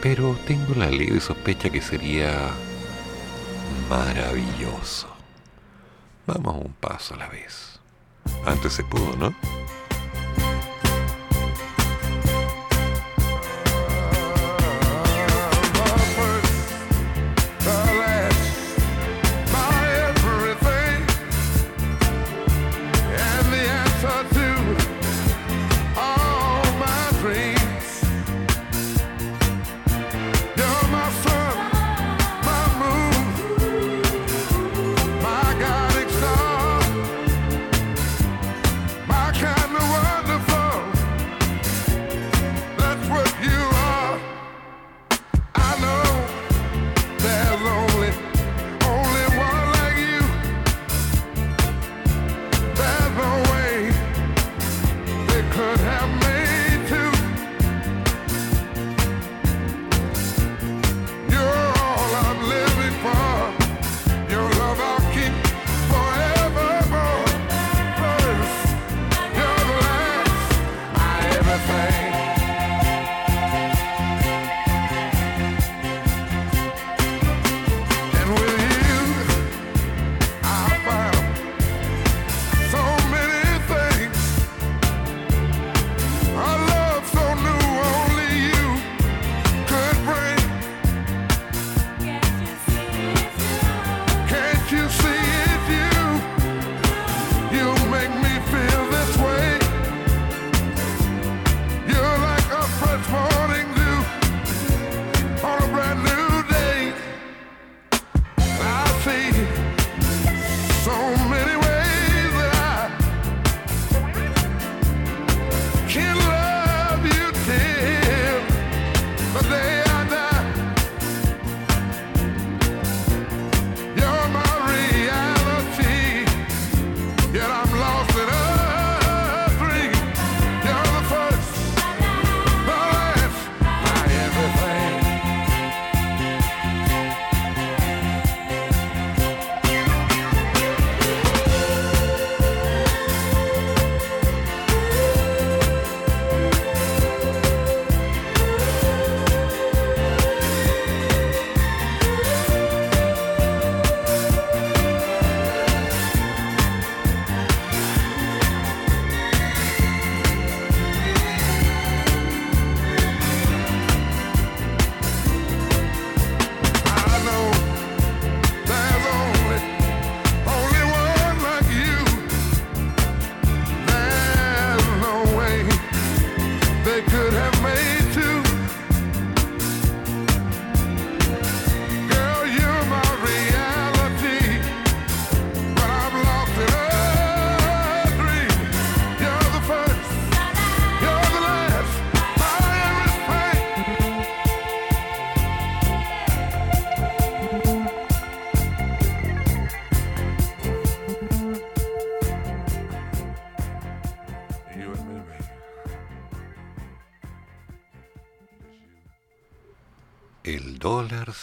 pero 0.00 0.38
tengo 0.46 0.74
la 0.74 0.90
leve 0.90 1.20
sospecha 1.20 1.70
que 1.70 1.80
sería 1.80 2.50
maravilloso. 3.88 5.08
Vamos 6.26 6.56
un 6.64 6.72
paso 6.74 7.14
a 7.14 7.18
la 7.18 7.28
vez. 7.28 7.80
Antes 8.44 8.72
se 8.74 8.84
pudo, 8.84 9.16
¿no? 9.16 9.34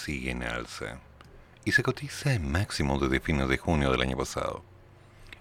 Sigue 0.06 0.30
en 0.30 0.44
alza 0.44 1.00
y 1.64 1.72
se 1.72 1.82
cotiza 1.82 2.34
en 2.34 2.52
máximo 2.52 3.00
desde 3.00 3.20
fines 3.20 3.50
de 3.50 3.58
junio 3.58 3.92
del 3.92 4.02
año 4.02 4.16
pasado. 4.16 4.64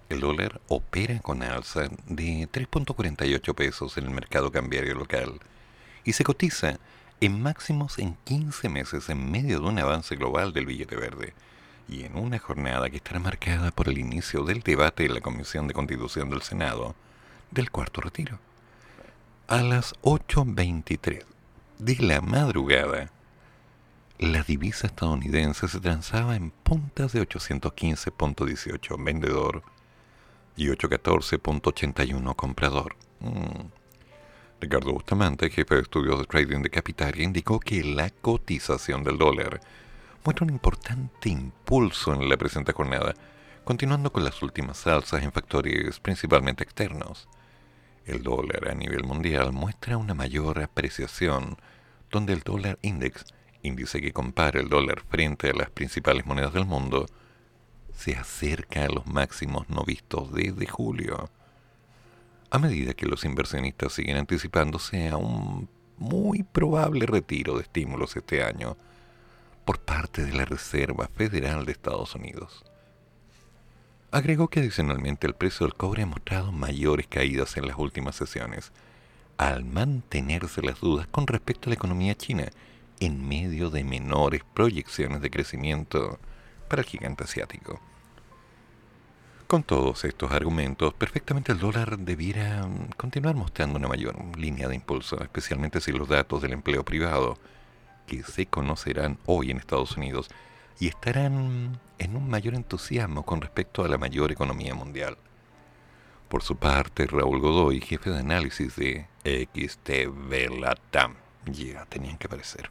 El 0.08 0.20
dólar 0.20 0.62
opera 0.68 1.20
con 1.20 1.42
alza 1.42 1.82
de 2.06 2.48
3.48 2.50 3.54
pesos 3.54 3.98
en 3.98 4.04
el 4.04 4.10
mercado 4.10 4.50
cambiario 4.50 4.94
local 4.94 5.38
y 6.02 6.14
se 6.14 6.24
cotiza 6.24 6.78
en 7.20 7.42
máximos 7.42 7.98
en 7.98 8.16
15 8.24 8.70
meses 8.70 9.10
en 9.10 9.30
medio 9.30 9.60
de 9.60 9.66
un 9.66 9.78
avance 9.78 10.16
global 10.16 10.54
del 10.54 10.64
billete 10.64 10.96
verde 10.96 11.34
y 11.86 12.04
en 12.04 12.16
una 12.16 12.38
jornada 12.38 12.88
que 12.88 12.96
estará 12.96 13.20
marcada 13.20 13.70
por 13.70 13.90
el 13.90 13.98
inicio 13.98 14.44
del 14.44 14.60
debate 14.60 15.04
en 15.04 15.12
la 15.12 15.20
Comisión 15.20 15.68
de 15.68 15.74
Constitución 15.74 16.30
del 16.30 16.40
Senado 16.40 16.94
del 17.50 17.70
cuarto 17.70 18.00
retiro. 18.00 18.38
A 19.46 19.60
las 19.60 19.94
8.23 20.00 21.22
de 21.78 21.96
la 21.96 22.22
madrugada, 22.22 23.10
la 24.18 24.42
divisa 24.42 24.86
estadounidense 24.86 25.66
se 25.68 25.80
transaba 25.80 26.36
en 26.36 26.50
puntas 26.50 27.12
de 27.12 27.26
815.18 27.26 29.04
vendedor 29.04 29.62
y 30.56 30.68
814.81 30.68 32.36
comprador. 32.36 32.96
Mm. 33.20 33.66
Ricardo 34.60 34.92
Bustamante, 34.92 35.50
jefe 35.50 35.74
de 35.74 35.82
estudios 35.82 36.20
de 36.20 36.26
trading 36.26 36.62
de 36.62 36.70
Capitalia, 36.70 37.24
indicó 37.24 37.58
que 37.58 37.82
la 37.82 38.10
cotización 38.10 39.02
del 39.02 39.18
dólar 39.18 39.60
muestra 40.24 40.44
un 40.44 40.50
importante 40.50 41.28
impulso 41.28 42.14
en 42.14 42.28
la 42.28 42.36
presente 42.36 42.72
jornada, 42.72 43.14
continuando 43.64 44.12
con 44.12 44.24
las 44.24 44.42
últimas 44.42 44.86
alzas 44.86 45.22
en 45.22 45.32
factores 45.32 45.98
principalmente 46.00 46.62
externos. 46.62 47.28
El 48.06 48.22
dólar 48.22 48.68
a 48.70 48.74
nivel 48.74 49.02
mundial 49.04 49.52
muestra 49.52 49.96
una 49.96 50.14
mayor 50.14 50.62
apreciación, 50.62 51.58
donde 52.10 52.32
el 52.32 52.40
dólar 52.40 52.78
index, 52.80 53.24
índice 53.64 54.00
que 54.00 54.12
compara 54.12 54.60
el 54.60 54.68
dólar 54.68 55.02
frente 55.08 55.50
a 55.50 55.54
las 55.54 55.70
principales 55.70 56.26
monedas 56.26 56.52
del 56.52 56.66
mundo, 56.66 57.06
se 57.96 58.14
acerca 58.14 58.84
a 58.84 58.88
los 58.88 59.06
máximos 59.06 59.68
no 59.68 59.84
vistos 59.84 60.32
desde 60.32 60.66
julio. 60.66 61.30
A 62.50 62.58
medida 62.58 62.94
que 62.94 63.06
los 63.06 63.24
inversionistas 63.24 63.92
siguen 63.92 64.16
anticipándose 64.16 65.08
a 65.08 65.16
un 65.16 65.68
muy 65.96 66.42
probable 66.42 67.06
retiro 67.06 67.56
de 67.56 67.62
estímulos 67.62 68.16
este 68.16 68.42
año 68.42 68.76
por 69.64 69.80
parte 69.80 70.24
de 70.24 70.32
la 70.32 70.44
Reserva 70.44 71.08
Federal 71.08 71.64
de 71.64 71.72
Estados 71.72 72.14
Unidos. 72.14 72.64
Agregó 74.10 74.48
que 74.48 74.60
adicionalmente 74.60 75.26
el 75.26 75.34
precio 75.34 75.66
del 75.66 75.74
cobre 75.74 76.02
ha 76.02 76.06
mostrado 76.06 76.52
mayores 76.52 77.06
caídas 77.08 77.56
en 77.56 77.66
las 77.66 77.78
últimas 77.78 78.14
sesiones, 78.14 78.70
al 79.38 79.64
mantenerse 79.64 80.62
las 80.62 80.78
dudas 80.80 81.08
con 81.08 81.26
respecto 81.26 81.68
a 81.68 81.70
la 81.70 81.74
economía 81.74 82.14
china 82.14 82.48
en 83.04 83.26
medio 83.26 83.70
de 83.70 83.84
menores 83.84 84.42
proyecciones 84.54 85.20
de 85.20 85.30
crecimiento 85.30 86.18
para 86.68 86.82
el 86.82 86.88
gigante 86.88 87.24
asiático. 87.24 87.80
Con 89.46 89.62
todos 89.62 90.04
estos 90.04 90.32
argumentos, 90.32 90.94
perfectamente 90.94 91.52
el 91.52 91.58
dólar 91.58 91.98
debiera 91.98 92.66
continuar 92.96 93.34
mostrando 93.34 93.78
una 93.78 93.88
mayor 93.88 94.16
línea 94.36 94.68
de 94.68 94.74
impulso, 94.74 95.22
especialmente 95.22 95.80
si 95.80 95.92
los 95.92 96.08
datos 96.08 96.40
del 96.42 96.54
empleo 96.54 96.84
privado, 96.84 97.38
que 98.06 98.22
se 98.22 98.46
conocerán 98.46 99.18
hoy 99.26 99.50
en 99.50 99.58
Estados 99.58 99.96
Unidos, 99.96 100.30
y 100.80 100.88
estarán 100.88 101.78
en 101.98 102.16
un 102.16 102.28
mayor 102.28 102.54
entusiasmo 102.54 103.24
con 103.24 103.40
respecto 103.40 103.84
a 103.84 103.88
la 103.88 103.98
mayor 103.98 104.32
economía 104.32 104.74
mundial. 104.74 105.16
Por 106.28 106.42
su 106.42 106.56
parte, 106.56 107.06
Raúl 107.06 107.38
Godoy, 107.38 107.80
jefe 107.80 108.10
de 108.10 108.18
análisis 108.18 108.74
de 108.76 109.06
XTV 109.24 110.58
Latam, 110.58 111.14
ya 111.46 111.84
tenían 111.86 112.16
que 112.16 112.26
aparecer, 112.26 112.70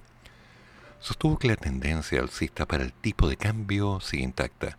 sostuvo 1.03 1.37
que 1.37 1.49
la 1.49 1.57
tendencia 1.57 2.21
alcista 2.21 2.65
para 2.65 2.83
el 2.83 2.93
tipo 2.93 3.27
de 3.27 3.35
cambio 3.35 3.99
sigue 3.99 4.23
intacta 4.23 4.77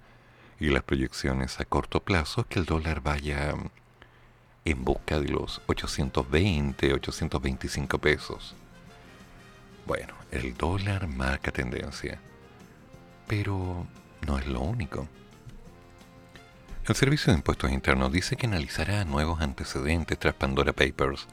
y 0.59 0.71
las 0.71 0.83
proyecciones 0.83 1.61
a 1.61 1.67
corto 1.67 2.01
plazo 2.01 2.41
es 2.41 2.47
que 2.47 2.59
el 2.59 2.65
dólar 2.65 3.03
vaya 3.03 3.55
en 4.65 4.85
busca 4.85 5.21
de 5.21 5.29
los 5.29 5.61
820, 5.67 6.95
825 6.95 7.99
pesos. 7.99 8.55
Bueno, 9.87 10.15
el 10.31 10.57
dólar 10.57 11.09
marca 11.09 11.53
tendencia, 11.53 12.19
pero 13.29 13.87
no 14.27 14.39
es 14.39 14.47
lo 14.47 14.63
único. 14.63 15.07
El 16.89 16.95
Servicio 16.95 17.35
de 17.35 17.41
Impuestos 17.41 17.71
Internos 17.71 18.11
dice 18.11 18.37
que 18.37 18.47
analizará 18.47 19.05
nuevos 19.05 19.43
antecedentes 19.43 20.19
tras 20.19 20.35
Pandora 20.35 20.73
Papers 20.73 21.27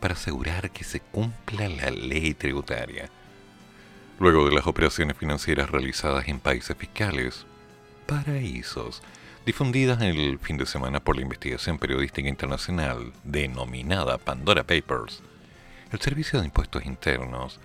para 0.00 0.14
asegurar 0.14 0.72
que 0.72 0.82
se 0.82 0.98
cumpla 0.98 1.68
la 1.68 1.92
ley 1.92 2.34
tributaria. 2.34 3.08
Luego 4.18 4.48
de 4.48 4.54
las 4.54 4.66
operaciones 4.66 5.16
financieras 5.16 5.70
realizadas 5.70 6.26
en 6.28 6.40
países 6.40 6.74
fiscales, 6.74 7.44
paraísos, 8.06 9.02
difundidas 9.44 10.00
el 10.00 10.38
fin 10.38 10.56
de 10.56 10.64
semana 10.64 11.00
por 11.00 11.16
la 11.16 11.22
investigación 11.22 11.78
periodística 11.78 12.26
internacional 12.26 13.12
denominada 13.24 14.16
Pandora 14.16 14.62
Papers, 14.64 15.22
el 15.92 16.00
Servicio 16.00 16.40
de 16.40 16.46
Impuestos 16.46 16.86
Internos 16.86 17.60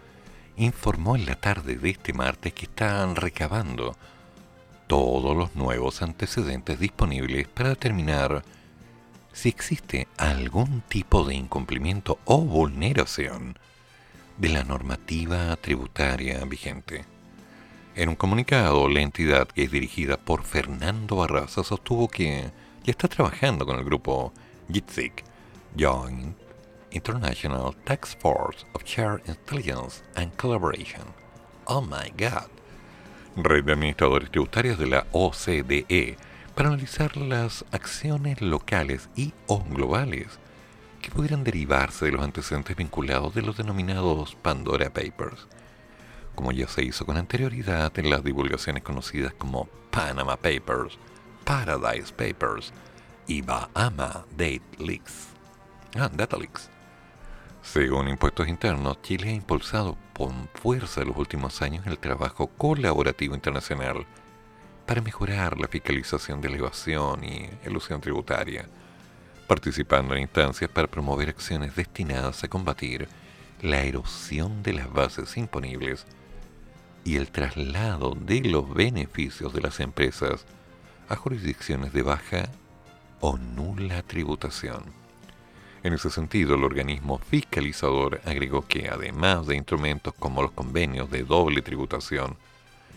informó 0.58 1.16
en 1.16 1.26
la 1.26 1.36
tarde 1.36 1.76
de 1.78 1.90
este 1.90 2.12
martes 2.12 2.54
que 2.54 2.66
están 2.66 3.16
recabando 3.16 3.96
todos 4.88 5.36
los 5.36 5.56
nuevos 5.56 6.02
antecedentes 6.02 6.80
disponibles 6.80 7.48
para 7.48 7.70
determinar 7.70 8.44
si 9.32 9.48
existe 9.48 10.10
algún 10.18 10.82
tipo 10.82 11.24
de 11.24 11.34
incumplimiento 11.34 12.20
o 12.26 12.42
vulneración 12.42 13.58
de 14.42 14.50
la 14.50 14.64
normativa 14.64 15.56
tributaria 15.58 16.44
vigente. 16.46 17.06
En 17.94 18.10
un 18.10 18.16
comunicado, 18.16 18.90
la 18.90 19.02
entidad 19.02 19.48
que 19.48 19.66
es 19.66 19.72
dirigida 19.72 20.18
por 20.18 20.44
Fernando 20.44 21.18
Barraza 21.18 21.64
sostuvo 21.64 22.08
que 22.08 22.52
ya 22.84 22.92
está 22.92 23.08
trabajando 23.08 23.68
con 23.68 23.78
el 23.78 23.86
grupo 23.86 24.34
JITSIC, 24.68 25.24
Joint 25.78 26.36
International 26.90 27.76
Tax 27.84 28.18
Force 28.20 28.66
of 28.74 28.84
Shared 28.84 29.22
Intelligence 29.28 30.02
and 30.16 30.36
Collaboration. 30.38 31.04
Oh 31.66 31.82
my 31.82 32.10
God. 32.18 32.50
Red 33.36 33.66
de 33.66 33.74
Administradores 33.74 34.32
Tributarios 34.32 34.80
de 34.80 34.88
la 34.88 35.06
OCDE 35.12 36.18
para 36.56 36.70
analizar 36.70 37.16
las 37.16 37.64
acciones 37.72 38.42
locales 38.42 39.08
y 39.16 39.34
o 39.46 39.64
globales 39.64 40.41
que 41.02 41.12
pudieran 41.12 41.44
derivarse 41.44 42.06
de 42.06 42.12
los 42.12 42.24
antecedentes 42.24 42.76
vinculados 42.76 43.34
de 43.34 43.42
los 43.42 43.58
denominados 43.58 44.36
Pandora 44.36 44.92
Papers 44.92 45.48
como 46.36 46.52
ya 46.52 46.68
se 46.68 46.84
hizo 46.84 47.06
con 47.06 47.18
anterioridad 47.18 47.92
en 48.00 48.10
las 48.10 48.24
divulgaciones 48.24 48.84
conocidas 48.84 49.34
como 49.34 49.66
Panama 49.90 50.38
Papers, 50.38 50.98
Paradise 51.44 52.14
Papers 52.14 52.74
y 53.28 53.42
Bahama 53.42 54.26
Date. 54.32 54.62
Ah, 55.96 56.10
Data 56.14 56.38
Leaks. 56.38 56.70
Según 57.62 58.08
Impuestos 58.08 58.48
Internos, 58.48 59.02
Chile 59.02 59.30
ha 59.30 59.34
impulsado 59.34 59.98
con 60.14 60.50
fuerza 60.56 61.02
en 61.02 61.10
los 61.10 61.18
últimos 61.18 61.62
años 61.62 61.86
el 61.86 62.00
trabajo 62.00 62.48
colaborativo 62.48 63.36
internacional 63.36 64.06
para 64.86 65.02
mejorar 65.02 65.60
la 65.60 65.68
fiscalización 65.68 66.42
de 66.42 66.50
la 66.50 66.58
evasión 66.58 67.24
y 67.24 67.50
elusión 67.64 68.02
tributaria, 68.02 68.68
participando 69.52 70.16
en 70.16 70.22
instancias 70.22 70.72
para 70.72 70.88
promover 70.88 71.28
acciones 71.28 71.76
destinadas 71.76 72.42
a 72.42 72.48
combatir 72.48 73.10
la 73.62 73.84
erosión 73.84 74.64
de 74.64 74.72
las 74.72 74.94
bases 74.94 75.36
imponibles 75.36 76.06
y 77.04 77.18
el 77.18 77.32
traslado 77.32 78.16
de 78.18 78.40
los 78.46 78.74
beneficios 78.74 79.54
de 79.54 79.60
las 79.60 79.82
empresas 79.82 80.46
a 81.10 81.18
jurisdicciones 81.18 81.92
de 81.92 82.02
baja 82.02 82.50
o 83.20 83.38
nula 83.38 84.04
tributación. 84.04 84.86
En 85.84 85.92
ese 85.92 86.10
sentido, 86.12 86.56
el 86.56 86.64
organismo 86.64 87.18
fiscalizador 87.18 88.22
agregó 88.24 88.66
que 88.66 88.88
además 88.88 89.48
de 89.48 89.58
instrumentos 89.58 90.14
como 90.18 90.44
los 90.44 90.52
convenios 90.52 91.12
de 91.12 91.24
doble 91.24 91.62
tributación 91.62 92.38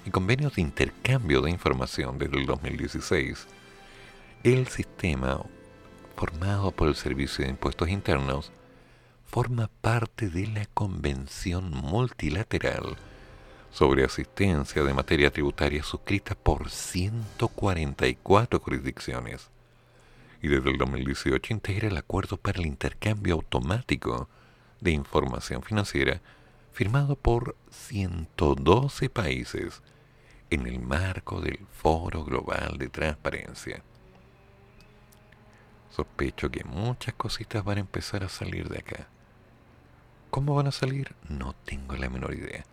y 0.06 0.10
convenios 0.10 0.54
de 0.54 0.62
intercambio 0.62 1.42
de 1.42 1.50
información 1.50 2.16
desde 2.16 2.38
el 2.38 2.46
2016, 2.46 3.44
el 4.44 4.68
sistema 4.68 5.40
formado 6.16 6.70
por 6.70 6.88
el 6.88 6.94
Servicio 6.94 7.44
de 7.44 7.50
Impuestos 7.50 7.88
Internos 7.88 8.52
forma 9.24 9.70
parte 9.80 10.28
de 10.28 10.46
la 10.46 10.66
Convención 10.66 11.70
Multilateral 11.70 12.96
sobre 13.72 14.04
asistencia 14.04 14.84
de 14.84 14.94
materia 14.94 15.30
tributaria 15.30 15.82
suscrita 15.82 16.34
por 16.36 16.70
144 16.70 18.60
jurisdicciones 18.60 19.50
y 20.40 20.48
desde 20.48 20.70
el 20.70 20.78
2018 20.78 21.52
integra 21.52 21.88
el 21.88 21.96
Acuerdo 21.96 22.36
para 22.36 22.60
el 22.60 22.66
Intercambio 22.66 23.34
Automático 23.34 24.28
de 24.80 24.92
Información 24.92 25.62
Financiera 25.62 26.20
firmado 26.72 27.16
por 27.16 27.56
112 27.70 29.08
países 29.08 29.82
en 30.50 30.66
el 30.66 30.78
marco 30.78 31.40
del 31.40 31.58
Foro 31.72 32.24
Global 32.24 32.78
de 32.78 32.88
Transparencia. 32.88 33.82
Sospecho 35.94 36.50
que 36.50 36.64
muchas 36.64 37.14
cositas 37.14 37.64
van 37.64 37.78
a 37.78 37.80
empezar 37.82 38.24
a 38.24 38.28
salir 38.28 38.68
de 38.68 38.78
acá. 38.78 39.06
¿Cómo 40.30 40.54
van 40.54 40.66
a 40.66 40.72
salir? 40.72 41.14
No 41.28 41.54
tengo 41.64 41.94
la 41.96 42.10
menor 42.10 42.34
idea 42.34 42.64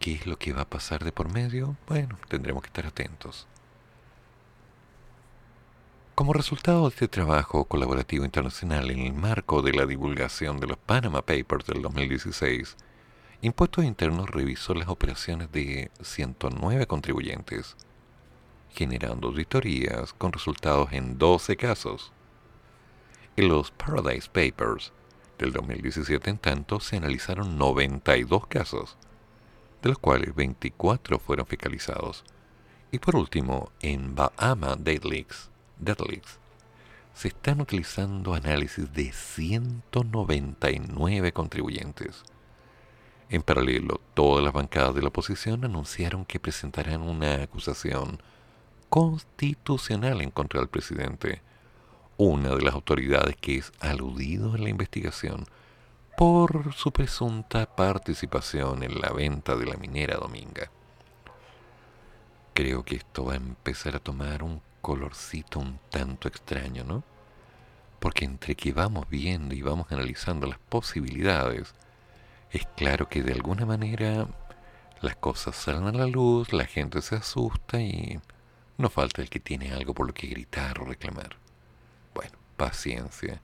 ¿Qué 0.00 0.14
es 0.14 0.26
lo 0.26 0.38
que 0.38 0.54
va 0.54 0.62
a 0.62 0.68
pasar 0.68 1.04
de 1.04 1.12
por 1.12 1.30
medio? 1.30 1.76
Bueno, 1.86 2.18
tendremos 2.28 2.62
que 2.62 2.68
estar 2.68 2.86
atentos. 2.86 3.46
Como 6.14 6.32
resultado 6.32 6.84
de 6.84 6.88
este 6.88 7.06
trabajo 7.06 7.66
colaborativo 7.66 8.24
internacional 8.24 8.90
en 8.90 9.00
el 9.00 9.12
marco 9.12 9.60
de 9.60 9.74
la 9.74 9.84
divulgación 9.84 10.58
de 10.58 10.68
los 10.68 10.78
Panama 10.78 11.20
Papers 11.20 11.66
del 11.66 11.82
2016, 11.82 12.78
Impuestos 13.42 13.84
Internos 13.84 14.30
revisó 14.30 14.72
las 14.72 14.88
operaciones 14.88 15.52
de 15.52 15.90
109 16.00 16.86
contribuyentes, 16.86 17.76
generando 18.70 19.28
auditorías 19.28 20.14
con 20.14 20.32
resultados 20.32 20.92
en 20.92 21.18
12 21.18 21.56
casos. 21.58 22.10
En 23.36 23.48
los 23.48 23.70
Paradise 23.70 24.28
Papers 24.28 24.92
del 25.38 25.52
2017, 25.52 26.30
en 26.30 26.38
tanto, 26.38 26.80
se 26.80 26.96
analizaron 26.96 27.56
92 27.56 28.46
casos, 28.46 28.96
de 29.82 29.90
los 29.90 29.98
cuales 29.98 30.34
24 30.34 31.18
fueron 31.18 31.46
fiscalizados. 31.46 32.24
Y 32.92 32.98
por 32.98 33.16
último, 33.16 33.70
en 33.80 34.14
Bahama 34.14 34.76
Deadleaks, 34.76 35.50
Deadleaks 35.78 36.38
se 37.14 37.28
están 37.28 37.60
utilizando 37.60 38.34
análisis 38.34 38.92
de 38.92 39.12
199 39.12 41.32
contribuyentes. 41.32 42.24
En 43.28 43.42
paralelo, 43.42 44.00
todas 44.14 44.42
las 44.42 44.52
bancadas 44.52 44.94
de 44.94 45.02
la 45.02 45.08
oposición 45.08 45.64
anunciaron 45.64 46.24
que 46.24 46.40
presentarán 46.40 47.02
una 47.02 47.42
acusación 47.42 48.20
constitucional 48.88 50.20
en 50.20 50.30
contra 50.30 50.60
del 50.60 50.68
presidente, 50.68 51.42
una 52.22 52.54
de 52.54 52.60
las 52.60 52.74
autoridades 52.74 53.34
que 53.36 53.56
es 53.56 53.72
aludido 53.80 54.54
en 54.54 54.64
la 54.64 54.68
investigación 54.68 55.46
por 56.18 56.74
su 56.74 56.92
presunta 56.92 57.64
participación 57.64 58.82
en 58.82 59.00
la 59.00 59.10
venta 59.10 59.56
de 59.56 59.64
la 59.64 59.78
minera 59.78 60.18
Dominga. 60.18 60.70
Creo 62.52 62.84
que 62.84 62.96
esto 62.96 63.24
va 63.24 63.32
a 63.32 63.36
empezar 63.36 63.96
a 63.96 64.00
tomar 64.00 64.42
un 64.42 64.60
colorcito 64.82 65.60
un 65.60 65.80
tanto 65.88 66.28
extraño, 66.28 66.84
¿no? 66.84 67.04
Porque 68.00 68.26
entre 68.26 68.54
que 68.54 68.74
vamos 68.74 69.08
viendo 69.08 69.54
y 69.54 69.62
vamos 69.62 69.90
analizando 69.90 70.46
las 70.46 70.58
posibilidades, 70.58 71.74
es 72.50 72.66
claro 72.76 73.08
que 73.08 73.22
de 73.22 73.32
alguna 73.32 73.64
manera 73.64 74.26
las 75.00 75.16
cosas 75.16 75.56
salen 75.56 75.86
a 75.86 75.92
la 75.92 76.06
luz, 76.06 76.52
la 76.52 76.66
gente 76.66 77.00
se 77.00 77.16
asusta 77.16 77.80
y 77.80 78.20
no 78.76 78.90
falta 78.90 79.22
el 79.22 79.30
que 79.30 79.40
tiene 79.40 79.72
algo 79.72 79.94
por 79.94 80.06
lo 80.06 80.12
que 80.12 80.26
gritar 80.26 80.80
o 80.80 80.84
reclamar. 80.84 81.40
Paciencia. 82.60 83.40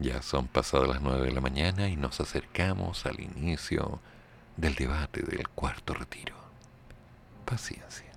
Ya 0.00 0.20
son 0.20 0.48
pasadas 0.48 0.88
las 0.88 1.00
nueve 1.00 1.26
de 1.26 1.30
la 1.30 1.40
mañana 1.40 1.88
y 1.88 1.94
nos 1.94 2.18
acercamos 2.18 3.06
al 3.06 3.20
inicio 3.20 4.00
del 4.56 4.74
debate 4.74 5.22
del 5.22 5.48
cuarto 5.50 5.94
retiro. 5.94 6.34
Paciencia. 7.44 8.10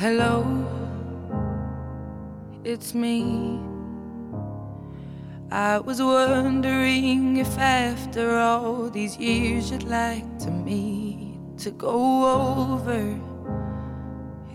Hello, 0.00 0.42
it's 2.64 2.94
me. 2.94 3.60
I 5.50 5.80
was 5.80 6.00
wondering 6.00 7.36
if 7.36 7.58
after 7.58 8.38
all 8.38 8.88
these 8.88 9.18
years 9.18 9.70
you'd 9.70 9.82
like 9.82 10.24
to 10.38 10.50
meet 10.50 11.36
to 11.58 11.70
go 11.72 12.72
over 12.72 13.20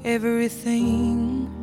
everything. 0.04 1.63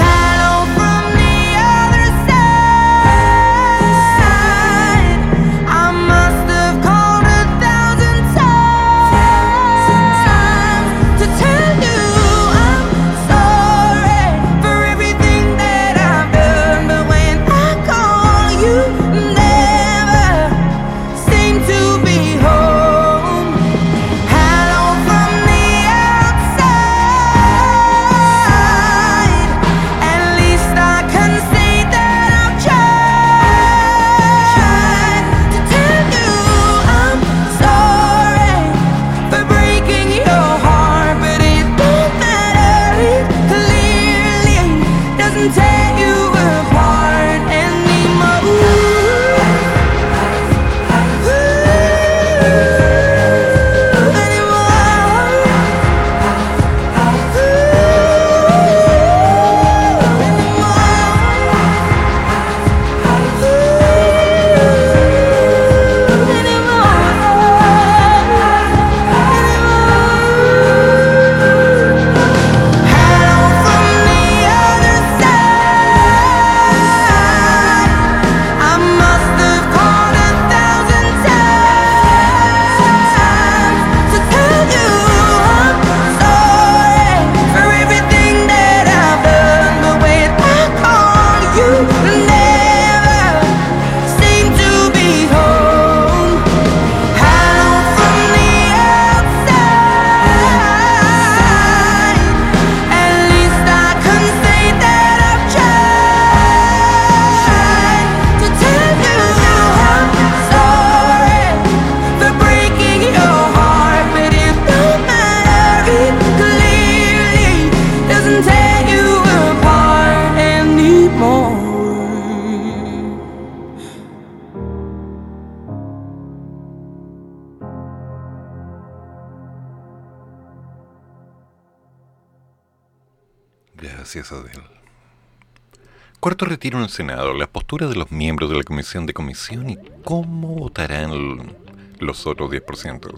en 136.81 136.85
el 136.85 136.89
Senado, 136.89 137.33
la 137.33 137.47
postura 137.47 137.87
de 137.87 137.95
los 137.95 138.11
miembros 138.11 138.49
de 138.49 138.57
la 138.57 138.63
Comisión 138.63 139.05
de 139.05 139.13
Comisión 139.13 139.69
y 139.69 139.77
cómo 140.03 140.55
votarán 140.55 141.55
los 141.99 142.25
otros 142.25 142.49
10%. 142.49 143.13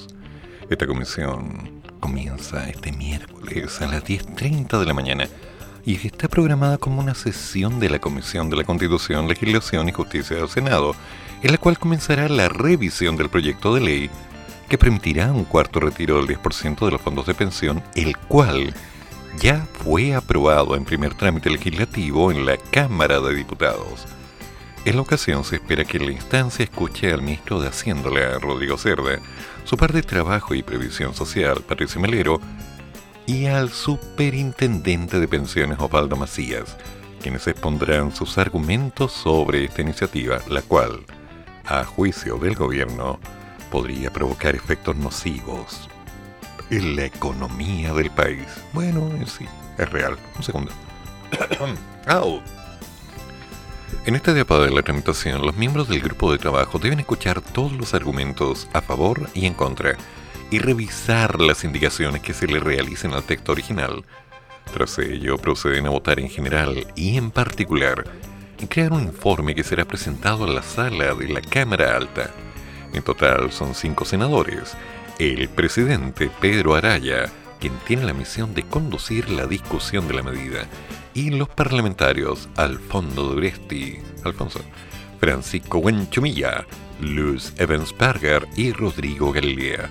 Esta 0.70 0.86
comisión 0.86 1.82
comienza 2.02 2.70
este 2.70 2.92
miércoles 2.92 3.82
a 3.82 3.88
las 3.88 4.04
10.30 4.04 4.80
de 4.80 4.86
la 4.86 4.94
mañana 4.94 5.28
y 5.86 5.96
está 6.06 6.28
programada 6.28 6.78
como 6.78 7.00
una 7.00 7.16
sesión 7.16 7.80
de 7.80 7.90
la 7.90 8.00
Comisión 8.00 8.50
de 8.50 8.58
la 8.58 8.66
Constitución, 8.66 9.30
Legislación 9.30 9.88
y 9.88 9.94
Justicia 9.94 10.36
del 10.36 10.50
Senado, 10.50 10.94
en 11.42 11.52
la 11.52 11.58
cual 11.58 11.80
comenzará 11.80 12.28
la 12.28 12.50
revisión 12.50 13.16
del 13.16 13.30
proyecto 13.30 13.74
de 13.76 13.82
ley 13.82 14.10
que 14.68 14.78
permitirá 14.78 15.32
un 15.32 15.46
cuarto 15.46 15.80
retiro 15.80 16.18
del 16.18 16.38
10% 16.38 16.86
de 16.86 16.92
los 16.92 17.02
fondos 17.02 17.28
de 17.28 17.34
pensión, 17.34 17.82
el 17.96 18.18
cual 18.18 18.74
ya 19.40 19.68
fue 19.84 20.14
aprobado 20.14 20.76
en 20.76 20.86
primer 20.86 21.16
trámite 21.16 21.50
legislativo 21.50 22.32
en 22.32 22.46
la 22.46 22.58
Cámara 22.58 23.20
de 23.20 23.36
Diputados. 23.36 24.06
En 24.86 24.96
la 24.96 25.02
ocasión 25.02 25.44
se 25.44 25.56
espera 25.56 25.86
que 25.86 26.00
la 26.00 26.12
instancia 26.12 26.64
escuche 26.64 27.12
al 27.12 27.22
ministro 27.22 27.62
de 27.62 27.70
Hacienda, 27.70 28.10
Rodrigo 28.40 28.78
Cerda, 28.78 29.20
su 29.64 29.78
par 29.78 29.94
de 29.94 30.04
Trabajo 30.04 30.54
y 30.54 30.64
Previsión 30.64 31.14
Social, 31.14 31.62
Patricio 31.62 32.02
Melero, 32.02 32.42
y 33.26 33.46
al 33.46 33.70
superintendente 33.70 35.20
de 35.20 35.28
pensiones, 35.28 35.80
Osvaldo 35.80 36.18
Macías, 36.18 36.76
quienes 37.22 37.48
expondrán 37.48 38.14
sus 38.14 38.38
argumentos 38.38 39.14
sobre 39.14 39.64
esta 39.64 39.82
iniciativa, 39.82 40.40
la 40.50 40.62
cual, 40.62 41.06
a 41.66 41.86
juicio 41.86 42.38
del 42.38 42.56
gobierno, 42.56 43.20
podría 43.72 44.12
provocar 44.12 44.56
efectos 44.56 44.98
nocivos 44.98 45.90
en 46.70 46.96
la 46.96 47.06
economía 47.06 47.94
del 47.94 48.10
país. 48.10 48.46
Bueno, 48.74 49.10
eh, 49.20 49.26
sí, 49.26 49.46
es 49.78 49.90
real. 49.90 50.18
Un 50.36 50.44
segundo. 50.44 50.72
Au. 52.08 52.42
En 54.06 54.16
esta 54.16 54.32
etapa 54.32 54.60
de 54.60 54.72
la 54.72 54.82
tramitación, 54.82 55.46
los 55.46 55.56
miembros 55.56 55.88
del 55.88 56.02
grupo 56.02 56.32
de 56.32 56.38
trabajo 56.38 56.78
deben 56.78 57.00
escuchar 57.00 57.42
todos 57.42 57.72
los 57.72 57.94
argumentos 57.94 58.68
a 58.74 58.82
favor 58.82 59.30
y 59.34 59.46
en 59.46 59.54
contra 59.54 59.96
y 60.52 60.60
revisar 60.60 61.40
las 61.40 61.64
indicaciones 61.64 62.22
que 62.22 62.34
se 62.34 62.48
le 62.48 62.60
realicen 62.60 63.14
al 63.14 63.24
texto 63.24 63.54
original. 63.54 64.04
Tras 64.74 65.00
ello, 65.00 65.38
proceden 65.38 65.88
a 65.88 65.90
votar 65.90 66.20
en 66.20 66.30
general 66.30 66.86
y 66.96 67.18
en 67.18 67.32
particular 67.32 68.04
y 68.60 68.68
crear 68.68 68.92
un 68.92 69.04
informe 69.04 69.56
que 69.56 69.64
será 69.64 69.86
presentado 69.86 70.46
a 70.46 70.48
la 70.48 70.64
sala 70.64 71.14
de 71.14 71.30
la 71.30 71.42
Cámara 71.42 71.96
Alta. 71.96 72.30
En 72.94 73.04
total 73.04 73.52
son 73.52 73.74
cinco 73.74 74.06
senadores. 74.06 74.76
El 75.20 75.48
presidente 75.48 76.32
Pedro 76.42 76.74
Araya, 76.74 77.32
quien 77.60 77.74
tiene 77.86 78.04
la 78.04 78.14
misión 78.14 78.56
de 78.56 78.64
conducir 78.64 79.30
la 79.30 79.46
discusión 79.46 80.08
de 80.08 80.16
la 80.16 80.24
medida, 80.24 80.66
y 81.14 81.30
los 81.30 81.50
parlamentarios 81.50 82.50
Alfonso 82.56 83.24
Duresti, 83.24 84.00
Alfonso, 84.24 84.60
Francisco 85.20 85.78
Huenchumilla, 85.78 86.66
Luz 87.00 87.54
Evansberger 87.58 88.48
y 88.56 88.72
Rodrigo 88.72 89.32
Galilea. 89.32 89.90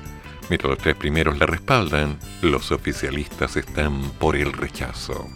Mientras 0.50 0.70
los 0.70 0.78
tres 0.78 0.96
primeros 0.96 1.38
la 1.38 1.46
respaldan, 1.46 2.18
los 2.42 2.72
oficialistas 2.72 3.56
están 3.56 4.10
por 4.18 4.34
el 4.34 4.52
rechazo. 4.52 5.28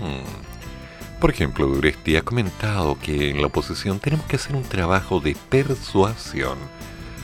Mm. 0.00 1.20
Por 1.20 1.30
ejemplo, 1.30 1.66
Duresti 1.66 2.16
ha 2.16 2.22
comentado 2.22 2.98
que 2.98 3.30
en 3.30 3.42
la 3.42 3.48
oposición 3.48 3.98
tenemos 3.98 4.24
que 4.26 4.36
hacer 4.36 4.56
un 4.56 4.62
trabajo 4.62 5.20
de 5.20 5.36
persuasión, 5.50 6.56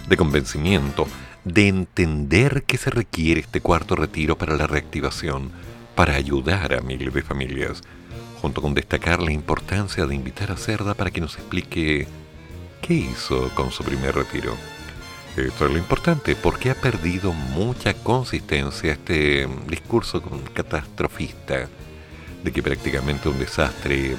de 0.09 0.17
convencimiento, 0.19 1.07
de 1.45 1.69
entender 1.69 2.65
que 2.65 2.79
se 2.79 2.91
requiere 2.91 3.41
este 3.41 3.61
cuarto 3.61 3.97
retiro 3.97 4.39
para 4.39 4.57
la 4.57 4.67
reactivación, 4.67 5.51
para 5.95 6.15
ayudar 6.15 6.75
a 6.75 6.81
miles 6.81 7.13
de 7.13 7.23
familias, 7.23 7.83
junto 8.41 8.63
con 8.63 8.75
destacar 8.75 9.23
la 9.23 9.33
importancia 9.33 10.07
de 10.07 10.15
invitar 10.15 10.51
a 10.51 10.57
Cerda 10.57 10.95
para 10.95 11.11
que 11.11 11.21
nos 11.21 11.37
explique 11.37 12.07
qué 12.83 12.95
hizo 12.95 13.49
con 13.55 13.71
su 13.71 13.85
primer 13.85 14.15
retiro. 14.15 14.55
Esto 15.37 15.67
es 15.67 15.73
lo 15.73 15.79
importante, 15.79 16.37
porque 16.37 16.71
ha 16.71 16.75
perdido 16.75 17.33
mucha 17.33 17.93
consistencia 17.95 18.93
este 18.93 19.49
discurso 19.69 20.23
catastrofista 20.53 21.69
de 22.45 22.53
que 22.53 22.63
prácticamente 22.63 23.29
un 23.29 23.39
desastre 23.39 24.17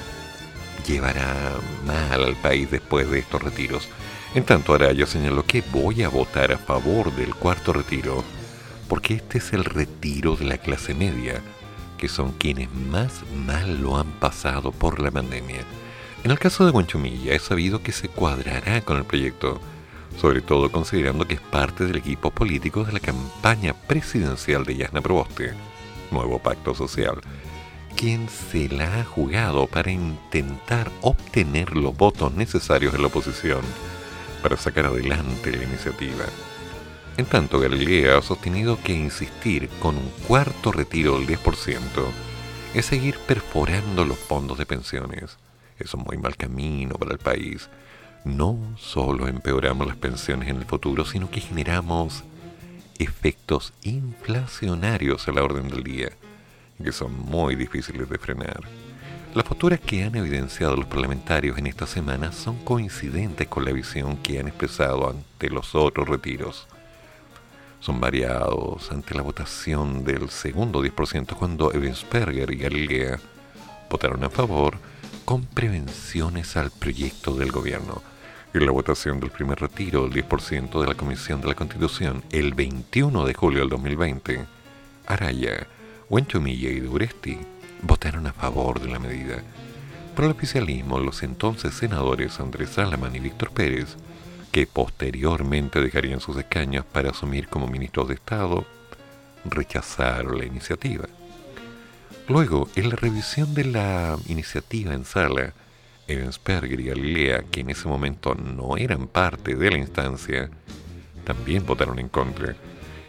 llevará 0.86 1.54
mal 1.86 2.22
al 2.22 2.36
país 2.36 2.70
después 2.70 3.10
de 3.10 3.20
estos 3.20 3.42
retiros. 3.42 3.88
En 4.36 4.44
tanto, 4.44 4.74
Araya 4.74 5.06
señaló 5.06 5.46
que 5.46 5.64
voy 5.72 6.02
a 6.02 6.10
votar 6.10 6.52
a 6.52 6.58
favor 6.58 7.10
del 7.16 7.34
cuarto 7.34 7.72
retiro, 7.72 8.22
porque 8.86 9.14
este 9.14 9.38
es 9.38 9.54
el 9.54 9.64
retiro 9.64 10.36
de 10.36 10.44
la 10.44 10.58
clase 10.58 10.92
media, 10.92 11.40
que 11.96 12.06
son 12.06 12.32
quienes 12.32 12.70
más 12.70 13.22
mal 13.34 13.80
lo 13.80 13.96
han 13.96 14.10
pasado 14.20 14.72
por 14.72 15.00
la 15.00 15.10
pandemia. 15.10 15.62
En 16.22 16.30
el 16.30 16.38
caso 16.38 16.66
de 16.66 16.70
Guanchumilla, 16.70 17.32
es 17.32 17.44
sabido 17.44 17.82
que 17.82 17.92
se 17.92 18.10
cuadrará 18.10 18.82
con 18.82 18.98
el 18.98 19.06
proyecto, 19.06 19.58
sobre 20.20 20.42
todo 20.42 20.70
considerando 20.70 21.26
que 21.26 21.36
es 21.36 21.40
parte 21.40 21.86
del 21.86 21.96
equipo 21.96 22.30
político 22.30 22.84
de 22.84 22.92
la 22.92 23.00
campaña 23.00 23.72
presidencial 23.72 24.66
de 24.66 24.76
Yasna 24.76 25.00
Proboste, 25.00 25.54
Nuevo 26.10 26.40
Pacto 26.40 26.74
Social, 26.74 27.22
quien 27.96 28.28
se 28.28 28.68
la 28.68 29.00
ha 29.00 29.04
jugado 29.04 29.66
para 29.66 29.90
intentar 29.90 30.90
obtener 31.00 31.74
los 31.74 31.96
votos 31.96 32.34
necesarios 32.34 32.94
en 32.94 33.00
la 33.00 33.06
oposición 33.06 33.62
para 34.46 34.56
sacar 34.56 34.86
adelante 34.86 35.50
la 35.50 35.64
iniciativa. 35.64 36.24
En 37.16 37.26
tanto, 37.26 37.58
Galilea 37.58 38.16
ha 38.16 38.22
sostenido 38.22 38.78
que 38.80 38.92
insistir 38.92 39.68
con 39.80 39.96
un 39.96 40.08
cuarto 40.28 40.70
retiro 40.70 41.18
del 41.18 41.26
10% 41.26 41.80
es 42.72 42.86
seguir 42.86 43.18
perforando 43.26 44.04
los 44.04 44.16
fondos 44.16 44.56
de 44.56 44.64
pensiones. 44.64 45.36
Es 45.80 45.94
un 45.94 46.04
muy 46.04 46.16
mal 46.16 46.36
camino 46.36 46.94
para 46.94 47.10
el 47.10 47.18
país. 47.18 47.68
No 48.24 48.56
solo 48.78 49.26
empeoramos 49.26 49.84
las 49.84 49.96
pensiones 49.96 50.48
en 50.48 50.58
el 50.58 50.64
futuro, 50.64 51.04
sino 51.04 51.28
que 51.28 51.40
generamos 51.40 52.22
efectos 53.00 53.72
inflacionarios 53.82 55.26
a 55.26 55.32
la 55.32 55.42
orden 55.42 55.66
del 55.66 55.82
día, 55.82 56.10
que 56.80 56.92
son 56.92 57.18
muy 57.18 57.56
difíciles 57.56 58.08
de 58.08 58.18
frenar. 58.18 58.60
Las 59.36 59.44
posturas 59.44 59.80
que 59.80 60.02
han 60.02 60.16
evidenciado 60.16 60.76
los 60.76 60.86
parlamentarios 60.86 61.58
en 61.58 61.66
esta 61.66 61.86
semana 61.86 62.32
son 62.32 62.56
coincidentes 62.64 63.46
con 63.48 63.66
la 63.66 63.72
visión 63.72 64.16
que 64.16 64.40
han 64.40 64.48
expresado 64.48 65.10
ante 65.10 65.50
los 65.50 65.74
otros 65.74 66.08
retiros 66.08 66.66
son 67.80 68.00
variados 68.00 68.90
ante 68.90 69.14
la 69.14 69.20
votación 69.20 70.04
del 70.04 70.30
segundo 70.30 70.82
10% 70.82 71.36
cuando 71.36 71.70
Evansberger 71.74 72.50
y 72.50 72.56
Galilea 72.56 73.20
votaron 73.90 74.24
a 74.24 74.30
favor 74.30 74.78
con 75.26 75.44
prevenciones 75.44 76.56
al 76.56 76.70
proyecto 76.70 77.34
del 77.34 77.52
gobierno. 77.52 78.02
En 78.54 78.64
la 78.64 78.72
votación 78.72 79.20
del 79.20 79.30
primer 79.30 79.60
retiro 79.60 80.08
del 80.08 80.24
10% 80.24 80.80
de 80.80 80.86
la 80.86 80.94
Comisión 80.94 81.42
de 81.42 81.48
la 81.48 81.54
Constitución 81.54 82.24
el 82.30 82.54
21 82.54 83.26
de 83.26 83.34
julio 83.34 83.60
del 83.60 83.68
2020, 83.68 84.46
Araya, 85.06 85.66
Huenchumilla 86.08 86.70
y 86.70 86.80
Duresti 86.80 87.38
votaron 87.86 88.26
a 88.26 88.32
favor 88.32 88.80
de 88.80 88.88
la 88.88 88.98
medida. 88.98 89.42
Por 90.14 90.24
el 90.24 90.30
oficialismo, 90.32 90.98
los 90.98 91.22
entonces 91.22 91.74
senadores 91.74 92.40
Andrés 92.40 92.70
Salaman 92.70 93.14
y 93.14 93.20
Víctor 93.20 93.50
Pérez 93.50 93.96
que 94.56 94.66
posteriormente 94.66 95.82
dejarían 95.82 96.20
sus 96.20 96.38
escaños 96.38 96.84
para 96.86 97.10
asumir 97.10 97.48
como 97.48 97.66
ministros 97.66 98.08
de 98.08 98.14
Estado, 98.14 98.64
rechazaron 99.44 100.38
la 100.38 100.46
iniciativa. 100.46 101.04
Luego, 102.26 102.68
en 102.74 102.88
la 102.88 102.96
revisión 102.96 103.52
de 103.52 103.66
la 103.66 104.16
iniciativa 104.28 104.94
en 104.94 105.04
sala, 105.04 105.52
Evansberger 106.08 106.80
y 106.80 106.84
Galilea, 106.84 107.44
que 107.50 107.60
en 107.60 107.70
ese 107.70 107.86
momento 107.86 108.34
no 108.34 108.76
eran 108.78 109.08
parte 109.08 109.54
de 109.54 109.70
la 109.70 109.78
instancia, 109.78 110.48
también 111.24 111.66
votaron 111.66 111.98
en 111.98 112.08
contra. 112.08 112.56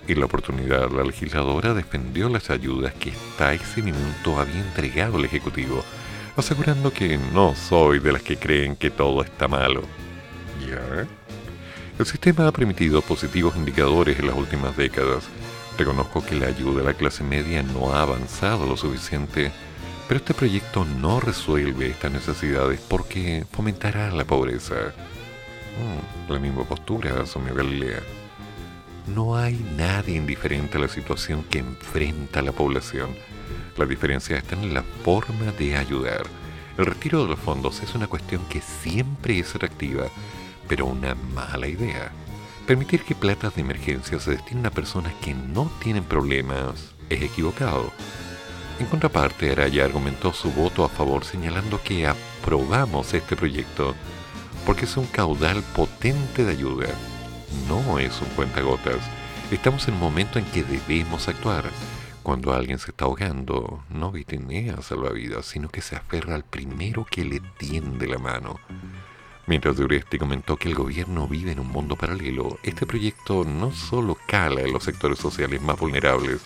En 0.07 0.21
la 0.21 0.25
oportunidad, 0.25 0.89
la 0.91 1.03
legisladora 1.03 1.73
defendió 1.73 2.29
las 2.29 2.49
ayudas 2.49 2.93
que 2.93 3.11
hasta 3.11 3.53
ese 3.53 3.81
minuto 3.81 4.39
había 4.39 4.61
entregado 4.61 5.17
el 5.17 5.25
Ejecutivo, 5.25 5.84
asegurando 6.38 6.93
que 6.93 7.17
no 7.34 7.53
soy 7.55 7.99
de 7.99 8.13
las 8.13 8.21
que 8.21 8.38
creen 8.38 8.77
que 8.77 8.89
todo 8.89 9.21
está 9.21 9.49
malo. 9.49 9.81
¿Ya? 10.65 11.05
El 11.99 12.05
sistema 12.05 12.47
ha 12.47 12.53
permitido 12.53 13.01
positivos 13.01 13.57
indicadores 13.57 14.17
en 14.17 14.27
las 14.27 14.38
últimas 14.38 14.77
décadas. 14.77 15.25
Reconozco 15.77 16.25
que 16.25 16.35
la 16.35 16.47
ayuda 16.47 16.81
a 16.81 16.85
la 16.85 16.93
clase 16.93 17.25
media 17.25 17.61
no 17.61 17.93
ha 17.93 18.03
avanzado 18.03 18.65
lo 18.65 18.77
suficiente, 18.77 19.51
pero 20.07 20.19
este 20.19 20.34
proyecto 20.34 20.85
no 20.85 21.19
resuelve 21.19 21.89
estas 21.89 22.13
necesidades 22.13 22.79
porque 22.88 23.45
fomentará 23.51 24.09
la 24.11 24.23
pobreza. 24.23 24.93
Mm, 25.77 26.31
la 26.31 26.39
misma 26.39 26.63
postura 26.63 27.21
asumió 27.21 27.53
Galilea. 27.53 28.26
No 29.07 29.38
hay 29.38 29.55
nadie 29.77 30.17
indiferente 30.17 30.77
a 30.77 30.81
la 30.81 30.88
situación 30.88 31.43
que 31.49 31.59
enfrenta 31.59 32.41
la 32.41 32.51
población. 32.51 33.15
La 33.77 33.85
diferencia 33.85 34.38
está 34.38 34.55
en 34.55 34.73
la 34.73 34.84
forma 35.03 35.51
de 35.57 35.77
ayudar. 35.77 36.23
El 36.77 36.85
retiro 36.85 37.23
de 37.23 37.29
los 37.29 37.39
fondos 37.39 37.81
es 37.81 37.95
una 37.95 38.07
cuestión 38.07 38.41
que 38.49 38.61
siempre 38.61 39.39
es 39.39 39.55
atractiva 39.55 40.07
pero 40.67 40.85
una 40.85 41.15
mala 41.15 41.67
idea. 41.67 42.11
Permitir 42.65 43.03
que 43.03 43.15
platas 43.15 43.55
de 43.55 43.61
emergencia 43.61 44.19
se 44.19 44.31
destinen 44.31 44.65
a 44.65 44.71
personas 44.71 45.13
que 45.21 45.34
no 45.34 45.71
tienen 45.81 46.03
problemas 46.03 46.93
es 47.09 47.21
equivocado. 47.21 47.91
En 48.79 48.85
contraparte, 48.88 49.51
Araya 49.51 49.85
argumentó 49.85 50.34
su 50.34 50.51
voto 50.51 50.84
a 50.84 50.89
favor 50.89 51.23
señalando 51.23 51.81
que 51.81 52.05
aprobamos 52.05 53.13
este 53.13 53.35
proyecto 53.35 53.95
porque 54.65 54.85
es 54.85 54.97
un 54.97 55.05
caudal 55.05 55.63
potente 55.75 56.43
de 56.43 56.51
ayuda. 56.51 56.88
No 57.68 57.99
es 57.99 58.22
un 58.22 58.28
cuentagotas. 58.30 58.99
Estamos 59.52 59.88
en 59.88 59.94
el 59.94 59.99
momento 59.99 60.40
en 60.40 60.45
que 60.45 60.64
debemos 60.64 61.28
actuar. 61.28 61.65
Cuando 62.24 62.53
alguien 62.53 62.78
se 62.78 62.91
está 62.91 63.06
ahogando, 63.06 63.84
no 63.90 64.11
vitinea 64.11 64.82
salvavidas, 64.82 65.45
sino 65.45 65.69
que 65.69 65.82
se 65.82 65.95
aferra 65.95 66.36
al 66.36 66.44
primero 66.44 67.06
que 67.10 67.24
le 67.24 67.40
tiende 67.57 68.07
la 68.07 68.18
mano. 68.18 68.60
Mientras 69.45 69.78
Duresti 69.78 70.18
comentó 70.18 70.57
que 70.57 70.68
el 70.68 70.76
gobierno 70.76 71.26
vive 71.26 71.53
en 71.53 71.61
un 71.61 71.69
mundo 71.69 71.95
paralelo, 71.95 72.60
este 72.64 72.86
proyecto 72.86 73.45
no 73.45 73.72
solo 73.72 74.18
cala 74.28 74.60
en 74.60 74.74
los 74.74 74.84
sectores 74.84 75.19
sociales 75.19 75.61
más 75.61 75.80
vulnerables, 75.80 76.41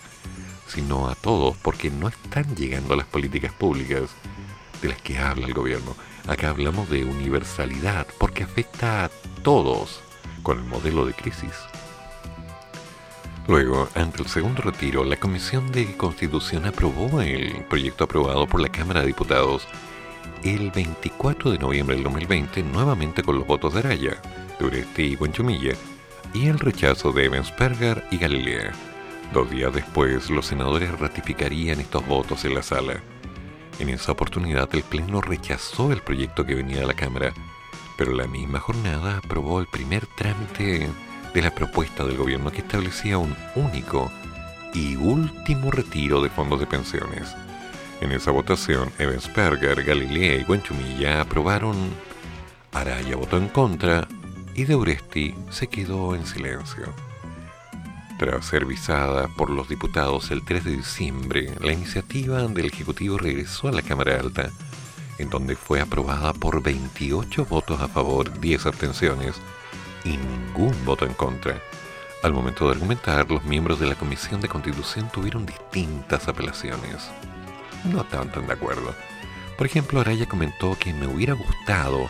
sino 0.68 1.08
a 1.08 1.16
todos 1.16 1.56
porque 1.56 1.90
no 1.90 2.06
están 2.06 2.54
llegando 2.54 2.94
a 2.94 2.98
las 2.98 3.06
políticas 3.06 3.52
públicas 3.52 4.10
de 4.80 4.88
las 4.88 5.02
que 5.02 5.18
habla 5.18 5.48
el 5.48 5.54
gobierno. 5.54 5.96
Acá 6.28 6.50
hablamos 6.50 6.88
de 6.88 7.04
universalidad 7.04 8.06
porque 8.18 8.44
afecta 8.44 9.06
a 9.06 9.10
todos 9.42 10.00
con 10.42 10.58
el 10.58 10.64
modelo 10.64 11.06
de 11.06 11.14
crisis. 11.14 11.52
Luego, 13.48 13.88
ante 13.94 14.22
el 14.22 14.28
segundo 14.28 14.62
retiro, 14.62 15.04
la 15.04 15.16
Comisión 15.16 15.72
de 15.72 15.96
Constitución 15.96 16.64
aprobó 16.64 17.20
el 17.20 17.64
proyecto 17.68 18.04
aprobado 18.04 18.46
por 18.46 18.60
la 18.60 18.68
Cámara 18.68 19.00
de 19.00 19.08
Diputados 19.08 19.66
el 20.44 20.70
24 20.70 21.50
de 21.50 21.58
noviembre 21.58 21.96
del 21.96 22.04
2020, 22.04 22.62
nuevamente 22.62 23.22
con 23.22 23.36
los 23.36 23.46
votos 23.46 23.74
de 23.74 23.80
Araya, 23.80 24.16
Duresti 24.58 25.02
y 25.02 25.16
Buenchumilla, 25.16 25.74
y 26.34 26.46
el 26.46 26.58
rechazo 26.58 27.12
de 27.12 27.26
Evensperger 27.26 28.04
y 28.10 28.18
Galilea. 28.18 28.72
Dos 29.32 29.50
días 29.50 29.72
después, 29.72 30.30
los 30.30 30.46
senadores 30.46 30.98
ratificarían 30.98 31.80
estos 31.80 32.06
votos 32.06 32.44
en 32.44 32.54
la 32.54 32.62
sala. 32.62 33.02
En 33.78 33.88
esa 33.88 34.12
oportunidad, 34.12 34.68
el 34.74 34.82
Pleno 34.82 35.20
rechazó 35.20 35.92
el 35.92 36.00
proyecto 36.00 36.44
que 36.44 36.54
venía 36.54 36.80
de 36.80 36.86
la 36.86 36.94
Cámara, 36.94 37.32
pero 38.04 38.16
la 38.16 38.26
misma 38.26 38.58
jornada 38.58 39.18
aprobó 39.18 39.60
el 39.60 39.68
primer 39.68 40.08
trámite 40.08 40.88
de 41.32 41.40
la 41.40 41.54
propuesta 41.54 42.04
del 42.04 42.16
gobierno 42.16 42.50
que 42.50 42.58
establecía 42.58 43.16
un 43.16 43.36
único 43.54 44.10
y 44.74 44.96
último 44.96 45.70
retiro 45.70 46.20
de 46.20 46.28
fondos 46.28 46.58
de 46.58 46.66
pensiones. 46.66 47.32
En 48.00 48.10
esa 48.10 48.32
votación, 48.32 48.90
Evensperger, 48.98 49.84
Galilea 49.84 50.34
y 50.34 50.42
Buenchumilla 50.42 51.20
aprobaron, 51.20 51.76
Araya 52.72 53.14
votó 53.14 53.36
en 53.36 53.46
contra 53.46 54.08
y 54.52 54.64
De 54.64 54.74
Uresti 54.74 55.36
se 55.50 55.68
quedó 55.68 56.16
en 56.16 56.26
silencio. 56.26 56.92
Tras 58.18 58.46
ser 58.46 58.64
visada 58.64 59.28
por 59.28 59.48
los 59.48 59.68
diputados 59.68 60.32
el 60.32 60.44
3 60.44 60.64
de 60.64 60.72
diciembre, 60.72 61.54
la 61.60 61.72
iniciativa 61.72 62.42
del 62.48 62.66
Ejecutivo 62.66 63.16
regresó 63.16 63.68
a 63.68 63.72
la 63.72 63.82
Cámara 63.82 64.18
Alta, 64.18 64.50
en 65.22 65.30
donde 65.30 65.56
fue 65.56 65.80
aprobada 65.80 66.32
por 66.32 66.62
28 66.62 67.46
votos 67.46 67.80
a 67.80 67.88
favor, 67.88 68.40
10 68.40 68.66
abstenciones 68.66 69.36
y 70.04 70.16
ningún 70.16 70.74
voto 70.84 71.06
en 71.06 71.14
contra. 71.14 71.62
Al 72.22 72.32
momento 72.32 72.66
de 72.66 72.72
argumentar, 72.72 73.30
los 73.30 73.44
miembros 73.44 73.80
de 73.80 73.86
la 73.86 73.94
Comisión 73.94 74.40
de 74.40 74.48
Constitución 74.48 75.08
tuvieron 75.12 75.46
distintas 75.46 76.28
apelaciones. 76.28 77.10
No 77.84 78.02
estaban 78.02 78.30
tan 78.30 78.46
de 78.46 78.52
acuerdo. 78.52 78.94
Por 79.56 79.66
ejemplo, 79.66 80.00
Araya 80.00 80.26
comentó 80.26 80.76
que 80.78 80.92
me 80.92 81.06
hubiera 81.06 81.34
gustado 81.34 82.08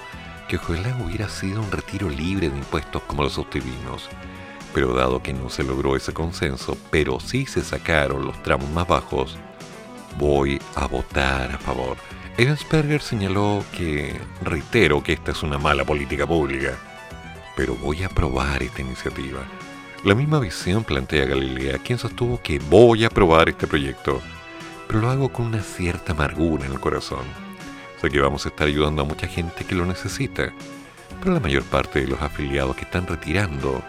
que 0.48 0.56
ojalá 0.56 0.96
hubiera 1.02 1.28
sido 1.28 1.60
un 1.60 1.70
retiro 1.70 2.10
libre 2.10 2.50
de 2.50 2.58
impuestos 2.58 3.02
como 3.04 3.22
los 3.22 3.38
obtuvimos. 3.38 4.08
Pero 4.74 4.94
dado 4.94 5.22
que 5.22 5.32
no 5.32 5.50
se 5.50 5.64
logró 5.64 5.96
ese 5.96 6.12
consenso, 6.12 6.76
pero 6.90 7.20
sí 7.20 7.46
se 7.46 7.62
sacaron 7.62 8.26
los 8.26 8.42
tramos 8.42 8.68
más 8.70 8.86
bajos, 8.86 9.38
voy 10.18 10.60
a 10.74 10.86
votar 10.86 11.52
a 11.52 11.58
favor. 11.58 11.96
Evensperger 12.38 13.02
señaló 13.02 13.62
que, 13.76 14.18
reitero 14.42 15.02
que 15.02 15.12
esta 15.12 15.32
es 15.32 15.42
una 15.42 15.58
mala 15.58 15.84
política 15.84 16.26
pública, 16.26 16.78
pero 17.54 17.74
voy 17.74 18.02
a 18.02 18.06
aprobar 18.06 18.62
esta 18.62 18.80
iniciativa. 18.80 19.40
La 20.02 20.14
misma 20.14 20.40
visión 20.40 20.82
plantea 20.82 21.26
Galilea, 21.26 21.78
quien 21.78 21.98
sostuvo 21.98 22.40
que 22.40 22.58
voy 22.58 23.04
a 23.04 23.08
aprobar 23.08 23.50
este 23.50 23.66
proyecto, 23.66 24.22
pero 24.86 25.00
lo 25.00 25.10
hago 25.10 25.28
con 25.28 25.46
una 25.46 25.62
cierta 25.62 26.12
amargura 26.12 26.64
en 26.64 26.72
el 26.72 26.80
corazón. 26.80 27.24
Sé 28.00 28.08
que 28.08 28.20
vamos 28.20 28.46
a 28.46 28.48
estar 28.48 28.66
ayudando 28.66 29.02
a 29.02 29.06
mucha 29.06 29.26
gente 29.26 29.66
que 29.66 29.74
lo 29.74 29.84
necesita, 29.84 30.54
pero 31.20 31.34
la 31.34 31.40
mayor 31.40 31.64
parte 31.64 32.00
de 32.00 32.08
los 32.08 32.22
afiliados 32.22 32.76
que 32.76 32.84
están 32.84 33.06
retirando 33.06 33.82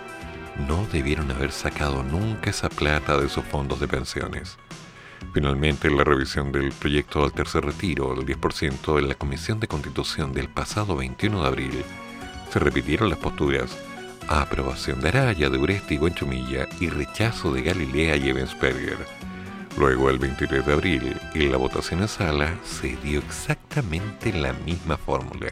no 0.68 0.86
debieron 0.92 1.32
haber 1.32 1.54
sacado 1.54 2.04
nunca 2.04 2.50
esa 2.50 2.68
plata 2.68 3.18
de 3.18 3.30
sus 3.30 3.46
fondos 3.46 3.80
de 3.80 3.88
pensiones. 3.88 4.58
Finalmente, 5.34 5.88
en 5.88 5.98
la 5.98 6.04
revisión 6.04 6.52
del 6.52 6.72
proyecto 6.72 7.22
del 7.22 7.32
tercer 7.32 7.66
retiro, 7.66 8.14
el 8.14 8.26
10% 8.26 9.00
en 9.00 9.10
la 9.10 9.16
Comisión 9.16 9.60
de 9.60 9.68
Constitución 9.68 10.34
del 10.34 10.50
pasado 10.50 10.96
21 10.96 11.42
de 11.42 11.48
abril, 11.48 11.84
se 12.52 12.60
repitieron 12.60 13.10
las 13.10 13.20
posturas 13.20 13.76
aprobación 14.28 15.00
de 15.02 15.10
Araya, 15.10 15.50
de 15.50 15.58
Uresti 15.58 15.96
y 15.96 15.98
Buenchumilla 15.98 16.68
y 16.80 16.90
rechazo 16.90 17.54
de 17.54 17.62
Galilea 17.62 18.16
y 18.16 18.30
Evensperger. 18.30 18.98
Luego, 19.78 20.10
el 20.10 20.20
23 20.20 20.66
de 20.66 20.74
abril, 20.74 21.18
en 21.34 21.52
la 21.52 21.58
votación 21.58 22.02
en 22.02 22.08
sala, 22.08 22.58
se 22.64 22.96
dio 22.98 23.20
exactamente 23.20 24.32
la 24.32 24.54
misma 24.54 24.98
fórmula. 24.98 25.52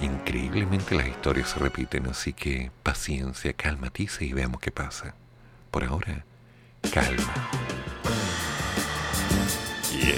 Increíblemente 0.00 0.96
las 0.96 1.06
historias 1.06 1.50
se 1.50 1.60
repiten, 1.60 2.06
así 2.06 2.32
que 2.32 2.72
paciencia, 2.82 3.52
cálmatice 3.52 4.24
y 4.24 4.32
veamos 4.32 4.60
qué 4.60 4.72
pasa. 4.72 5.14
Por 5.70 5.84
ahora, 5.84 6.24
calma. 6.90 7.32
Yeah. 9.92 10.16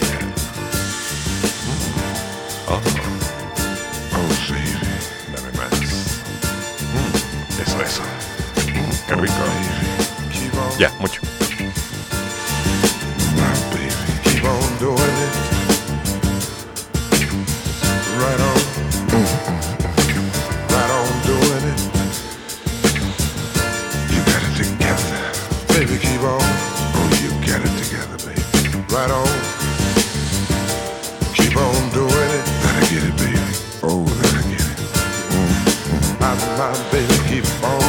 Oh. 2.69 2.81
Oh, 4.13 4.31
sí. 4.47 4.55
Dame 5.33 5.51
más. 5.59 5.71
Mm. 6.93 7.63
Eso, 7.63 7.81
eso. 7.83 8.03
Qué 9.07 9.15
rico. 9.15 9.35
Ya, 10.79 10.91
mucho. 10.99 11.21
Right 28.95 29.11
on. 29.11 29.27
Keep 31.35 31.57
on 31.57 31.91
doing 31.91 32.31
it. 32.39 32.45
Gotta 32.63 32.83
get 32.95 33.03
it, 33.03 33.17
baby. 33.19 33.43
Oh, 33.83 34.07
gotta 34.07 34.43
get 34.47 34.63
it. 34.63 34.79
Mm. 35.35 36.21
My, 36.21 36.31
my 36.57 36.71
baby, 36.93 37.17
keep 37.27 37.47
on. 37.65 37.83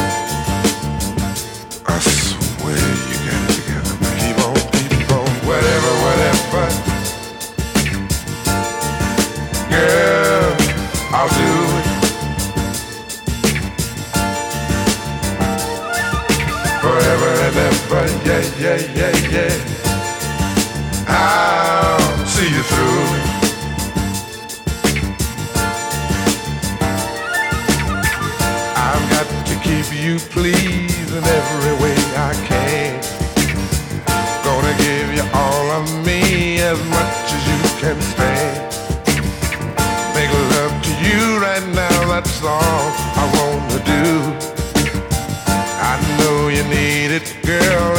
I 1.86 1.96
swear 2.00 2.74
you 3.06 3.18
got 3.22 3.38
it 3.46 3.54
together. 3.54 3.94
Keep 4.18 4.38
on, 4.42 4.58
keep 4.74 5.10
on. 5.12 5.30
Whatever, 5.46 5.92
whatever. 6.02 6.66
Girl, 9.70 10.50
I'll 11.14 11.30
do 11.38 11.50
it. 11.78 11.86
Forever 16.82 17.30
and 17.46 17.56
ever, 17.68 18.04
yeah, 18.26 18.42
yeah, 18.58 18.78
yeah, 18.96 19.14
yeah. 19.30 19.65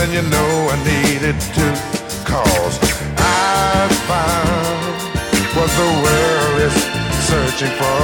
And 0.08 0.16
you 0.16 0.30
know 0.32 0.52
I 0.72 0.78
needed 0.88 1.36
too. 1.56 1.76
Cause 2.24 2.76
I 3.18 3.88
found 4.08 4.96
what 5.56 5.70
the 5.80 5.90
world 6.04 6.56
is 6.68 6.76
searching 7.28 7.74
for. 7.76 8.04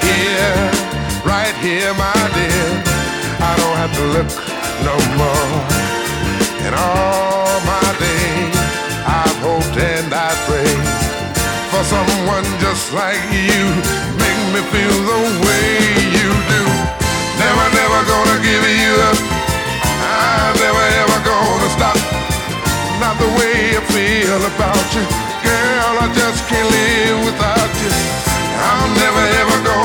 Here, 0.00 0.56
right 1.24 1.54
here, 1.60 1.92
my 1.94 2.20
dear. 2.36 2.68
I 3.40 3.52
don't 3.60 3.76
have 3.82 3.92
to 4.00 4.04
look 4.16 4.30
no 4.88 4.96
more. 5.20 5.52
In 6.66 6.72
all 6.72 7.56
my 7.68 7.88
days, 8.00 8.56
I've 9.04 9.38
hoped 9.44 9.76
and 9.76 10.12
I 10.12 10.30
prayed 10.48 10.84
for 11.72 11.82
someone 11.84 12.44
just 12.60 12.92
like 12.92 13.20
you. 13.32 13.62
Make 14.16 14.40
me 14.54 14.60
feel 14.72 14.96
the 15.12 15.20
way 15.44 15.68
you 16.16 16.28
do. 16.54 16.62
Never, 17.40 17.66
never 17.76 18.00
gonna 18.08 18.38
give 18.42 18.64
you 18.68 18.94
up. 19.10 19.39
Stop. 21.74 21.96
Not 23.00 23.16
the 23.16 23.30
way 23.38 23.78
I 23.78 23.82
feel 23.94 24.40
about 24.52 24.86
you. 24.94 25.04
Girl, 25.40 25.94
I 26.04 26.06
just 26.12 26.44
can't 26.48 26.68
live 26.68 27.18
without 27.24 27.72
you. 27.80 27.92
I'm 28.60 28.92
never 28.92 29.24
ever 29.40 29.56
gonna 29.64 29.79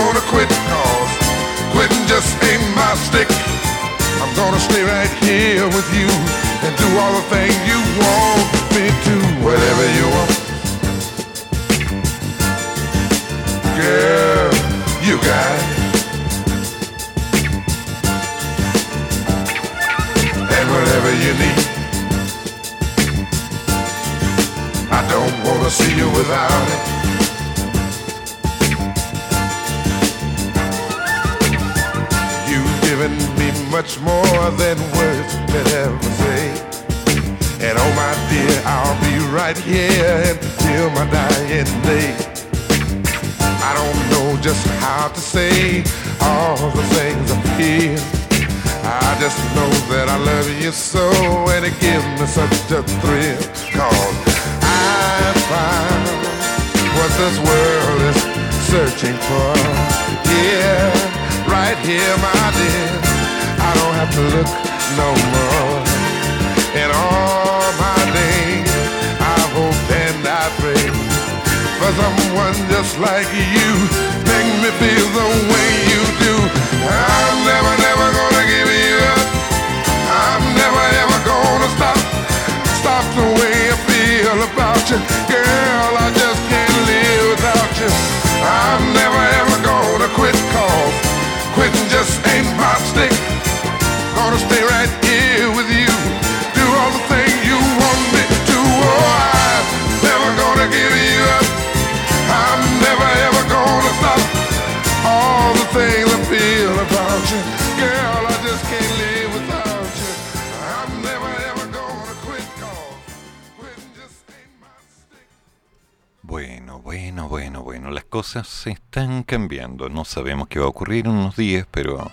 sabemos 120.15 120.47
qué 120.47 120.59
va 120.59 120.65
a 120.65 120.69
ocurrir 120.69 121.07
en 121.07 121.11
unos 121.11 121.35
días, 121.35 121.67
pero 121.69 122.09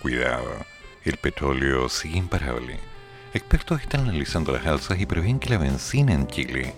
cuidado, 0.00 0.48
el 1.04 1.16
petróleo 1.16 1.88
sigue 1.88 2.18
imparable. 2.18 2.78
Expertos 3.34 3.80
están 3.80 4.02
analizando 4.02 4.52
las 4.52 4.64
alzas 4.64 5.00
y 5.00 5.06
prevén 5.06 5.40
que 5.40 5.50
la 5.50 5.58
benzina 5.58 6.12
en 6.12 6.28
Chile 6.28 6.72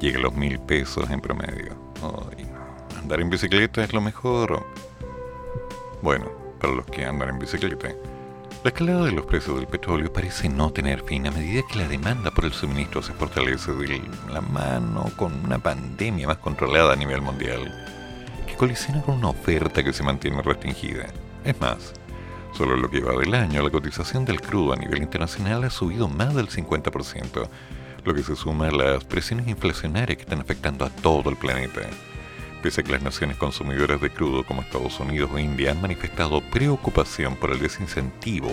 llegue 0.00 0.18
a 0.18 0.22
los 0.22 0.34
mil 0.34 0.58
pesos 0.58 1.08
en 1.10 1.20
promedio. 1.20 1.76
Andar 2.98 3.20
en 3.20 3.30
bicicleta 3.30 3.84
es 3.84 3.92
lo 3.92 4.00
mejor. 4.00 4.66
Bueno, 6.02 6.28
para 6.60 6.74
los 6.74 6.86
que 6.86 7.04
andan 7.04 7.28
en 7.28 7.38
bicicleta. 7.38 7.90
La 8.64 8.70
escalada 8.70 9.04
de 9.04 9.12
los 9.12 9.26
precios 9.26 9.54
del 9.58 9.68
petróleo 9.68 10.12
parece 10.12 10.48
no 10.48 10.72
tener 10.72 11.04
fin 11.04 11.28
a 11.28 11.30
medida 11.30 11.62
que 11.70 11.78
la 11.78 11.86
demanda 11.86 12.32
por 12.32 12.46
el 12.46 12.52
suministro 12.52 13.00
se 13.00 13.12
fortalece 13.12 13.70
de 13.74 14.02
la 14.32 14.40
mano 14.40 15.04
con 15.14 15.32
una 15.44 15.60
pandemia 15.60 16.26
más 16.26 16.38
controlada 16.38 16.94
a 16.94 16.96
nivel 16.96 17.22
mundial, 17.22 17.97
que 18.58 18.66
colisiona 18.66 19.00
con 19.02 19.14
una 19.14 19.28
oferta 19.28 19.84
que 19.84 19.92
se 19.92 20.02
mantiene 20.02 20.42
restringida. 20.42 21.06
Es 21.44 21.60
más, 21.60 21.94
solo 22.52 22.74
en 22.74 22.82
lo 22.82 22.90
que 22.90 23.00
va 23.00 23.16
del 23.16 23.32
año, 23.34 23.62
la 23.62 23.70
cotización 23.70 24.24
del 24.24 24.40
crudo 24.40 24.72
a 24.72 24.76
nivel 24.76 25.00
internacional 25.00 25.62
ha 25.62 25.70
subido 25.70 26.08
más 26.08 26.34
del 26.34 26.48
50%, 26.48 27.48
lo 28.04 28.14
que 28.14 28.22
se 28.24 28.34
suma 28.34 28.66
a 28.66 28.72
las 28.72 29.04
presiones 29.04 29.46
inflacionarias 29.46 30.16
que 30.16 30.24
están 30.24 30.40
afectando 30.40 30.84
a 30.84 30.90
todo 30.90 31.30
el 31.30 31.36
planeta. 31.36 31.82
Pese 32.60 32.80
a 32.80 32.84
que 32.84 32.90
las 32.90 33.02
naciones 33.02 33.36
consumidoras 33.36 34.00
de 34.00 34.10
crudo 34.10 34.44
como 34.44 34.62
Estados 34.62 34.98
Unidos 34.98 35.30
o 35.32 35.38
India 35.38 35.70
han 35.70 35.80
manifestado 35.80 36.40
preocupación 36.40 37.36
por 37.36 37.52
el 37.52 37.60
desincentivo 37.60 38.50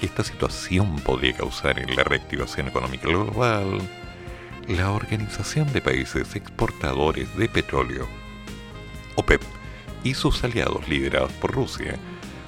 que 0.00 0.06
esta 0.06 0.24
situación 0.24 0.96
podría 0.96 1.34
causar 1.34 1.78
en 1.78 1.94
la 1.94 2.02
reactivación 2.02 2.66
económica 2.66 3.06
global, 3.06 3.78
la 4.66 4.90
Organización 4.90 5.72
de 5.72 5.80
Países 5.80 6.34
Exportadores 6.34 7.36
de 7.36 7.48
Petróleo, 7.48 8.21
OPEP, 9.16 9.42
y 10.04 10.14
sus 10.14 10.42
aliados 10.44 10.88
liderados 10.88 11.32
por 11.32 11.52
Rusia, 11.52 11.98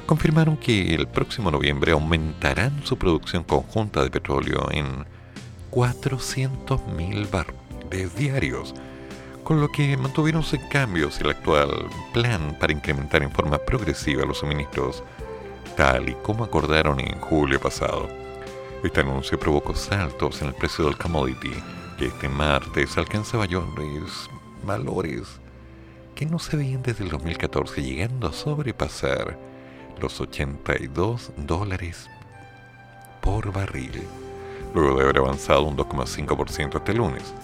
confirmaron 0.06 0.56
que 0.56 0.94
el 0.94 1.06
próximo 1.06 1.50
noviembre 1.50 1.92
aumentarán 1.92 2.84
su 2.84 2.96
producción 2.96 3.44
conjunta 3.44 4.02
de 4.02 4.10
petróleo 4.10 4.68
en 4.70 5.06
400.000 5.70 7.30
barriles 7.30 8.14
diarios, 8.16 8.74
con 9.42 9.60
lo 9.60 9.70
que 9.70 9.96
mantuvieron 9.96 10.42
sin 10.42 10.60
cambios 10.68 11.20
el 11.20 11.30
actual 11.30 11.88
plan 12.12 12.56
para 12.58 12.72
incrementar 12.72 13.22
en 13.22 13.30
forma 13.30 13.58
progresiva 13.58 14.24
los 14.24 14.38
suministros, 14.38 15.02
tal 15.76 16.08
y 16.08 16.14
como 16.22 16.44
acordaron 16.44 17.00
en 17.00 17.18
julio 17.20 17.60
pasado. 17.60 18.08
Este 18.82 19.00
anuncio 19.00 19.38
provocó 19.38 19.74
saltos 19.74 20.42
en 20.42 20.48
el 20.48 20.54
precio 20.54 20.84
del 20.84 20.98
commodity, 20.98 21.52
que 21.98 22.06
este 22.06 22.28
martes 22.28 22.98
alcanza 22.98 23.38
valores, 23.38 24.28
valores 24.64 25.40
que 26.14 26.26
no 26.26 26.38
se 26.38 26.56
veían 26.56 26.82
desde 26.82 27.04
el 27.04 27.10
2014, 27.10 27.82
llegando 27.82 28.28
a 28.28 28.32
sobrepasar 28.32 29.38
los 30.00 30.20
82 30.20 31.32
dólares 31.36 32.08
por 33.20 33.52
barril, 33.52 34.02
luego 34.74 34.96
de 34.96 35.04
haber 35.04 35.18
avanzado 35.18 35.64
un 35.64 35.76
2,5% 35.76 36.76
este 36.76 36.94
lunes 36.94 37.34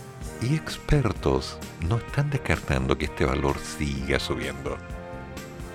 y 0.43 0.55
expertos 0.55 1.59
no 1.87 1.97
están 1.97 2.31
descartando 2.31 2.97
que 2.97 3.07
este 3.07 3.25
valor 3.25 3.59
siga 3.59 4.19
subiendo. 4.19 4.77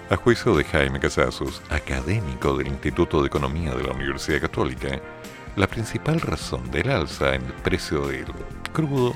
A 0.09 0.15
juicio 0.15 0.55
de 0.55 0.63
Jaime 0.63 0.99
Casasus, 0.99 1.61
académico 1.69 2.55
del 2.55 2.67
Instituto 2.67 3.21
de 3.21 3.27
Economía 3.27 3.73
de 3.73 3.83
la 3.83 3.93
Universidad 3.93 4.41
Católica, 4.41 5.01
la 5.55 5.67
principal 5.67 6.21
razón 6.21 6.69
del 6.69 6.91
alza 6.91 7.35
en 7.35 7.43
el 7.43 7.53
precio 7.53 8.07
del 8.07 8.25
crudo, 8.71 9.13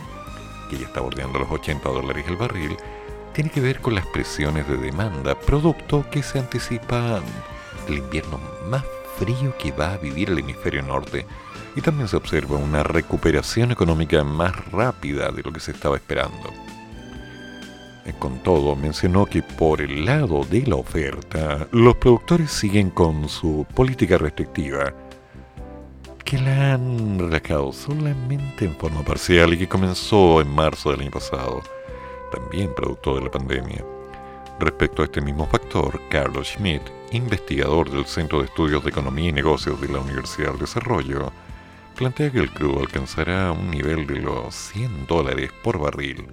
que 0.70 0.78
ya 0.78 0.88
está 0.88 1.02
bordeando 1.02 1.40
los 1.40 1.52
80 1.52 1.90
dólares 1.90 2.26
el 2.28 2.38
barril, 2.38 2.76
tiene 3.40 3.52
que 3.52 3.62
ver 3.62 3.80
con 3.80 3.96
las 3.96 4.06
presiones 4.06 4.68
de 4.68 4.76
demanda, 4.76 5.34
producto 5.34 6.06
que 6.12 6.22
se 6.22 6.40
anticipa 6.40 7.22
el 7.88 8.00
invierno 8.00 8.38
más 8.68 8.84
frío 9.18 9.56
que 9.58 9.72
va 9.72 9.94
a 9.94 9.98
vivir 9.98 10.30
el 10.30 10.40
hemisferio 10.40 10.82
norte 10.82 11.26
y 11.74 11.80
también 11.80 12.10
se 12.10 12.18
observa 12.18 12.58
una 12.58 12.84
recuperación 12.84 13.72
económica 13.72 14.26
más 14.26 14.54
rápida 14.74 15.32
de 15.32 15.42
lo 15.42 15.54
que 15.54 15.62
se 15.62 15.72
estaba 15.72 15.96
esperando. 15.96 16.50
Eh, 18.06 18.14
Con 18.20 18.44
todo, 18.44 18.76
mencionó 18.76 19.26
que 19.26 19.42
por 19.42 19.80
el 19.80 20.04
lado 20.04 20.44
de 20.44 20.64
la 20.68 20.76
oferta, 20.76 21.66
los 21.72 21.96
productores 21.96 22.52
siguen 22.52 22.90
con 22.90 23.30
su 23.30 23.66
política 23.74 24.18
restrictiva, 24.18 24.94
que 26.26 26.42
la 26.42 26.74
han 26.74 27.18
relajado 27.18 27.72
solamente 27.72 28.66
en 28.66 28.76
forma 28.76 29.02
parcial 29.02 29.54
y 29.54 29.60
que 29.60 29.70
comenzó 29.70 30.42
en 30.42 30.50
marzo 30.50 30.92
del 30.92 31.00
año 31.00 31.12
pasado, 31.12 31.62
también 32.32 32.74
producto 32.76 33.16
de 33.16 33.22
la 33.22 33.32
pandemia. 33.32 33.84
Respecto 34.60 35.02
a 35.02 35.06
este 35.06 35.22
mismo 35.22 35.48
factor, 35.48 36.02
Carlos 36.10 36.50
Schmidt, 36.50 36.82
investigador 37.12 37.90
del 37.90 38.06
Centro 38.06 38.40
de 38.40 38.46
Estudios 38.46 38.84
de 38.84 38.90
Economía 38.90 39.30
y 39.30 39.34
Negocios 39.34 39.80
de 39.80 39.88
la 39.88 40.00
Universidad 40.00 40.50
del 40.52 40.60
Desarrollo, 40.60 41.32
plantea 41.96 42.32
que 42.32 42.40
el 42.40 42.52
crudo 42.52 42.80
alcanzará 42.80 43.52
un 43.52 43.72
nivel 43.72 44.06
de 44.06 44.20
los 44.20 44.54
100 44.54 45.08
dólares 45.08 45.52
por 45.64 45.80
barril. 45.80 46.28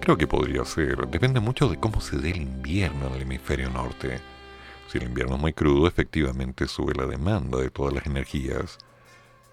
Creo 0.00 0.16
que 0.16 0.26
podría 0.26 0.64
ser, 0.64 1.08
depende 1.08 1.40
mucho 1.40 1.68
de 1.68 1.78
cómo 1.78 2.00
se 2.00 2.18
dé 2.18 2.30
el 2.30 2.42
invierno 2.42 3.06
en 3.08 3.14
el 3.14 3.22
hemisferio 3.22 3.70
norte. 3.70 4.20
Si 4.88 4.98
el 4.98 5.04
invierno 5.04 5.36
es 5.36 5.40
muy 5.40 5.52
crudo, 5.52 5.88
efectivamente 5.88 6.68
sube 6.68 6.94
la 6.94 7.06
demanda 7.06 7.58
de 7.58 7.70
todas 7.70 7.94
las 7.94 8.06
energías. 8.06 8.78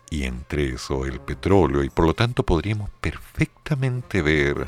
Y 0.10 0.23
entre 0.23 0.69
eso 0.69 1.06
el 1.06 1.19
petróleo, 1.19 1.84
y 1.84 1.90
por 1.90 2.06
lo 2.06 2.14
tanto 2.14 2.44
podríamos 2.44 2.90
perfectamente 3.02 4.22
ver 4.22 4.68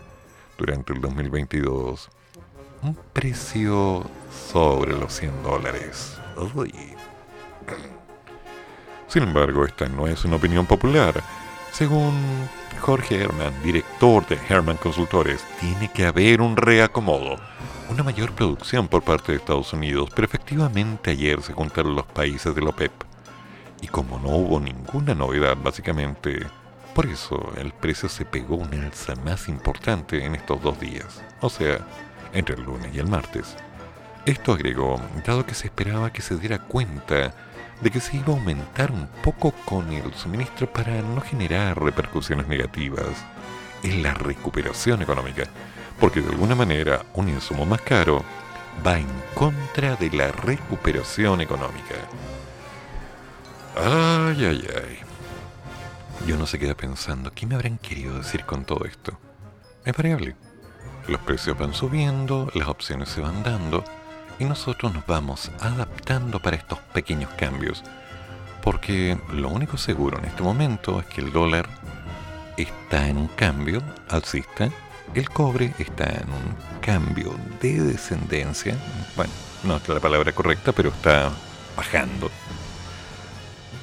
durante 0.58 0.94
el 0.94 1.02
2022 1.02 2.10
un 2.82 2.98
precio 3.14 4.04
sobre 4.52 4.94
los 4.94 5.14
100 5.14 5.44
dólares. 5.44 6.18
Uy. 6.54 6.74
Sin 9.08 9.24
embargo, 9.24 9.66
esta 9.66 9.88
no 9.88 10.08
es 10.08 10.24
una 10.26 10.36
opinión 10.36 10.66
popular. 10.66 11.24
Según 11.72 12.14
Jorge 12.80 13.24
Herman, 13.24 13.54
director 13.64 14.26
de 14.28 14.38
Herman 14.50 14.78
Consultores, 14.78 15.44
tiene 15.60 15.92
que 15.92 16.06
haber 16.06 16.42
un 16.42 16.56
reacomodo, 16.56 17.38
una 17.90 18.04
mayor 18.04 18.32
producción 18.34 18.88
por 18.88 19.02
parte 19.02 19.32
de 19.32 19.40
Estados 19.40 19.74
Unidos, 19.74 20.10
pero 20.16 20.26
efectivamente 20.26 21.12
ayer 21.12 21.42
se 21.42 21.54
juntaron 21.54 21.96
los 21.96 22.06
países 22.06 22.54
de 22.54 22.62
la 22.62 22.70
OPEP. 22.70 22.92
Y 23.82 23.88
como 23.88 24.20
no 24.20 24.30
hubo 24.30 24.60
ninguna 24.60 25.16
novedad, 25.16 25.58
básicamente, 25.62 26.46
por 26.96 27.08
eso 27.08 27.52
el 27.58 27.74
precio 27.74 28.08
se 28.08 28.24
pegó 28.24 28.56
una 28.56 28.86
alza 28.86 29.16
más 29.18 29.50
importante 29.50 30.24
en 30.24 30.34
estos 30.34 30.64
dos 30.64 30.80
días, 30.80 31.22
o 31.42 31.50
sea, 31.50 31.80
entre 32.32 32.56
el 32.56 32.64
lunes 32.64 32.96
y 32.96 33.00
el 33.00 33.08
martes. 33.08 33.58
Esto 34.26 34.54
agregó, 34.54 35.02
dado 35.28 35.46
que 35.46 35.54
se 35.54 35.68
esperaba 35.68 36.14
que 36.14 36.22
se 36.22 36.38
diera 36.38 36.58
cuenta 36.58 37.36
de 37.82 37.92
que 37.92 38.00
se 38.00 38.16
iba 38.16 38.28
a 38.34 38.38
aumentar 38.38 38.92
un 38.92 39.08
poco 39.22 39.52
con 39.66 39.92
el 39.92 40.14
suministro 40.14 40.72
para 40.72 41.02
no 41.02 41.20
generar 41.20 41.78
repercusiones 41.84 42.48
negativas 42.48 43.26
en 43.84 44.02
la 44.02 44.14
recuperación 44.14 45.02
económica, 45.02 45.44
porque 46.00 46.22
de 46.22 46.30
alguna 46.30 46.56
manera 46.56 47.04
un 47.14 47.28
insumo 47.28 47.66
más 47.66 47.82
caro 47.82 48.24
va 48.88 48.98
en 48.98 49.08
contra 49.34 49.98
de 49.98 50.12
la 50.12 50.32
recuperación 50.32 51.42
económica. 51.42 51.96
Ay, 53.76 54.46
ay, 54.46 54.68
ay. 54.74 55.05
Yo 56.26 56.38
no 56.38 56.48
se 56.48 56.58
queda 56.58 56.74
pensando, 56.74 57.32
¿qué 57.32 57.46
me 57.46 57.54
habrán 57.54 57.78
querido 57.78 58.18
decir 58.18 58.46
con 58.46 58.66
todo 58.66 58.86
esto? 58.86 59.16
Es 59.86 59.96
variable. 59.96 60.36
Los 61.08 61.22
precios 61.22 61.56
van 61.56 61.76
subiendo, 61.76 62.50
las 62.56 62.68
opciones 62.68 63.10
se 63.10 63.22
van 63.22 63.44
dando, 63.44 63.84
y 64.40 64.46
nosotros 64.46 64.92
nos 64.92 65.06
vamos 65.06 65.52
adaptando 65.60 66.40
para 66.42 66.58
estos 66.58 66.80
pequeños 66.80 67.30
cambios. 67.38 67.84
Porque 68.64 69.20
lo 69.34 69.50
único 69.50 69.78
seguro 69.78 70.18
en 70.18 70.26
este 70.26 70.42
momento 70.42 71.00
es 71.00 71.06
que 71.06 71.22
el 71.22 71.32
dólar 71.32 71.70
está 72.58 73.08
en 73.08 73.18
un 73.18 73.28
cambio 73.28 73.84
alcista, 74.10 74.72
el 75.14 75.30
cobre 75.30 75.76
está 75.78 76.06
en 76.06 76.30
un 76.30 76.82
cambio 76.82 77.36
de 77.62 77.82
descendencia, 77.82 78.76
bueno, 79.16 79.32
no 79.64 79.78
es 79.78 79.88
la 79.88 80.00
palabra 80.00 80.32
correcta, 80.32 80.72
pero 80.72 80.90
está 80.90 81.32
bajando. 81.78 82.32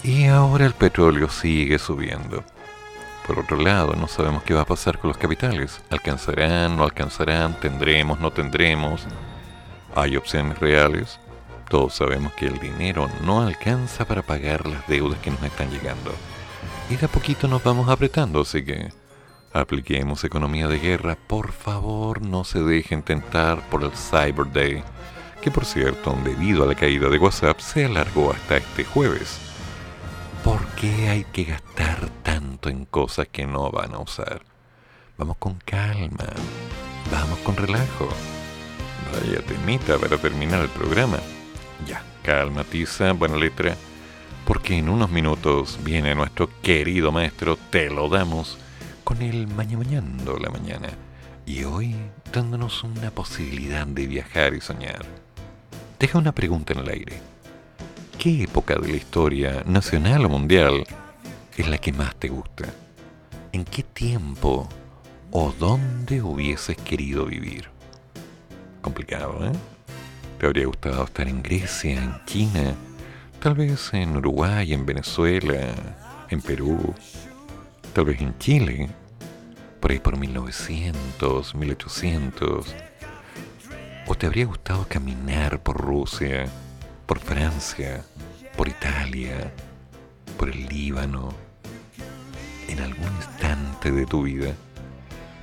Y 0.04 0.26
ahora 0.26 0.66
el 0.66 0.74
petróleo 0.74 1.28
sigue 1.28 1.78
subiendo. 1.78 2.42
Por 3.26 3.38
otro 3.38 3.56
lado, 3.56 3.94
no 3.94 4.08
sabemos 4.08 4.42
qué 4.42 4.52
va 4.52 4.62
a 4.62 4.66
pasar 4.66 4.98
con 4.98 5.08
los 5.08 5.16
capitales. 5.16 5.80
¿Alcanzarán, 5.90 6.76
no 6.76 6.82
alcanzarán? 6.82 7.54
¿Tendremos, 7.60 8.18
no 8.18 8.32
tendremos? 8.32 9.06
Hay 9.94 10.16
opciones 10.16 10.58
reales. 10.58 11.20
Todos 11.68 11.94
sabemos 11.94 12.32
que 12.32 12.46
el 12.46 12.58
dinero 12.58 13.08
no 13.24 13.42
alcanza 13.42 14.04
para 14.04 14.22
pagar 14.22 14.66
las 14.66 14.86
deudas 14.88 15.20
que 15.20 15.30
nos 15.30 15.42
están 15.44 15.70
llegando. 15.70 16.12
Y 16.90 16.96
de 16.96 17.06
a 17.06 17.08
poquito 17.08 17.46
nos 17.46 17.62
vamos 17.62 17.88
apretando, 17.88 18.40
así 18.40 18.64
que 18.64 18.92
apliquemos 19.52 20.24
economía 20.24 20.66
de 20.66 20.80
guerra. 20.80 21.16
Por 21.28 21.52
favor, 21.52 22.22
no 22.22 22.42
se 22.42 22.60
dejen 22.60 23.02
tentar 23.02 23.60
por 23.70 23.84
el 23.84 23.92
Cyber 23.92 24.52
Day, 24.52 24.82
que 25.40 25.52
por 25.52 25.64
cierto, 25.64 26.18
debido 26.24 26.64
a 26.64 26.66
la 26.66 26.74
caída 26.74 27.08
de 27.08 27.18
WhatsApp, 27.18 27.60
se 27.60 27.84
alargó 27.84 28.32
hasta 28.32 28.56
este 28.56 28.84
jueves. 28.84 29.51
¿Por 30.44 30.66
qué 30.74 31.08
hay 31.08 31.24
que 31.24 31.44
gastar 31.44 32.08
tanto 32.24 32.68
en 32.68 32.84
cosas 32.84 33.28
que 33.28 33.46
no 33.46 33.70
van 33.70 33.94
a 33.94 33.98
usar? 33.98 34.42
Vamos 35.16 35.36
con 35.36 35.54
calma, 35.64 36.26
vamos 37.12 37.38
con 37.40 37.56
relajo. 37.56 38.08
Vaya 39.12 39.40
temita 39.46 39.98
para 39.98 40.18
terminar 40.18 40.62
el 40.62 40.68
programa. 40.68 41.18
Ya, 41.86 42.02
calma, 42.24 42.64
tiza, 42.64 43.12
buena 43.12 43.36
letra, 43.36 43.76
porque 44.44 44.76
en 44.76 44.88
unos 44.88 45.10
minutos 45.10 45.78
viene 45.84 46.12
nuestro 46.16 46.50
querido 46.60 47.12
maestro, 47.12 47.56
te 47.70 47.88
lo 47.88 48.08
damos, 48.08 48.58
con 49.04 49.22
el 49.22 49.46
mañamañando 49.46 50.38
la 50.38 50.50
mañana. 50.50 50.88
Y 51.46 51.62
hoy 51.62 51.94
dándonos 52.32 52.82
una 52.82 53.12
posibilidad 53.12 53.86
de 53.86 54.08
viajar 54.08 54.54
y 54.54 54.60
soñar. 54.60 55.06
Deja 56.00 56.18
una 56.18 56.32
pregunta 56.32 56.72
en 56.72 56.80
el 56.80 56.88
aire. 56.88 57.31
¿Qué 58.22 58.44
época 58.44 58.76
de 58.76 58.86
la 58.86 58.96
historia, 58.96 59.64
nacional 59.66 60.26
o 60.26 60.28
mundial, 60.28 60.84
es 61.56 61.68
la 61.68 61.76
que 61.78 61.92
más 61.92 62.14
te 62.14 62.28
gusta? 62.28 62.72
¿En 63.50 63.64
qué 63.64 63.82
tiempo 63.82 64.68
o 65.32 65.52
dónde 65.58 66.22
hubieses 66.22 66.76
querido 66.76 67.26
vivir? 67.26 67.68
Complicado, 68.80 69.44
¿eh? 69.44 69.52
¿Te 70.38 70.46
habría 70.46 70.66
gustado 70.66 71.02
estar 71.02 71.26
en 71.26 71.42
Grecia, 71.42 72.00
en 72.00 72.24
China, 72.24 72.76
tal 73.40 73.54
vez 73.54 73.92
en 73.92 74.16
Uruguay, 74.16 74.72
en 74.72 74.86
Venezuela, 74.86 75.74
en 76.28 76.40
Perú, 76.42 76.94
tal 77.92 78.04
vez 78.04 78.20
en 78.20 78.38
Chile, 78.38 78.88
por 79.80 79.90
ahí 79.90 79.98
por 79.98 80.16
1900, 80.16 81.56
1800? 81.56 82.66
¿O 84.06 84.14
te 84.14 84.26
habría 84.26 84.46
gustado 84.46 84.86
caminar 84.88 85.60
por 85.60 85.76
Rusia, 85.76 86.48
por 87.04 87.18
Francia, 87.18 88.04
por 88.62 88.68
Italia, 88.68 89.52
por 90.38 90.48
el 90.48 90.66
Líbano, 90.68 91.34
en 92.68 92.78
algún 92.78 93.08
instante 93.16 93.90
de 93.90 94.06
tu 94.06 94.22
vida? 94.22 94.54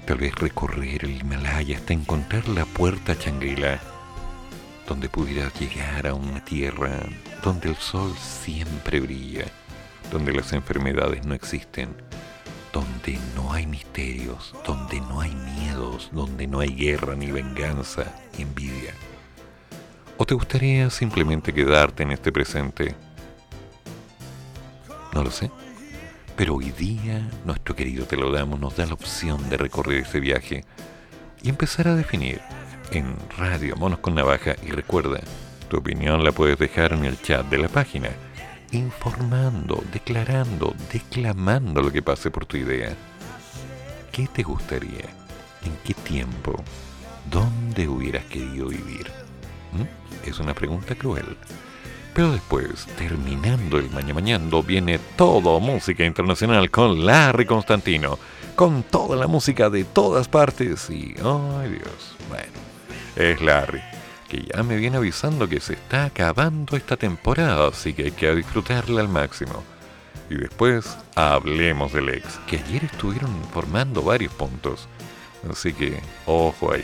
Tal 0.05 0.19
vez 0.19 0.33
recorrer 0.35 1.03
el 1.03 1.19
Himalaya 1.19 1.75
hasta 1.75 1.91
encontrar 1.91 2.47
la 2.47 2.63
puerta 2.63 3.19
Changrila, 3.19 3.81
donde 4.87 5.09
pudieras 5.09 5.53
llegar 5.59 6.07
a 6.07 6.13
una 6.13 6.45
tierra 6.45 6.91
donde 7.43 7.67
el 7.67 7.75
sol 7.75 8.15
siempre 8.17 9.01
brilla, 9.01 9.47
donde 10.13 10.31
las 10.31 10.53
enfermedades 10.53 11.25
no 11.25 11.33
existen, 11.33 11.89
donde 12.71 13.19
no 13.35 13.51
hay 13.51 13.67
misterios, 13.67 14.55
donde 14.65 15.01
no 15.01 15.19
hay 15.19 15.35
miedos, 15.35 16.09
donde 16.13 16.47
no 16.47 16.61
hay 16.61 16.73
guerra 16.73 17.17
ni 17.17 17.29
venganza 17.31 18.05
ni 18.37 18.43
envidia. 18.43 18.93
¿O 20.15 20.25
te 20.25 20.35
gustaría 20.35 20.89
simplemente 20.89 21.53
quedarte 21.53 22.03
en 22.03 22.11
este 22.11 22.31
presente? 22.31 22.95
No 25.13 25.23
lo 25.23 25.31
sé. 25.31 25.51
Pero 26.35 26.55
hoy 26.55 26.71
día 26.71 27.29
nuestro 27.43 27.75
querido 27.75 28.05
Te 28.05 28.15
lo 28.15 28.31
damos 28.31 28.59
nos 28.59 28.75
da 28.75 28.85
la 28.85 28.93
opción 28.93 29.49
de 29.49 29.57
recorrer 29.57 30.03
ese 30.03 30.19
viaje 30.19 30.63
y 31.41 31.49
empezar 31.49 31.87
a 31.87 31.95
definir 31.95 32.41
en 32.91 33.15
Radio 33.37 33.75
Monos 33.75 33.99
con 33.99 34.15
Navaja 34.15 34.55
y 34.65 34.71
recuerda, 34.71 35.19
tu 35.69 35.77
opinión 35.77 36.23
la 36.23 36.31
puedes 36.31 36.57
dejar 36.57 36.93
en 36.93 37.05
el 37.05 37.21
chat 37.21 37.45
de 37.47 37.57
la 37.57 37.67
página, 37.67 38.09
informando, 38.71 39.83
declarando, 39.91 40.75
declamando 40.91 41.81
lo 41.81 41.91
que 41.91 42.01
pase 42.01 42.31
por 42.31 42.45
tu 42.45 42.57
idea. 42.57 42.95
¿Qué 44.11 44.27
te 44.27 44.43
gustaría? 44.43 45.05
¿En 45.63 45.75
qué 45.83 45.93
tiempo? 45.93 46.63
¿Dónde 47.29 47.87
hubieras 47.87 48.25
querido 48.25 48.67
vivir? 48.67 49.07
¿Mm? 49.73 50.27
Es 50.27 50.39
una 50.39 50.53
pregunta 50.53 50.95
cruel. 50.95 51.37
Pero 52.19 52.33
después, 52.33 52.85
terminando 52.97 53.77
el 53.77 53.89
Maña 53.91 54.13
Mañando, 54.13 54.61
viene 54.61 54.99
todo 55.15 55.61
música 55.61 56.03
internacional 56.03 56.69
con 56.69 57.05
Larry 57.05 57.45
Constantino, 57.45 58.19
con 58.57 58.83
toda 58.83 59.15
la 59.15 59.25
música 59.25 59.69
de 59.69 59.85
todas 59.85 60.27
partes 60.27 60.89
y, 60.89 61.15
ay 61.23 61.69
Dios, 61.69 62.17
bueno, 62.27 62.51
es 63.15 63.41
Larry, 63.41 63.79
que 64.27 64.43
ya 64.53 64.63
me 64.63 64.75
viene 64.75 64.97
avisando 64.97 65.47
que 65.47 65.61
se 65.61 65.75
está 65.75 66.03
acabando 66.03 66.75
esta 66.75 66.97
temporada, 66.97 67.69
así 67.69 67.93
que 67.93 68.03
hay 68.03 68.11
que 68.11 68.35
disfrutarla 68.35 68.99
al 68.99 69.07
máximo. 69.07 69.63
Y 70.29 70.35
después, 70.35 70.97
hablemos 71.15 71.93
del 71.93 72.09
ex, 72.09 72.37
que 72.47 72.57
ayer 72.57 72.83
estuvieron 72.83 73.33
informando 73.37 74.01
varios 74.01 74.33
puntos, 74.33 74.89
así 75.49 75.71
que, 75.71 76.01
ojo 76.25 76.73
ahí, 76.73 76.83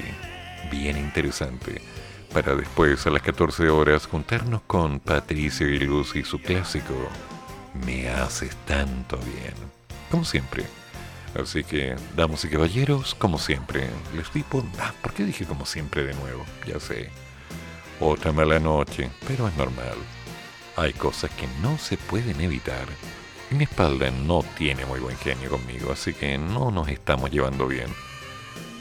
bien 0.71 0.95
interesante 0.95 1.81
para 2.35 2.53
después 2.53 3.07
a 3.07 3.11
las 3.11 3.21
14 3.21 3.69
horas 3.69 4.07
juntarnos 4.07 4.61
con 4.67 4.99
Patricio 4.99 5.69
y 5.69 5.79
Luz 5.79 6.17
y 6.17 6.23
su 6.25 6.41
clásico 6.41 6.93
Me 7.85 8.09
haces 8.09 8.53
tanto 8.65 9.17
bien. 9.19 9.53
Como 10.11 10.25
siempre. 10.25 10.65
Así 11.41 11.63
que, 11.63 11.95
damas 12.13 12.43
y 12.43 12.49
caballeros, 12.49 13.15
como 13.15 13.39
siempre, 13.39 13.89
les 14.17 14.33
digo, 14.33 14.65
ah, 14.79 14.93
¿por 15.01 15.13
qué 15.13 15.23
dije 15.23 15.45
como 15.45 15.65
siempre 15.65 16.03
de 16.03 16.13
nuevo? 16.13 16.43
Ya 16.67 16.77
sé. 16.77 17.09
Otra 18.01 18.33
mala 18.33 18.59
noche, 18.59 19.09
pero 19.25 19.47
es 19.47 19.55
normal. 19.55 19.95
Hay 20.75 20.91
cosas 20.91 21.31
que 21.31 21.47
no 21.61 21.77
se 21.77 21.95
pueden 21.95 22.41
evitar. 22.41 22.85
Y 23.49 23.55
mi 23.55 23.63
espalda 23.63 24.11
no 24.11 24.43
tiene 24.57 24.85
muy 24.85 24.99
buen 24.99 25.15
genio 25.15 25.51
conmigo, 25.51 25.93
así 25.93 26.13
que 26.13 26.37
no 26.37 26.69
nos 26.69 26.89
estamos 26.89 27.31
llevando 27.31 27.65
bien. 27.65 27.87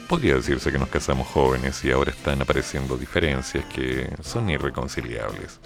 Podría 0.07 0.35
decirse 0.35 0.71
que 0.71 0.77
nos 0.77 0.89
casamos 0.89 1.27
jóvenes 1.27 1.83
y 1.83 1.91
ahora 1.91 2.11
están 2.11 2.39
apareciendo 2.39 2.95
diferencias 2.95 3.65
que 3.65 4.07
son 4.21 4.51
irreconciliables. 4.51 5.59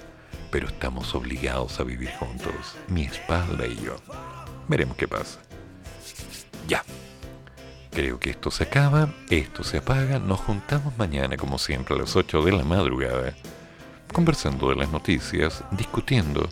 Pero 0.49 0.68
estamos 0.68 1.14
obligados 1.14 1.80
a 1.82 1.84
vivir 1.84 2.10
juntos, 2.11 2.78
mi 2.88 3.03
espalda 3.03 3.68
y 3.68 3.76
yo. 3.76 3.98
Veremos 4.70 4.95
qué 4.95 5.10
pasa. 5.10 5.40
Ya. 6.70 6.86
Creo 7.91 8.18
que 8.18 8.30
esto 8.30 8.49
se 8.49 8.64
acaba, 8.64 9.14
esto 9.30 9.64
se 9.64 9.80
apaga, 9.80 10.20
nos 10.20 10.40
juntamos 10.40 10.98
mañana 10.98 11.36
como 11.36 11.57
siempre 11.57 11.95
a 11.95 11.98
las 11.98 12.16
8 12.16 12.41
de 12.44 12.52
la 12.53 12.64
madrugada, 12.64 13.34
conversando 14.14 14.70
de 14.70 14.76
las 14.76 14.90
noticias, 14.90 15.66
discutiendo 15.72 16.48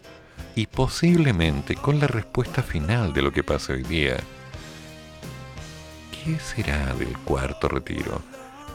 y 0.55 0.65
posiblemente 0.67 1.75
con 1.75 1.99
la 1.99 2.07
respuesta 2.07 2.63
final 2.63 3.13
de 3.13 3.21
lo 3.21 3.31
que 3.31 3.43
pasa 3.43 3.73
hoy 3.73 3.83
día. 3.83 4.17
¿Qué 6.27 6.37
será 6.39 6.93
del 6.95 7.17
cuarto 7.19 7.69
retiro? 7.69 8.21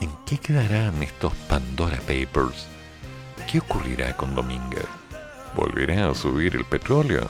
¿En 0.01 0.09
qué 0.25 0.39
quedarán 0.39 1.03
estos 1.03 1.35
Pandora 1.51 1.99
Papers? 1.99 2.67
¿Qué 3.47 3.59
ocurrirá 3.59 4.17
con 4.17 4.35
Dominga? 4.35 4.81
¿Volverá 5.55 6.09
a 6.09 6.15
subir 6.15 6.57
el 6.57 6.65
petróleo? 6.65 7.29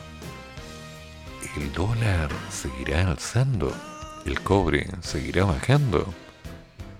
¿El 1.57 1.73
dólar 1.73 2.31
seguirá 2.51 3.11
alzando? 3.11 3.74
¿El 4.24 4.40
cobre 4.43 4.86
seguirá 5.01 5.44
bajando? 5.44 6.07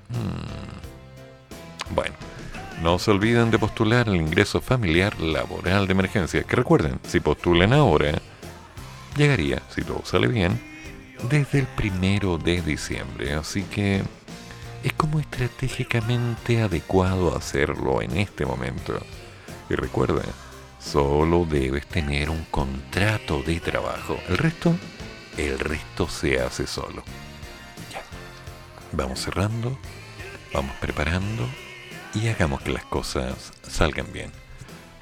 Hmm. 0.09 1.95
Bueno, 1.95 2.17
no 2.83 2.99
se 2.99 3.13
olviden 3.13 3.53
de 3.53 3.59
postular 3.61 4.09
el 4.09 4.17
ingreso 4.17 4.61
familiar 4.61 5.21
laboral 5.21 5.87
de 5.87 5.93
emergencia, 5.93 6.43
que 6.43 6.57
recuerden, 6.57 6.99
si 7.07 7.21
postulan 7.21 7.73
ahora, 7.73 8.21
llegaría, 9.17 9.63
si 9.73 9.83
todo 9.83 10.03
sale 10.05 10.27
bien, 10.27 10.72
desde 11.29 11.61
el 11.61 11.67
primero 11.67 12.39
de 12.39 12.63
diciembre. 12.63 13.35
Así 13.35 13.63
que 13.63 14.03
es 14.83 14.93
como 14.95 15.21
estratégicamente 15.21 16.63
adecuado 16.63 17.37
hacerlo 17.37 18.03
en 18.03 18.17
este 18.17 18.45
momento. 18.45 18.99
Y 19.71 19.75
recuerda, 19.75 20.23
solo 20.81 21.47
debes 21.49 21.87
tener 21.87 22.31
un 22.31 22.45
contrato 22.51 23.43
de 23.43 23.61
trabajo. 23.61 24.19
El 24.29 24.39
resto, 24.39 24.75
el 25.37 25.59
resto 25.59 26.09
se 26.09 26.41
hace 26.41 26.67
solo. 26.67 27.03
Ya. 27.93 28.03
Vamos 28.93 29.21
cerrando, 29.21 29.79
vamos 30.53 30.75
preparando 30.81 31.49
y 32.15 32.29
hagamos 32.29 32.61
que 32.63 32.73
las 32.73 32.85
cosas 32.85 33.53
salgan 33.63 34.13
bien. 34.13 34.33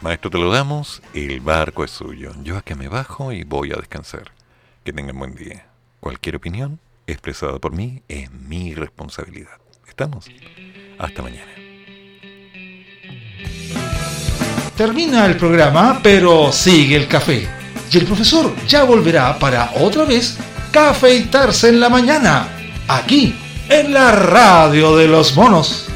Maestro, 0.01 0.31
te 0.31 0.39
lo 0.39 0.51
damos, 0.51 1.03
el 1.13 1.41
barco 1.41 1.85
es 1.85 1.91
suyo. 1.91 2.33
Yo 2.43 2.57
acá 2.57 2.75
me 2.75 2.89
bajo 2.89 3.33
y 3.33 3.45
voy 3.45 3.73
a 3.73 3.77
descansar. 3.77 4.33
Que 4.83 4.95
tengan 4.95 5.19
buen 5.19 5.35
día. 5.35 5.70
Cualquier 6.01 6.37
opinión 6.37 6.81
expresada 7.07 7.59
por 7.59 7.73
mí 7.73 8.03
es 8.09 8.31
mi 8.31 8.75
responsabilidad. 8.75 9.59
¿Estamos? 9.87 10.27
Hasta 10.99 11.23
mañana. 11.23 11.53
Termina 14.77 15.27
el 15.27 15.37
programa, 15.37 16.01
pero 16.03 16.51
sigue 16.53 16.97
el 16.97 17.07
café. 17.07 17.47
Y 17.93 17.99
el 17.99 18.07
profesor 18.07 18.55
ya 18.67 18.85
volverá 18.85 19.39
para 19.39 19.73
otra 19.77 20.05
vez 20.05 20.39
cafeitarse 20.73 21.69
en 21.69 21.81
la 21.81 21.89
mañana, 21.89 22.49
aquí, 22.89 23.35
en 23.69 23.93
la 23.93 24.13
radio 24.13 24.97
de 24.97 25.09
los 25.09 25.37
monos. 25.37 25.87